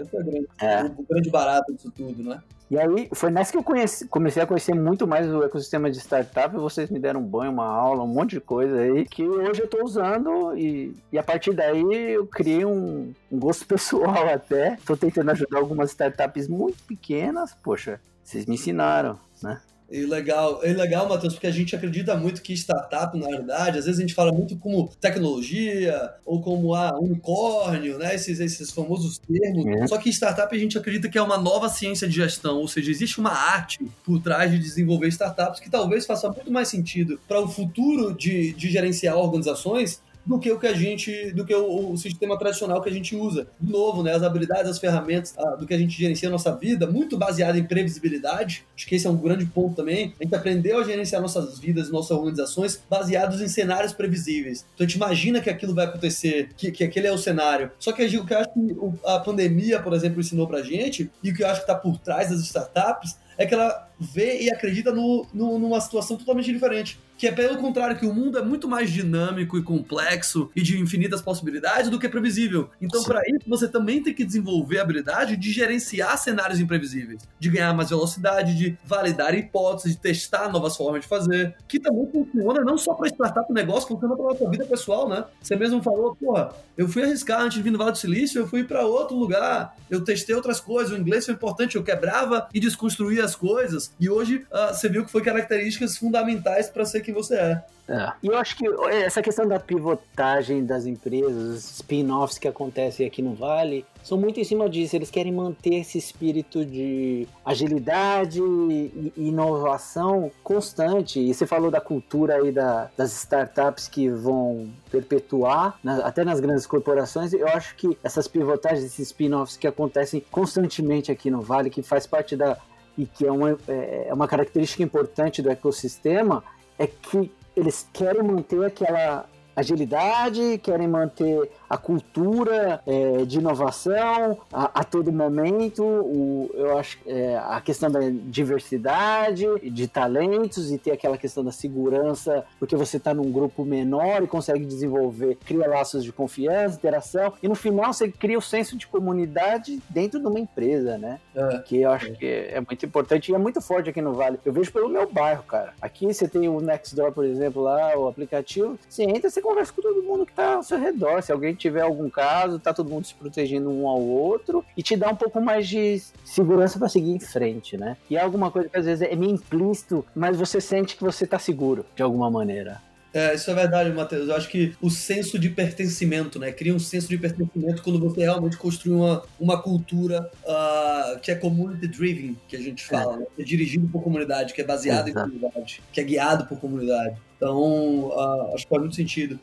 Esse 0.00 0.16
é 0.16 0.20
o 0.20 0.24
grande, 0.24 0.48
é. 0.60 0.84
o 0.84 1.06
grande 1.08 1.30
barato 1.30 1.72
disso 1.74 1.90
tudo, 1.90 2.22
né? 2.22 2.40
E 2.70 2.78
aí, 2.78 3.10
foi 3.12 3.32
nessa 3.32 3.50
que 3.50 3.58
eu 3.58 3.64
conheci, 3.64 4.06
comecei 4.06 4.40
a 4.40 4.46
conhecer 4.46 4.72
muito 4.74 5.04
mais 5.04 5.28
o 5.28 5.42
ecossistema 5.42 5.90
de 5.90 5.98
startup. 5.98 6.54
Vocês 6.54 6.88
me 6.88 7.00
deram 7.00 7.18
um 7.18 7.26
banho, 7.26 7.50
uma 7.50 7.66
aula, 7.66 8.04
um 8.04 8.06
monte 8.06 8.30
de 8.30 8.40
coisa 8.40 8.78
aí 8.78 9.04
que 9.04 9.26
hoje 9.26 9.62
eu 9.62 9.64
estou 9.64 9.82
usando. 9.82 10.56
E, 10.56 10.94
e 11.10 11.18
a 11.18 11.22
partir 11.22 11.52
daí 11.52 11.82
eu 11.82 12.28
criei 12.28 12.64
um, 12.64 13.12
um 13.30 13.38
gosto 13.40 13.66
pessoal 13.68 14.28
até. 14.32 14.74
Estou 14.74 14.96
tentando 14.96 15.32
ajudar 15.32 15.58
algumas 15.58 15.90
startups 15.90 16.46
muito 16.46 16.80
pequenas. 16.84 17.56
Poxa, 17.60 18.00
vocês 18.22 18.46
me 18.46 18.54
ensinaram, 18.54 19.18
né? 19.42 19.60
E 19.90 20.06
legal, 20.06 20.60
é 20.62 20.72
legal, 20.72 21.08
Matheus, 21.08 21.34
porque 21.34 21.48
a 21.48 21.50
gente 21.50 21.74
acredita 21.74 22.14
muito 22.16 22.42
que 22.42 22.52
startup, 22.52 23.18
na 23.18 23.26
verdade, 23.26 23.78
às 23.78 23.86
vezes 23.86 23.98
a 23.98 24.02
gente 24.02 24.14
fala 24.14 24.30
muito 24.30 24.56
como 24.56 24.88
tecnologia 25.00 26.12
ou 26.24 26.40
como 26.40 26.74
ah, 26.74 26.96
unicórnio, 27.00 27.98
né? 27.98 28.14
Esses, 28.14 28.38
esses 28.38 28.70
famosos 28.70 29.18
termos. 29.18 29.66
É. 29.66 29.86
Só 29.88 29.98
que 29.98 30.08
startup 30.10 30.54
a 30.54 30.58
gente 30.58 30.78
acredita 30.78 31.08
que 31.08 31.18
é 31.18 31.22
uma 31.22 31.36
nova 31.36 31.68
ciência 31.68 32.06
de 32.06 32.14
gestão, 32.14 32.58
ou 32.58 32.68
seja, 32.68 32.88
existe 32.88 33.18
uma 33.18 33.32
arte 33.32 33.80
por 34.04 34.22
trás 34.22 34.52
de 34.52 34.60
desenvolver 34.60 35.08
startups 35.08 35.58
que 35.58 35.68
talvez 35.68 36.06
faça 36.06 36.28
muito 36.28 36.52
mais 36.52 36.68
sentido 36.68 37.18
para 37.26 37.40
o 37.40 37.48
futuro 37.48 38.14
de, 38.14 38.52
de 38.52 38.70
gerenciar 38.70 39.16
organizações 39.16 40.00
do 40.24 40.38
que 40.38 40.50
o 40.50 40.58
que 40.58 40.66
a 40.66 40.74
gente, 40.74 41.32
do 41.32 41.44
que 41.44 41.54
o, 41.54 41.92
o, 41.92 41.96
sistema 41.96 42.38
tradicional 42.38 42.80
que 42.80 42.88
a 42.88 42.92
gente 42.92 43.16
usa. 43.16 43.46
De 43.60 43.70
novo, 43.70 44.02
né, 44.02 44.12
as 44.12 44.22
habilidades, 44.22 44.70
as 44.70 44.78
ferramentas 44.78 45.34
a, 45.38 45.56
do 45.56 45.66
que 45.66 45.74
a 45.74 45.78
gente 45.78 45.96
gerencia 45.96 46.28
a 46.28 46.32
nossa 46.32 46.54
vida, 46.54 46.86
muito 46.86 47.16
baseado 47.16 47.56
em 47.56 47.64
previsibilidade. 47.64 48.64
Acho 48.76 48.86
que 48.86 48.94
esse 48.94 49.06
é 49.06 49.10
um 49.10 49.16
grande 49.16 49.46
ponto 49.46 49.74
também. 49.74 50.14
A 50.20 50.24
gente 50.24 50.34
aprendeu 50.34 50.78
a 50.78 50.84
gerenciar 50.84 51.20
nossas 51.20 51.58
vidas, 51.58 51.90
nossas 51.90 52.12
organizações, 52.12 52.80
baseados 52.88 53.40
em 53.40 53.48
cenários 53.48 53.92
previsíveis. 53.92 54.64
Então 54.74 54.84
a 54.84 54.88
gente 54.88 54.96
imagina 54.96 55.40
que 55.40 55.50
aquilo 55.50 55.74
vai 55.74 55.86
acontecer, 55.86 56.50
que, 56.56 56.70
que 56.70 56.84
aquele 56.84 57.06
é 57.06 57.12
o 57.12 57.18
cenário. 57.18 57.70
Só 57.78 57.92
que 57.92 58.04
o 58.04 58.26
que 58.26 58.34
eu 58.34 58.38
acho 58.38 58.52
que 58.52 58.76
a 59.04 59.18
pandemia, 59.18 59.80
por 59.80 59.92
exemplo, 59.92 60.20
ensinou 60.20 60.46
pra 60.46 60.62
gente, 60.62 61.10
e 61.22 61.30
o 61.30 61.34
que 61.34 61.42
eu 61.42 61.46
acho 61.46 61.64
que 61.64 61.70
está 61.70 61.74
por 61.74 61.98
trás 61.98 62.30
das 62.30 62.40
startups, 62.40 63.16
é 63.38 63.46
que 63.46 63.54
ela 63.54 63.88
vê 63.98 64.42
e 64.42 64.50
acredita 64.50 64.92
no, 64.92 65.26
no, 65.32 65.58
numa 65.58 65.80
situação 65.80 66.16
totalmente 66.16 66.52
diferente 66.52 66.98
que 67.20 67.26
é 67.26 67.32
pelo 67.32 67.58
contrário, 67.58 67.98
que 67.98 68.06
o 68.06 68.14
mundo 68.14 68.38
é 68.38 68.42
muito 68.42 68.66
mais 68.66 68.90
dinâmico 68.90 69.58
e 69.58 69.62
complexo 69.62 70.50
e 70.56 70.62
de 70.62 70.80
infinitas 70.80 71.20
possibilidades 71.20 71.90
do 71.90 71.98
que 71.98 72.08
previsível. 72.08 72.70
Então, 72.80 73.04
para 73.04 73.20
isso, 73.28 73.46
você 73.46 73.68
também 73.68 74.02
tem 74.02 74.14
que 74.14 74.24
desenvolver 74.24 74.78
a 74.78 74.82
habilidade 74.82 75.36
de 75.36 75.52
gerenciar 75.52 76.16
cenários 76.16 76.60
imprevisíveis, 76.60 77.28
de 77.38 77.50
ganhar 77.50 77.74
mais 77.74 77.90
velocidade, 77.90 78.56
de 78.56 78.74
validar 78.86 79.34
hipóteses, 79.34 79.96
de 79.96 80.00
testar 80.00 80.48
novas 80.48 80.74
formas 80.74 81.02
de 81.02 81.08
fazer, 81.08 81.54
que 81.68 81.78
também 81.78 82.10
funciona 82.10 82.64
não 82.64 82.78
só 82.78 82.94
para 82.94 83.08
startup 83.08 83.52
negócio, 83.52 83.86
funciona 83.86 84.16
para 84.16 84.32
a 84.32 84.36
sua 84.38 84.48
vida 84.48 84.64
pessoal, 84.64 85.06
né? 85.06 85.22
Você 85.42 85.54
mesmo 85.56 85.82
falou, 85.82 86.16
porra, 86.16 86.54
eu 86.74 86.88
fui 86.88 87.02
arriscar 87.02 87.42
antes 87.42 87.58
de 87.58 87.62
vir 87.62 87.70
no 87.70 87.76
Vale 87.76 87.92
do 87.92 87.98
Silício, 87.98 88.40
eu 88.40 88.48
fui 88.48 88.64
para 88.64 88.86
outro 88.86 89.14
lugar, 89.14 89.76
eu 89.90 90.02
testei 90.02 90.34
outras 90.34 90.58
coisas, 90.58 90.90
o 90.90 90.96
inglês 90.98 91.26
foi 91.26 91.34
importante, 91.34 91.76
eu 91.76 91.84
quebrava 91.84 92.48
e 92.54 92.58
desconstruía 92.58 93.22
as 93.22 93.36
coisas, 93.36 93.92
e 94.00 94.08
hoje 94.08 94.46
uh, 94.50 94.72
você 94.72 94.88
viu 94.88 95.04
que 95.04 95.12
foi 95.12 95.20
características 95.20 95.98
fundamentais 95.98 96.70
para 96.70 96.86
ser 96.86 97.09
que 97.12 97.16
você 97.16 97.34
é. 97.34 97.64
É. 97.90 98.12
E 98.22 98.28
eu 98.28 98.38
acho 98.38 98.56
que 98.56 98.64
essa 98.88 99.20
questão 99.20 99.48
da 99.48 99.58
pivotagem 99.58 100.64
das 100.64 100.86
empresas, 100.86 101.78
spin-offs 101.78 102.38
que 102.38 102.46
acontecem 102.46 103.04
aqui 103.04 103.20
no 103.20 103.34
Vale, 103.34 103.84
são 104.04 104.16
muito 104.16 104.38
em 104.38 104.44
cima 104.44 104.70
disso. 104.70 104.94
Eles 104.94 105.10
querem 105.10 105.32
manter 105.32 105.74
esse 105.74 105.98
espírito 105.98 106.64
de 106.64 107.26
agilidade 107.44 108.40
e 108.40 109.12
inovação 109.16 110.30
constante. 110.44 111.18
E 111.18 111.34
você 111.34 111.44
falou 111.46 111.68
da 111.68 111.80
cultura 111.80 112.36
aí 112.36 112.52
da, 112.52 112.88
das 112.96 113.12
startups 113.12 113.88
que 113.88 114.08
vão 114.08 114.70
perpetuar, 114.88 115.76
na, 115.82 115.96
até 116.06 116.24
nas 116.24 116.38
grandes 116.38 116.68
corporações. 116.68 117.32
Eu 117.32 117.48
acho 117.48 117.74
que 117.74 117.98
essas 118.04 118.28
pivotagens, 118.28 118.84
esses 118.84 119.08
spin-offs 119.08 119.56
que 119.56 119.66
acontecem 119.66 120.24
constantemente 120.30 121.10
aqui 121.10 121.28
no 121.28 121.40
Vale, 121.40 121.68
que 121.68 121.82
faz 121.82 122.06
parte 122.06 122.36
da. 122.36 122.56
e 122.96 123.04
que 123.04 123.26
é 123.26 123.32
uma, 123.32 123.58
é, 123.66 124.06
é 124.10 124.14
uma 124.14 124.28
característica 124.28 124.80
importante 124.80 125.42
do 125.42 125.50
ecossistema, 125.50 126.44
é 126.80 126.86
que 126.86 127.30
eles 127.54 127.86
querem 127.92 128.22
manter 128.22 128.64
aquela 128.64 129.26
agilidade, 129.54 130.58
querem 130.62 130.88
manter 130.88 131.50
a 131.70 131.78
cultura 131.78 132.82
é, 132.84 133.24
de 133.24 133.38
inovação 133.38 134.38
a, 134.52 134.80
a, 134.80 134.84
todo 134.84 135.12
momento, 135.12 135.84
o, 135.84 136.50
eu 136.52 136.76
acho 136.76 136.98
é, 137.06 137.36
a 137.38 137.60
questão 137.60 137.88
da 137.88 138.00
diversidade 138.10 139.46
de 139.62 139.86
talentos 139.86 140.72
e 140.72 140.78
ter 140.78 140.90
aquela 140.90 141.16
questão 141.16 141.44
da 141.44 141.52
segurança, 141.52 142.44
porque 142.58 142.74
você 142.74 142.96
está 142.96 143.14
num 143.14 143.30
grupo 143.30 143.64
menor 143.64 144.24
e 144.24 144.26
consegue 144.26 144.64
desenvolver, 144.64 145.38
cria 145.46 145.68
laços 145.68 146.02
de 146.02 146.12
confiança, 146.12 146.74
interação, 146.74 147.32
e 147.40 147.46
no 147.46 147.54
final 147.54 147.92
você 147.92 148.10
cria 148.10 148.36
o 148.36 148.42
senso 148.42 148.76
de 148.76 148.88
comunidade 148.88 149.80
dentro 149.88 150.18
de 150.18 150.26
uma 150.26 150.40
empresa, 150.40 150.98
né? 150.98 151.20
É. 151.34 151.58
Que 151.58 151.82
eu 151.82 151.92
acho 151.92 152.12
que 152.14 152.26
é 152.26 152.60
muito 152.60 152.84
importante 152.84 153.30
e 153.30 153.34
é 153.34 153.38
muito 153.38 153.60
forte 153.60 153.90
aqui 153.90 154.02
no 154.02 154.12
Vale. 154.14 154.40
Eu 154.44 154.52
vejo 154.52 154.72
pelo 154.72 154.88
meu 154.88 155.08
bairro, 155.08 155.44
cara. 155.44 155.72
Aqui 155.80 156.06
você 156.06 156.26
tem 156.26 156.48
o 156.48 156.60
Nextdoor, 156.60 157.12
por 157.12 157.24
exemplo, 157.24 157.62
lá, 157.62 157.96
o 157.96 158.08
aplicativo, 158.08 158.76
você 158.88 159.04
entra, 159.04 159.30
você 159.30 159.40
conversa 159.40 159.72
com 159.72 159.82
todo 159.82 160.02
mundo 160.02 160.26
que 160.26 160.32
está 160.32 160.54
ao 160.54 160.62
seu 160.64 160.78
redor. 160.78 161.22
Se 161.22 161.30
alguém 161.30 161.54
tiver 161.60 161.82
algum 161.82 162.08
caso, 162.08 162.58
tá 162.58 162.72
todo 162.72 162.90
mundo 162.90 163.06
se 163.06 163.14
protegendo 163.14 163.70
um 163.70 163.86
ao 163.86 164.00
outro 164.00 164.64
e 164.76 164.82
te 164.82 164.96
dá 164.96 165.10
um 165.10 165.16
pouco 165.16 165.40
mais 165.40 165.68
de 165.68 166.02
segurança 166.24 166.78
para 166.78 166.88
seguir 166.88 167.10
em 167.10 167.20
frente, 167.20 167.76
né? 167.76 167.96
E 168.08 168.16
é 168.16 168.20
alguma 168.20 168.50
coisa 168.50 168.68
que 168.68 168.78
às 168.78 168.86
vezes 168.86 169.06
é 169.08 169.14
meio 169.14 169.32
implícito, 169.32 170.04
mas 170.14 170.36
você 170.36 170.60
sente 170.60 170.96
que 170.96 171.04
você 171.04 171.26
tá 171.26 171.38
seguro 171.38 171.84
de 171.94 172.02
alguma 172.02 172.30
maneira. 172.30 172.80
É, 173.12 173.34
isso 173.34 173.50
é 173.50 173.54
verdade, 173.54 173.90
Matheus. 173.90 174.28
Eu 174.28 174.36
acho 174.36 174.48
que 174.48 174.74
o 174.80 174.88
senso 174.88 175.38
de 175.38 175.48
pertencimento, 175.48 176.38
né? 176.38 176.52
Cria 176.52 176.74
um 176.74 176.78
senso 176.78 177.08
de 177.08 177.18
pertencimento 177.18 177.82
quando 177.82 177.98
você 177.98 178.20
realmente 178.20 178.56
construi 178.56 178.94
uma, 178.94 179.22
uma 179.38 179.60
cultura 179.60 180.30
uh, 180.44 181.18
que 181.18 181.30
é 181.30 181.34
community 181.34 181.88
driven, 181.88 182.36
que 182.46 182.56
a 182.56 182.60
gente 182.60 182.84
fala, 182.84 183.14
é. 183.14 183.18
Né? 183.18 183.26
Que 183.34 183.42
é 183.42 183.44
dirigido 183.44 183.88
por 183.88 184.02
comunidade, 184.02 184.54
que 184.54 184.60
é 184.60 184.64
baseado 184.64 185.08
Exato. 185.08 185.28
em 185.28 185.38
comunidade, 185.38 185.82
que 185.92 186.00
é 186.00 186.04
guiado 186.04 186.46
por 186.46 186.58
comunidade. 186.58 187.16
Então, 187.36 187.58
uh, 187.60 188.54
acho 188.54 188.64
que 188.64 188.70
faz 188.70 188.80
muito 188.80 188.94
sentido. 188.94 189.40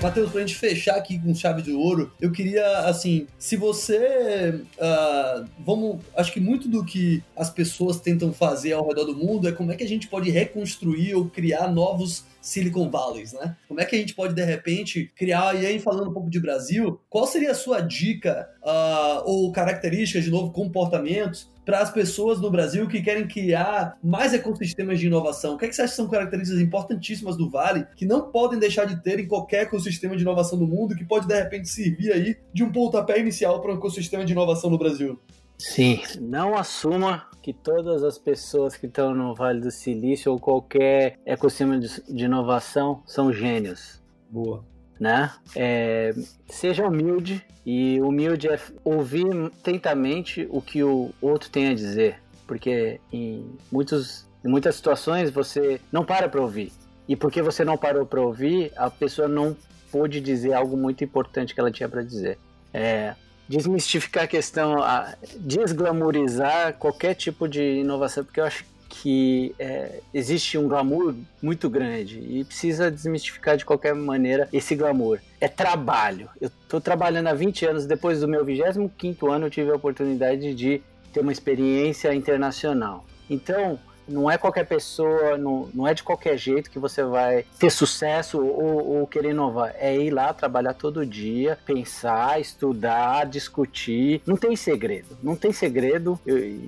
Matheus, 0.00 0.30
pra 0.30 0.40
gente 0.40 0.54
fechar 0.54 0.94
aqui 0.94 1.18
com 1.18 1.34
chave 1.34 1.60
de 1.60 1.72
ouro, 1.72 2.12
eu 2.20 2.30
queria, 2.30 2.64
assim, 2.80 3.26
se 3.36 3.56
você. 3.56 4.62
Uh, 4.76 5.48
vamos. 5.58 6.00
Acho 6.16 6.32
que 6.32 6.38
muito 6.38 6.68
do 6.68 6.84
que 6.84 7.22
as 7.36 7.50
pessoas 7.50 7.98
tentam 7.98 8.32
fazer 8.32 8.72
ao 8.72 8.86
redor 8.86 9.04
do 9.04 9.16
mundo 9.16 9.48
é 9.48 9.52
como 9.52 9.72
é 9.72 9.76
que 9.76 9.82
a 9.82 9.88
gente 9.88 10.06
pode 10.06 10.30
reconstruir 10.30 11.14
ou 11.14 11.28
criar 11.28 11.68
novos 11.68 12.24
Silicon 12.40 12.88
Valleys, 12.88 13.32
né? 13.32 13.56
Como 13.66 13.80
é 13.80 13.84
que 13.84 13.96
a 13.96 13.98
gente 13.98 14.14
pode, 14.14 14.34
de 14.34 14.44
repente, 14.44 15.10
criar, 15.16 15.60
e 15.60 15.66
aí 15.66 15.80
falando 15.80 16.10
um 16.10 16.14
pouco 16.14 16.30
de 16.30 16.38
Brasil, 16.38 17.00
qual 17.10 17.26
seria 17.26 17.50
a 17.50 17.54
sua 17.54 17.80
dica 17.80 18.48
uh, 18.62 19.22
ou 19.24 19.50
características, 19.50 20.24
de 20.24 20.30
novo, 20.30 20.52
comportamentos 20.52 21.50
para 21.68 21.80
as 21.80 21.90
pessoas 21.90 22.40
no 22.40 22.50
Brasil 22.50 22.88
que 22.88 23.02
querem 23.02 23.28
criar 23.28 23.98
mais 24.02 24.32
ecossistemas 24.32 24.98
de 24.98 25.06
inovação? 25.06 25.52
O 25.52 25.58
que, 25.58 25.66
é 25.66 25.68
que 25.68 25.76
você 25.76 25.82
acha 25.82 25.90
que 25.90 25.96
são 25.96 26.08
características 26.08 26.62
importantíssimas 26.62 27.36
do 27.36 27.50
Vale 27.50 27.86
que 27.94 28.06
não 28.06 28.30
podem 28.30 28.58
deixar 28.58 28.86
de 28.86 29.02
ter 29.02 29.20
em 29.20 29.28
qualquer 29.28 29.64
ecossistema 29.64 30.16
de 30.16 30.22
inovação 30.22 30.58
do 30.58 30.66
mundo, 30.66 30.96
que 30.96 31.04
pode 31.04 31.28
de 31.28 31.34
repente 31.34 31.68
servir 31.68 32.10
aí 32.10 32.38
de 32.54 32.64
um 32.64 32.72
pontapé 32.72 33.20
inicial 33.20 33.60
para 33.60 33.74
um 33.74 33.76
ecossistema 33.76 34.24
de 34.24 34.32
inovação 34.32 34.70
no 34.70 34.78
Brasil? 34.78 35.20
Sim, 35.58 36.00
não 36.18 36.56
assuma 36.56 37.26
que 37.42 37.52
todas 37.52 38.02
as 38.02 38.16
pessoas 38.16 38.74
que 38.74 38.86
estão 38.86 39.14
no 39.14 39.34
Vale 39.34 39.60
do 39.60 39.70
Silício 39.70 40.32
ou 40.32 40.40
qualquer 40.40 41.18
ecossistema 41.26 41.78
de, 41.78 42.02
de 42.08 42.24
inovação 42.24 43.02
são 43.04 43.30
gênios. 43.30 44.02
Boa. 44.30 44.64
Né? 44.98 45.30
É, 45.54 46.12
seja 46.48 46.86
humilde 46.86 47.44
e 47.64 48.00
humilde 48.00 48.48
é 48.48 48.58
ouvir 48.82 49.26
atentamente 49.46 50.48
o 50.50 50.60
que 50.60 50.82
o 50.82 51.10
outro 51.20 51.48
tem 51.50 51.68
a 51.68 51.74
dizer, 51.74 52.20
porque 52.46 53.00
em, 53.12 53.46
muitos, 53.70 54.26
em 54.44 54.48
muitas 54.48 54.74
situações 54.74 55.30
você 55.30 55.80
não 55.92 56.04
para 56.04 56.28
para 56.28 56.40
ouvir. 56.40 56.72
E 57.06 57.14
porque 57.14 57.40
você 57.40 57.64
não 57.64 57.76
parou 57.76 58.04
para 58.04 58.20
ouvir, 58.20 58.72
a 58.76 58.90
pessoa 58.90 59.28
não 59.28 59.56
pôde 59.90 60.20
dizer 60.20 60.52
algo 60.52 60.76
muito 60.76 61.02
importante 61.04 61.54
que 61.54 61.60
ela 61.60 61.70
tinha 61.70 61.88
para 61.88 62.02
dizer. 62.02 62.38
É, 62.72 63.14
desmistificar 63.48 64.24
a 64.24 64.26
questão, 64.26 64.82
a 64.82 65.14
desglamorizar 65.36 66.74
qualquer 66.74 67.14
tipo 67.14 67.48
de 67.48 67.62
inovação, 67.62 68.24
porque 68.24 68.40
eu 68.40 68.44
acho 68.44 68.64
que 68.88 69.54
é, 69.58 70.00
existe 70.14 70.56
um 70.56 70.66
glamour 70.66 71.14
muito 71.42 71.68
grande 71.68 72.18
e 72.18 72.44
precisa 72.44 72.90
desmistificar 72.90 73.56
de 73.56 73.64
qualquer 73.64 73.94
maneira 73.94 74.48
esse 74.52 74.74
glamour. 74.74 75.20
É 75.40 75.46
trabalho. 75.46 76.28
Eu 76.40 76.48
estou 76.48 76.80
trabalhando 76.80 77.26
há 77.26 77.34
20 77.34 77.66
anos, 77.66 77.86
depois 77.86 78.20
do 78.20 78.28
meu 78.28 78.44
25 78.44 79.30
ano 79.30 79.46
eu 79.46 79.50
tive 79.50 79.70
a 79.70 79.74
oportunidade 79.74 80.54
de 80.54 80.82
ter 81.12 81.20
uma 81.20 81.32
experiência 81.32 82.14
internacional. 82.14 83.04
Então, 83.28 83.78
não 84.08 84.30
é 84.30 84.38
qualquer 84.38 84.66
pessoa, 84.66 85.36
não, 85.36 85.68
não 85.74 85.86
é 85.86 85.94
de 85.94 86.02
qualquer 86.02 86.36
jeito 86.36 86.70
que 86.70 86.78
você 86.78 87.02
vai 87.02 87.44
ter 87.58 87.70
sucesso 87.70 88.40
ou, 88.40 88.98
ou, 88.98 89.06
querer 89.06 89.30
inovar. 89.30 89.74
É 89.78 89.96
ir 89.96 90.10
lá 90.10 90.32
trabalhar 90.32 90.74
todo 90.74 91.04
dia, 91.04 91.58
pensar, 91.64 92.40
estudar, 92.40 93.26
discutir. 93.26 94.22
Não 94.26 94.36
tem 94.36 94.56
segredo. 94.56 95.16
Não 95.22 95.36
tem 95.36 95.52
segredo. 95.52 96.18
Eu, 96.26 96.58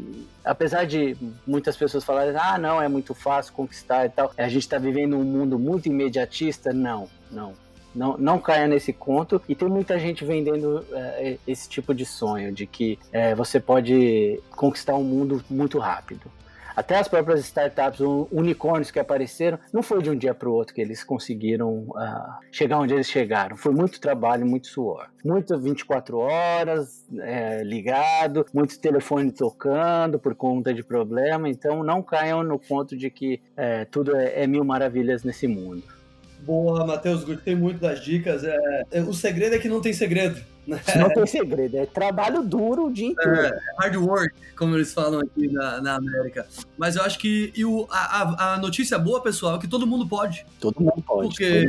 apesar 0.44 0.84
de 0.84 1.16
muitas 1.46 1.76
pessoas 1.76 2.04
falarem, 2.04 2.34
ah, 2.36 2.58
não, 2.58 2.80
é 2.80 2.88
muito 2.88 3.14
fácil 3.14 3.52
conquistar 3.52 4.06
e 4.06 4.10
tal. 4.10 4.32
A 4.36 4.48
gente 4.48 4.62
está 4.62 4.78
vivendo 4.78 5.16
um 5.16 5.24
mundo 5.24 5.58
muito 5.58 5.86
imediatista. 5.86 6.72
Não, 6.72 7.08
não. 7.30 7.54
Não, 7.92 8.16
não 8.16 8.38
caia 8.38 8.68
nesse 8.68 8.92
conto. 8.92 9.42
E 9.48 9.54
tem 9.54 9.68
muita 9.68 9.98
gente 9.98 10.24
vendendo 10.24 10.86
é, 10.92 11.38
esse 11.46 11.68
tipo 11.68 11.92
de 11.92 12.06
sonho, 12.06 12.52
de 12.52 12.64
que 12.66 12.98
é, 13.10 13.34
você 13.34 13.58
pode 13.58 14.40
conquistar 14.50 14.94
um 14.94 15.02
mundo 15.02 15.44
muito 15.50 15.78
rápido. 15.78 16.30
Até 16.80 16.96
as 16.96 17.08
próprias 17.08 17.40
startups, 17.40 18.00
unicórnios 18.32 18.90
que 18.90 18.98
apareceram, 18.98 19.58
não 19.70 19.82
foi 19.82 20.02
de 20.02 20.08
um 20.08 20.16
dia 20.16 20.32
para 20.32 20.48
o 20.48 20.54
outro 20.54 20.74
que 20.74 20.80
eles 20.80 21.04
conseguiram 21.04 21.80
uh, 21.90 22.40
chegar 22.50 22.78
onde 22.78 22.94
eles 22.94 23.06
chegaram. 23.06 23.54
Foi 23.54 23.70
muito 23.70 24.00
trabalho, 24.00 24.46
muito 24.46 24.68
suor. 24.68 25.10
Muito 25.22 25.58
24 25.58 26.16
horas 26.16 27.04
é, 27.18 27.62
ligado, 27.62 28.46
muito 28.54 28.80
telefone 28.80 29.30
tocando 29.30 30.18
por 30.18 30.34
conta 30.34 30.72
de 30.72 30.82
problema. 30.82 31.50
Então 31.50 31.84
não 31.84 32.02
caiam 32.02 32.42
no 32.42 32.58
ponto 32.58 32.96
de 32.96 33.10
que 33.10 33.42
é, 33.54 33.84
tudo 33.84 34.16
é, 34.16 34.44
é 34.44 34.46
mil 34.46 34.64
maravilhas 34.64 35.22
nesse 35.22 35.46
mundo. 35.46 35.82
Boa, 36.40 36.86
Matheus, 36.86 37.24
gostei 37.24 37.54
muito 37.54 37.80
das 37.80 38.02
dicas. 38.02 38.42
É, 38.42 38.84
é, 38.90 39.02
o 39.02 39.12
segredo 39.12 39.54
é 39.54 39.58
que 39.58 39.68
não 39.68 39.82
tem 39.82 39.92
segredo. 39.92 40.40
Não 40.66 41.12
tem 41.12 41.26
segredo, 41.26 41.76
é 41.76 41.86
trabalho 41.86 42.42
duro 42.42 42.86
o 42.86 42.92
dia 42.92 43.08
inteiro. 43.08 43.34
É, 43.34 43.58
hard 43.78 43.96
work, 43.96 44.34
como 44.56 44.76
eles 44.76 44.92
falam 44.92 45.20
aqui 45.20 45.48
na, 45.48 45.80
na 45.80 45.96
América. 45.96 46.46
Mas 46.76 46.96
eu 46.96 47.02
acho 47.02 47.18
que 47.18 47.52
e 47.56 47.64
o, 47.64 47.86
a, 47.90 48.54
a 48.54 48.58
notícia 48.58 48.98
boa, 48.98 49.22
pessoal, 49.22 49.56
é 49.56 49.58
que 49.58 49.68
todo 49.68 49.86
mundo 49.86 50.06
pode. 50.06 50.46
Todo 50.60 50.80
mundo 50.80 51.02
pode. 51.06 51.28
Porque 51.28 51.66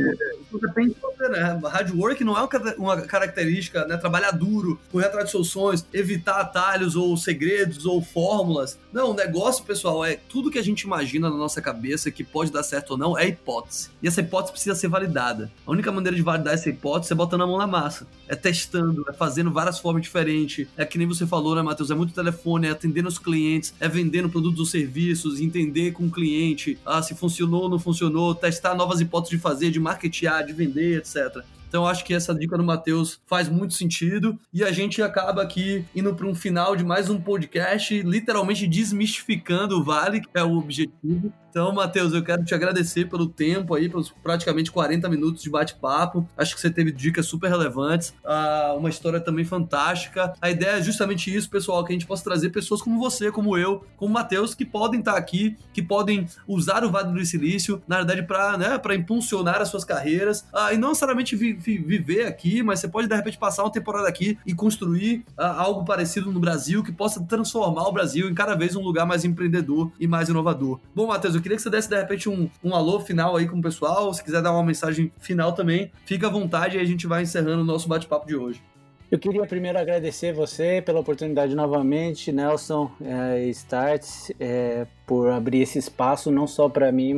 depende 0.60 0.94
de 0.94 1.00
você, 1.00 1.28
né? 1.28 1.58
Hard 1.64 1.90
work 1.94 2.22
não 2.24 2.36
é 2.36 2.48
uma 2.78 3.00
característica, 3.02 3.86
né? 3.86 3.96
Trabalhar 3.96 4.30
duro, 4.32 4.78
correr 4.90 5.06
atrás 5.06 5.26
de 5.26 5.32
soluções, 5.32 5.86
evitar 5.92 6.40
atalhos 6.40 6.96
ou 6.96 7.16
segredos 7.16 7.86
ou 7.86 8.02
fórmulas. 8.02 8.78
Não, 8.92 9.10
o 9.10 9.14
negócio, 9.14 9.64
pessoal, 9.64 10.04
é 10.04 10.16
tudo 10.28 10.50
que 10.50 10.58
a 10.58 10.62
gente 10.62 10.82
imagina 10.82 11.30
na 11.30 11.36
nossa 11.36 11.60
cabeça 11.60 12.10
que 12.10 12.22
pode 12.22 12.52
dar 12.52 12.62
certo 12.62 12.92
ou 12.92 12.98
não 12.98 13.18
é 13.18 13.26
hipótese. 13.26 13.90
E 14.02 14.08
essa 14.08 14.20
hipótese 14.20 14.52
precisa 14.52 14.74
ser 14.74 14.88
validada. 14.88 15.50
A 15.66 15.70
única 15.70 15.90
maneira 15.90 16.16
de 16.16 16.22
validar 16.22 16.54
essa 16.54 16.68
hipótese 16.68 17.12
é 17.12 17.16
botando 17.16 17.42
a 17.42 17.46
mão 17.46 17.58
na 17.58 17.66
massa. 17.66 18.06
É 18.28 18.34
testando, 18.34 18.81
é 19.08 19.12
fazendo 19.12 19.50
várias 19.50 19.78
formas 19.78 20.02
diferentes. 20.02 20.66
É 20.76 20.84
que 20.84 20.98
nem 20.98 21.06
você 21.06 21.26
falou, 21.26 21.54
né, 21.54 21.62
Matheus? 21.62 21.90
É 21.90 21.94
muito 21.94 22.14
telefone, 22.14 22.66
é 22.66 22.70
atendendo 22.70 23.08
os 23.08 23.18
clientes, 23.18 23.74
é 23.80 23.88
vendendo 23.88 24.28
produtos 24.28 24.60
ou 24.60 24.66
serviços, 24.66 25.40
entender 25.40 25.92
com 25.92 26.06
o 26.06 26.10
cliente 26.10 26.78
ah, 26.84 27.02
se 27.02 27.14
funcionou 27.14 27.62
ou 27.62 27.68
não 27.68 27.78
funcionou, 27.78 28.34
testar 28.34 28.74
novas 28.74 29.00
hipóteses 29.00 29.36
de 29.36 29.42
fazer, 29.42 29.70
de 29.70 29.80
marketear, 29.80 30.44
de 30.44 30.52
vender, 30.52 30.98
etc. 30.98 31.44
Então, 31.72 31.86
acho 31.86 32.04
que 32.04 32.12
essa 32.12 32.34
dica 32.34 32.58
do 32.58 32.62
Matheus 32.62 33.18
faz 33.26 33.48
muito 33.48 33.72
sentido. 33.72 34.38
E 34.52 34.62
a 34.62 34.70
gente 34.70 35.00
acaba 35.00 35.42
aqui 35.42 35.86
indo 35.96 36.14
para 36.14 36.26
um 36.26 36.34
final 36.34 36.76
de 36.76 36.84
mais 36.84 37.08
um 37.08 37.18
podcast, 37.18 38.02
literalmente 38.02 38.66
desmistificando 38.66 39.78
o 39.78 39.82
Vale, 39.82 40.20
que 40.20 40.28
é 40.34 40.44
o 40.44 40.58
objetivo. 40.58 41.32
Então, 41.52 41.70
Matheus, 41.70 42.14
eu 42.14 42.22
quero 42.22 42.42
te 42.42 42.54
agradecer 42.54 43.10
pelo 43.10 43.26
tempo 43.26 43.74
aí, 43.74 43.86
pelos 43.86 44.08
praticamente 44.08 44.72
40 44.72 45.06
minutos 45.10 45.42
de 45.42 45.50
bate-papo. 45.50 46.26
Acho 46.34 46.54
que 46.54 46.60
você 46.62 46.70
teve 46.70 46.90
dicas 46.90 47.26
super 47.26 47.50
relevantes, 47.50 48.14
uh, 48.24 48.74
uma 48.78 48.88
história 48.88 49.20
também 49.20 49.44
fantástica. 49.44 50.32
A 50.40 50.50
ideia 50.50 50.78
é 50.78 50.82
justamente 50.82 51.32
isso, 51.34 51.50
pessoal, 51.50 51.84
que 51.84 51.92
a 51.92 51.94
gente 51.94 52.06
possa 52.06 52.24
trazer 52.24 52.48
pessoas 52.48 52.80
como 52.80 52.98
você, 52.98 53.30
como 53.30 53.54
eu, 53.54 53.84
como 53.98 54.14
Matheus, 54.14 54.54
que 54.54 54.64
podem 54.64 55.00
estar 55.00 55.14
aqui, 55.14 55.54
que 55.74 55.82
podem 55.82 56.26
usar 56.48 56.84
o 56.84 56.90
Vale 56.90 57.12
do 57.12 57.26
Silício, 57.26 57.82
na 57.86 57.98
verdade, 57.98 58.22
para 58.22 58.56
né, 58.56 58.80
impulsionar 58.94 59.60
as 59.60 59.68
suas 59.68 59.84
carreiras, 59.84 60.46
uh, 60.54 60.72
e 60.72 60.78
não 60.78 60.88
necessariamente 60.88 61.36
vi 61.36 61.52
vi 61.52 61.76
viver 61.76 62.24
aqui, 62.24 62.62
mas 62.62 62.80
você 62.80 62.88
pode, 62.88 63.08
de 63.08 63.14
repente, 63.14 63.36
passar 63.36 63.62
uma 63.62 63.70
temporada 63.70 64.08
aqui 64.08 64.38
e 64.46 64.54
construir 64.54 65.22
uh, 65.36 65.42
algo 65.42 65.84
parecido 65.84 66.32
no 66.32 66.40
Brasil, 66.40 66.82
que 66.82 66.92
possa 66.92 67.22
transformar 67.22 67.88
o 67.88 67.92
Brasil 67.92 68.30
em 68.30 68.34
cada 68.34 68.54
vez 68.54 68.74
um 68.74 68.80
lugar 68.80 69.04
mais 69.04 69.22
empreendedor 69.22 69.92
e 70.00 70.06
mais 70.06 70.30
inovador. 70.30 70.80
Bom, 70.94 71.08
Matheus, 71.08 71.34
eu 71.34 71.41
queria 71.42 71.56
que 71.56 71.62
você 71.62 71.70
desse 71.70 71.88
de 71.88 71.96
repente 71.96 72.28
um, 72.28 72.48
um 72.62 72.74
alô 72.74 73.00
final 73.00 73.36
aí 73.36 73.46
com 73.46 73.58
o 73.58 73.62
pessoal. 73.62 74.12
Se 74.14 74.22
quiser 74.22 74.40
dar 74.40 74.52
uma 74.52 74.64
mensagem 74.64 75.12
final 75.18 75.52
também, 75.52 75.90
fica 76.04 76.28
à 76.28 76.30
vontade 76.30 76.76
e 76.76 76.80
a 76.80 76.84
gente 76.84 77.06
vai 77.06 77.22
encerrando 77.22 77.62
o 77.62 77.64
nosso 77.64 77.88
bate-papo 77.88 78.26
de 78.26 78.36
hoje. 78.36 78.62
Eu 79.12 79.18
queria 79.18 79.44
primeiro 79.44 79.78
agradecer 79.78 80.32
você 80.32 80.80
pela 80.80 81.00
oportunidade 81.00 81.54
novamente, 81.54 82.32
Nelson 82.32 82.90
é, 82.98 83.44
Starts, 83.48 84.32
é, 84.40 84.86
por 85.06 85.30
abrir 85.30 85.60
esse 85.60 85.78
espaço, 85.78 86.30
não 86.30 86.46
só 86.46 86.66
para 86.66 86.90
mim, 86.90 87.12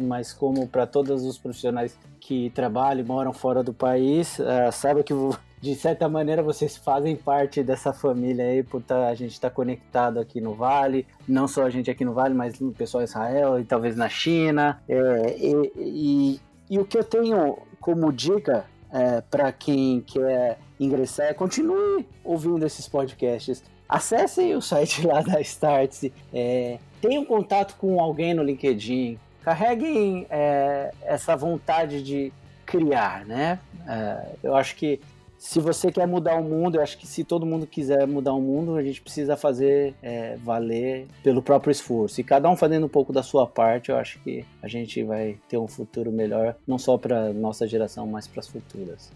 mas 0.00 0.32
como 0.32 0.68
para 0.68 0.86
todos 0.86 1.24
os 1.24 1.36
profissionais 1.36 1.98
que 2.20 2.50
trabalham 2.50 3.04
e 3.04 3.04
moram 3.04 3.32
fora 3.32 3.64
do 3.64 3.74
país. 3.74 4.38
É, 4.38 4.70
sabe 4.70 5.02
que 5.02 5.12
de 5.60 5.74
certa 5.74 6.08
maneira 6.08 6.42
vocês 6.42 6.76
fazem 6.76 7.14
parte 7.14 7.62
dessa 7.62 7.92
família 7.92 8.44
aí, 8.46 8.62
por 8.62 8.82
a 8.88 9.14
gente 9.14 9.32
estar 9.32 9.50
tá 9.50 9.54
conectado 9.54 10.18
aqui 10.18 10.40
no 10.40 10.54
Vale, 10.54 11.06
não 11.28 11.46
só 11.46 11.64
a 11.64 11.70
gente 11.70 11.90
aqui 11.90 12.04
no 12.04 12.14
Vale, 12.14 12.34
mas 12.34 12.60
o 12.60 12.72
pessoal 12.72 13.04
Israel 13.04 13.60
e 13.60 13.64
talvez 13.64 13.94
na 13.94 14.08
China. 14.08 14.82
É, 14.88 15.36
e, 15.38 15.72
e, 15.76 16.40
e, 16.70 16.78
o 16.78 16.84
que 16.84 16.96
eu 16.96 17.04
tenho 17.04 17.58
como 17.78 18.10
dica 18.10 18.64
é, 18.90 19.20
para 19.20 19.52
quem 19.52 20.00
quer 20.00 20.58
ingressar 20.78 21.26
é 21.26 21.34
continue 21.34 22.08
ouvindo 22.24 22.64
esses 22.64 22.88
podcasts. 22.88 23.62
Acessem 23.86 24.54
o 24.54 24.62
site 24.62 25.06
lá 25.06 25.20
da 25.20 25.40
Startse, 25.42 26.12
é, 26.32 26.78
tenham 27.02 27.24
contato 27.24 27.76
com 27.76 28.00
alguém 28.00 28.32
no 28.32 28.42
LinkedIn, 28.42 29.18
carreguem 29.42 30.26
é, 30.30 30.90
essa 31.02 31.36
vontade 31.36 32.02
de 32.02 32.32
criar, 32.64 33.26
né? 33.26 33.58
É, 33.86 34.36
eu 34.42 34.54
acho 34.54 34.76
que 34.76 35.00
se 35.40 35.58
você 35.58 35.90
quer 35.90 36.06
mudar 36.06 36.34
o 36.34 36.44
mundo, 36.44 36.76
eu 36.76 36.82
acho 36.82 36.98
que 36.98 37.06
se 37.06 37.24
todo 37.24 37.46
mundo 37.46 37.66
quiser 37.66 38.06
mudar 38.06 38.34
o 38.34 38.42
mundo, 38.42 38.76
a 38.76 38.82
gente 38.82 39.00
precisa 39.00 39.38
fazer 39.38 39.94
é, 40.02 40.36
valer 40.36 41.06
pelo 41.22 41.40
próprio 41.40 41.72
esforço. 41.72 42.20
E 42.20 42.24
cada 42.24 42.48
um 42.50 42.54
fazendo 42.54 42.84
um 42.84 42.90
pouco 42.90 43.10
da 43.10 43.22
sua 43.22 43.46
parte, 43.46 43.90
eu 43.90 43.96
acho 43.96 44.18
que 44.18 44.44
a 44.62 44.68
gente 44.68 45.02
vai 45.02 45.38
ter 45.48 45.56
um 45.56 45.66
futuro 45.66 46.12
melhor, 46.12 46.54
não 46.66 46.78
só 46.78 46.98
para 46.98 47.32
nossa 47.32 47.66
geração, 47.66 48.06
mas 48.06 48.28
para 48.28 48.40
as 48.40 48.48
futuras. 48.48 49.10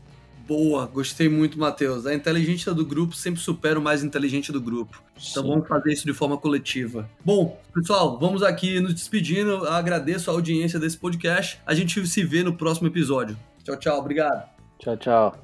Boa, 0.48 0.87
gostei 0.87 1.28
muito, 1.28 1.58
Matheus. 1.58 2.06
A 2.06 2.14
inteligência 2.14 2.72
do 2.72 2.87
grupo 2.87 3.14
sempre 3.14 3.40
supera 3.40 3.78
o 3.78 3.82
mais 3.82 4.02
inteligente 4.02 4.50
do 4.50 4.62
grupo. 4.62 5.02
Então 5.30 5.42
Sim. 5.42 5.48
vamos 5.50 5.68
fazer 5.68 5.92
isso 5.92 6.06
de 6.06 6.14
forma 6.14 6.38
coletiva. 6.38 7.06
Bom, 7.22 7.60
pessoal, 7.74 8.18
vamos 8.18 8.42
aqui 8.42 8.80
nos 8.80 8.94
despedindo. 8.94 9.66
agradeço 9.66 10.30
a 10.30 10.34
audiência 10.34 10.80
desse 10.80 10.96
podcast. 10.96 11.60
A 11.66 11.74
gente 11.74 12.06
se 12.06 12.25
vê 12.25 12.42
no 12.42 12.54
próximo 12.54 12.88
episódio. 12.88 13.37
Tchau, 13.62 13.77
tchau. 13.77 13.98
Obrigado. 13.98 14.48
Tchau, 14.79 14.96
tchau. 14.96 15.43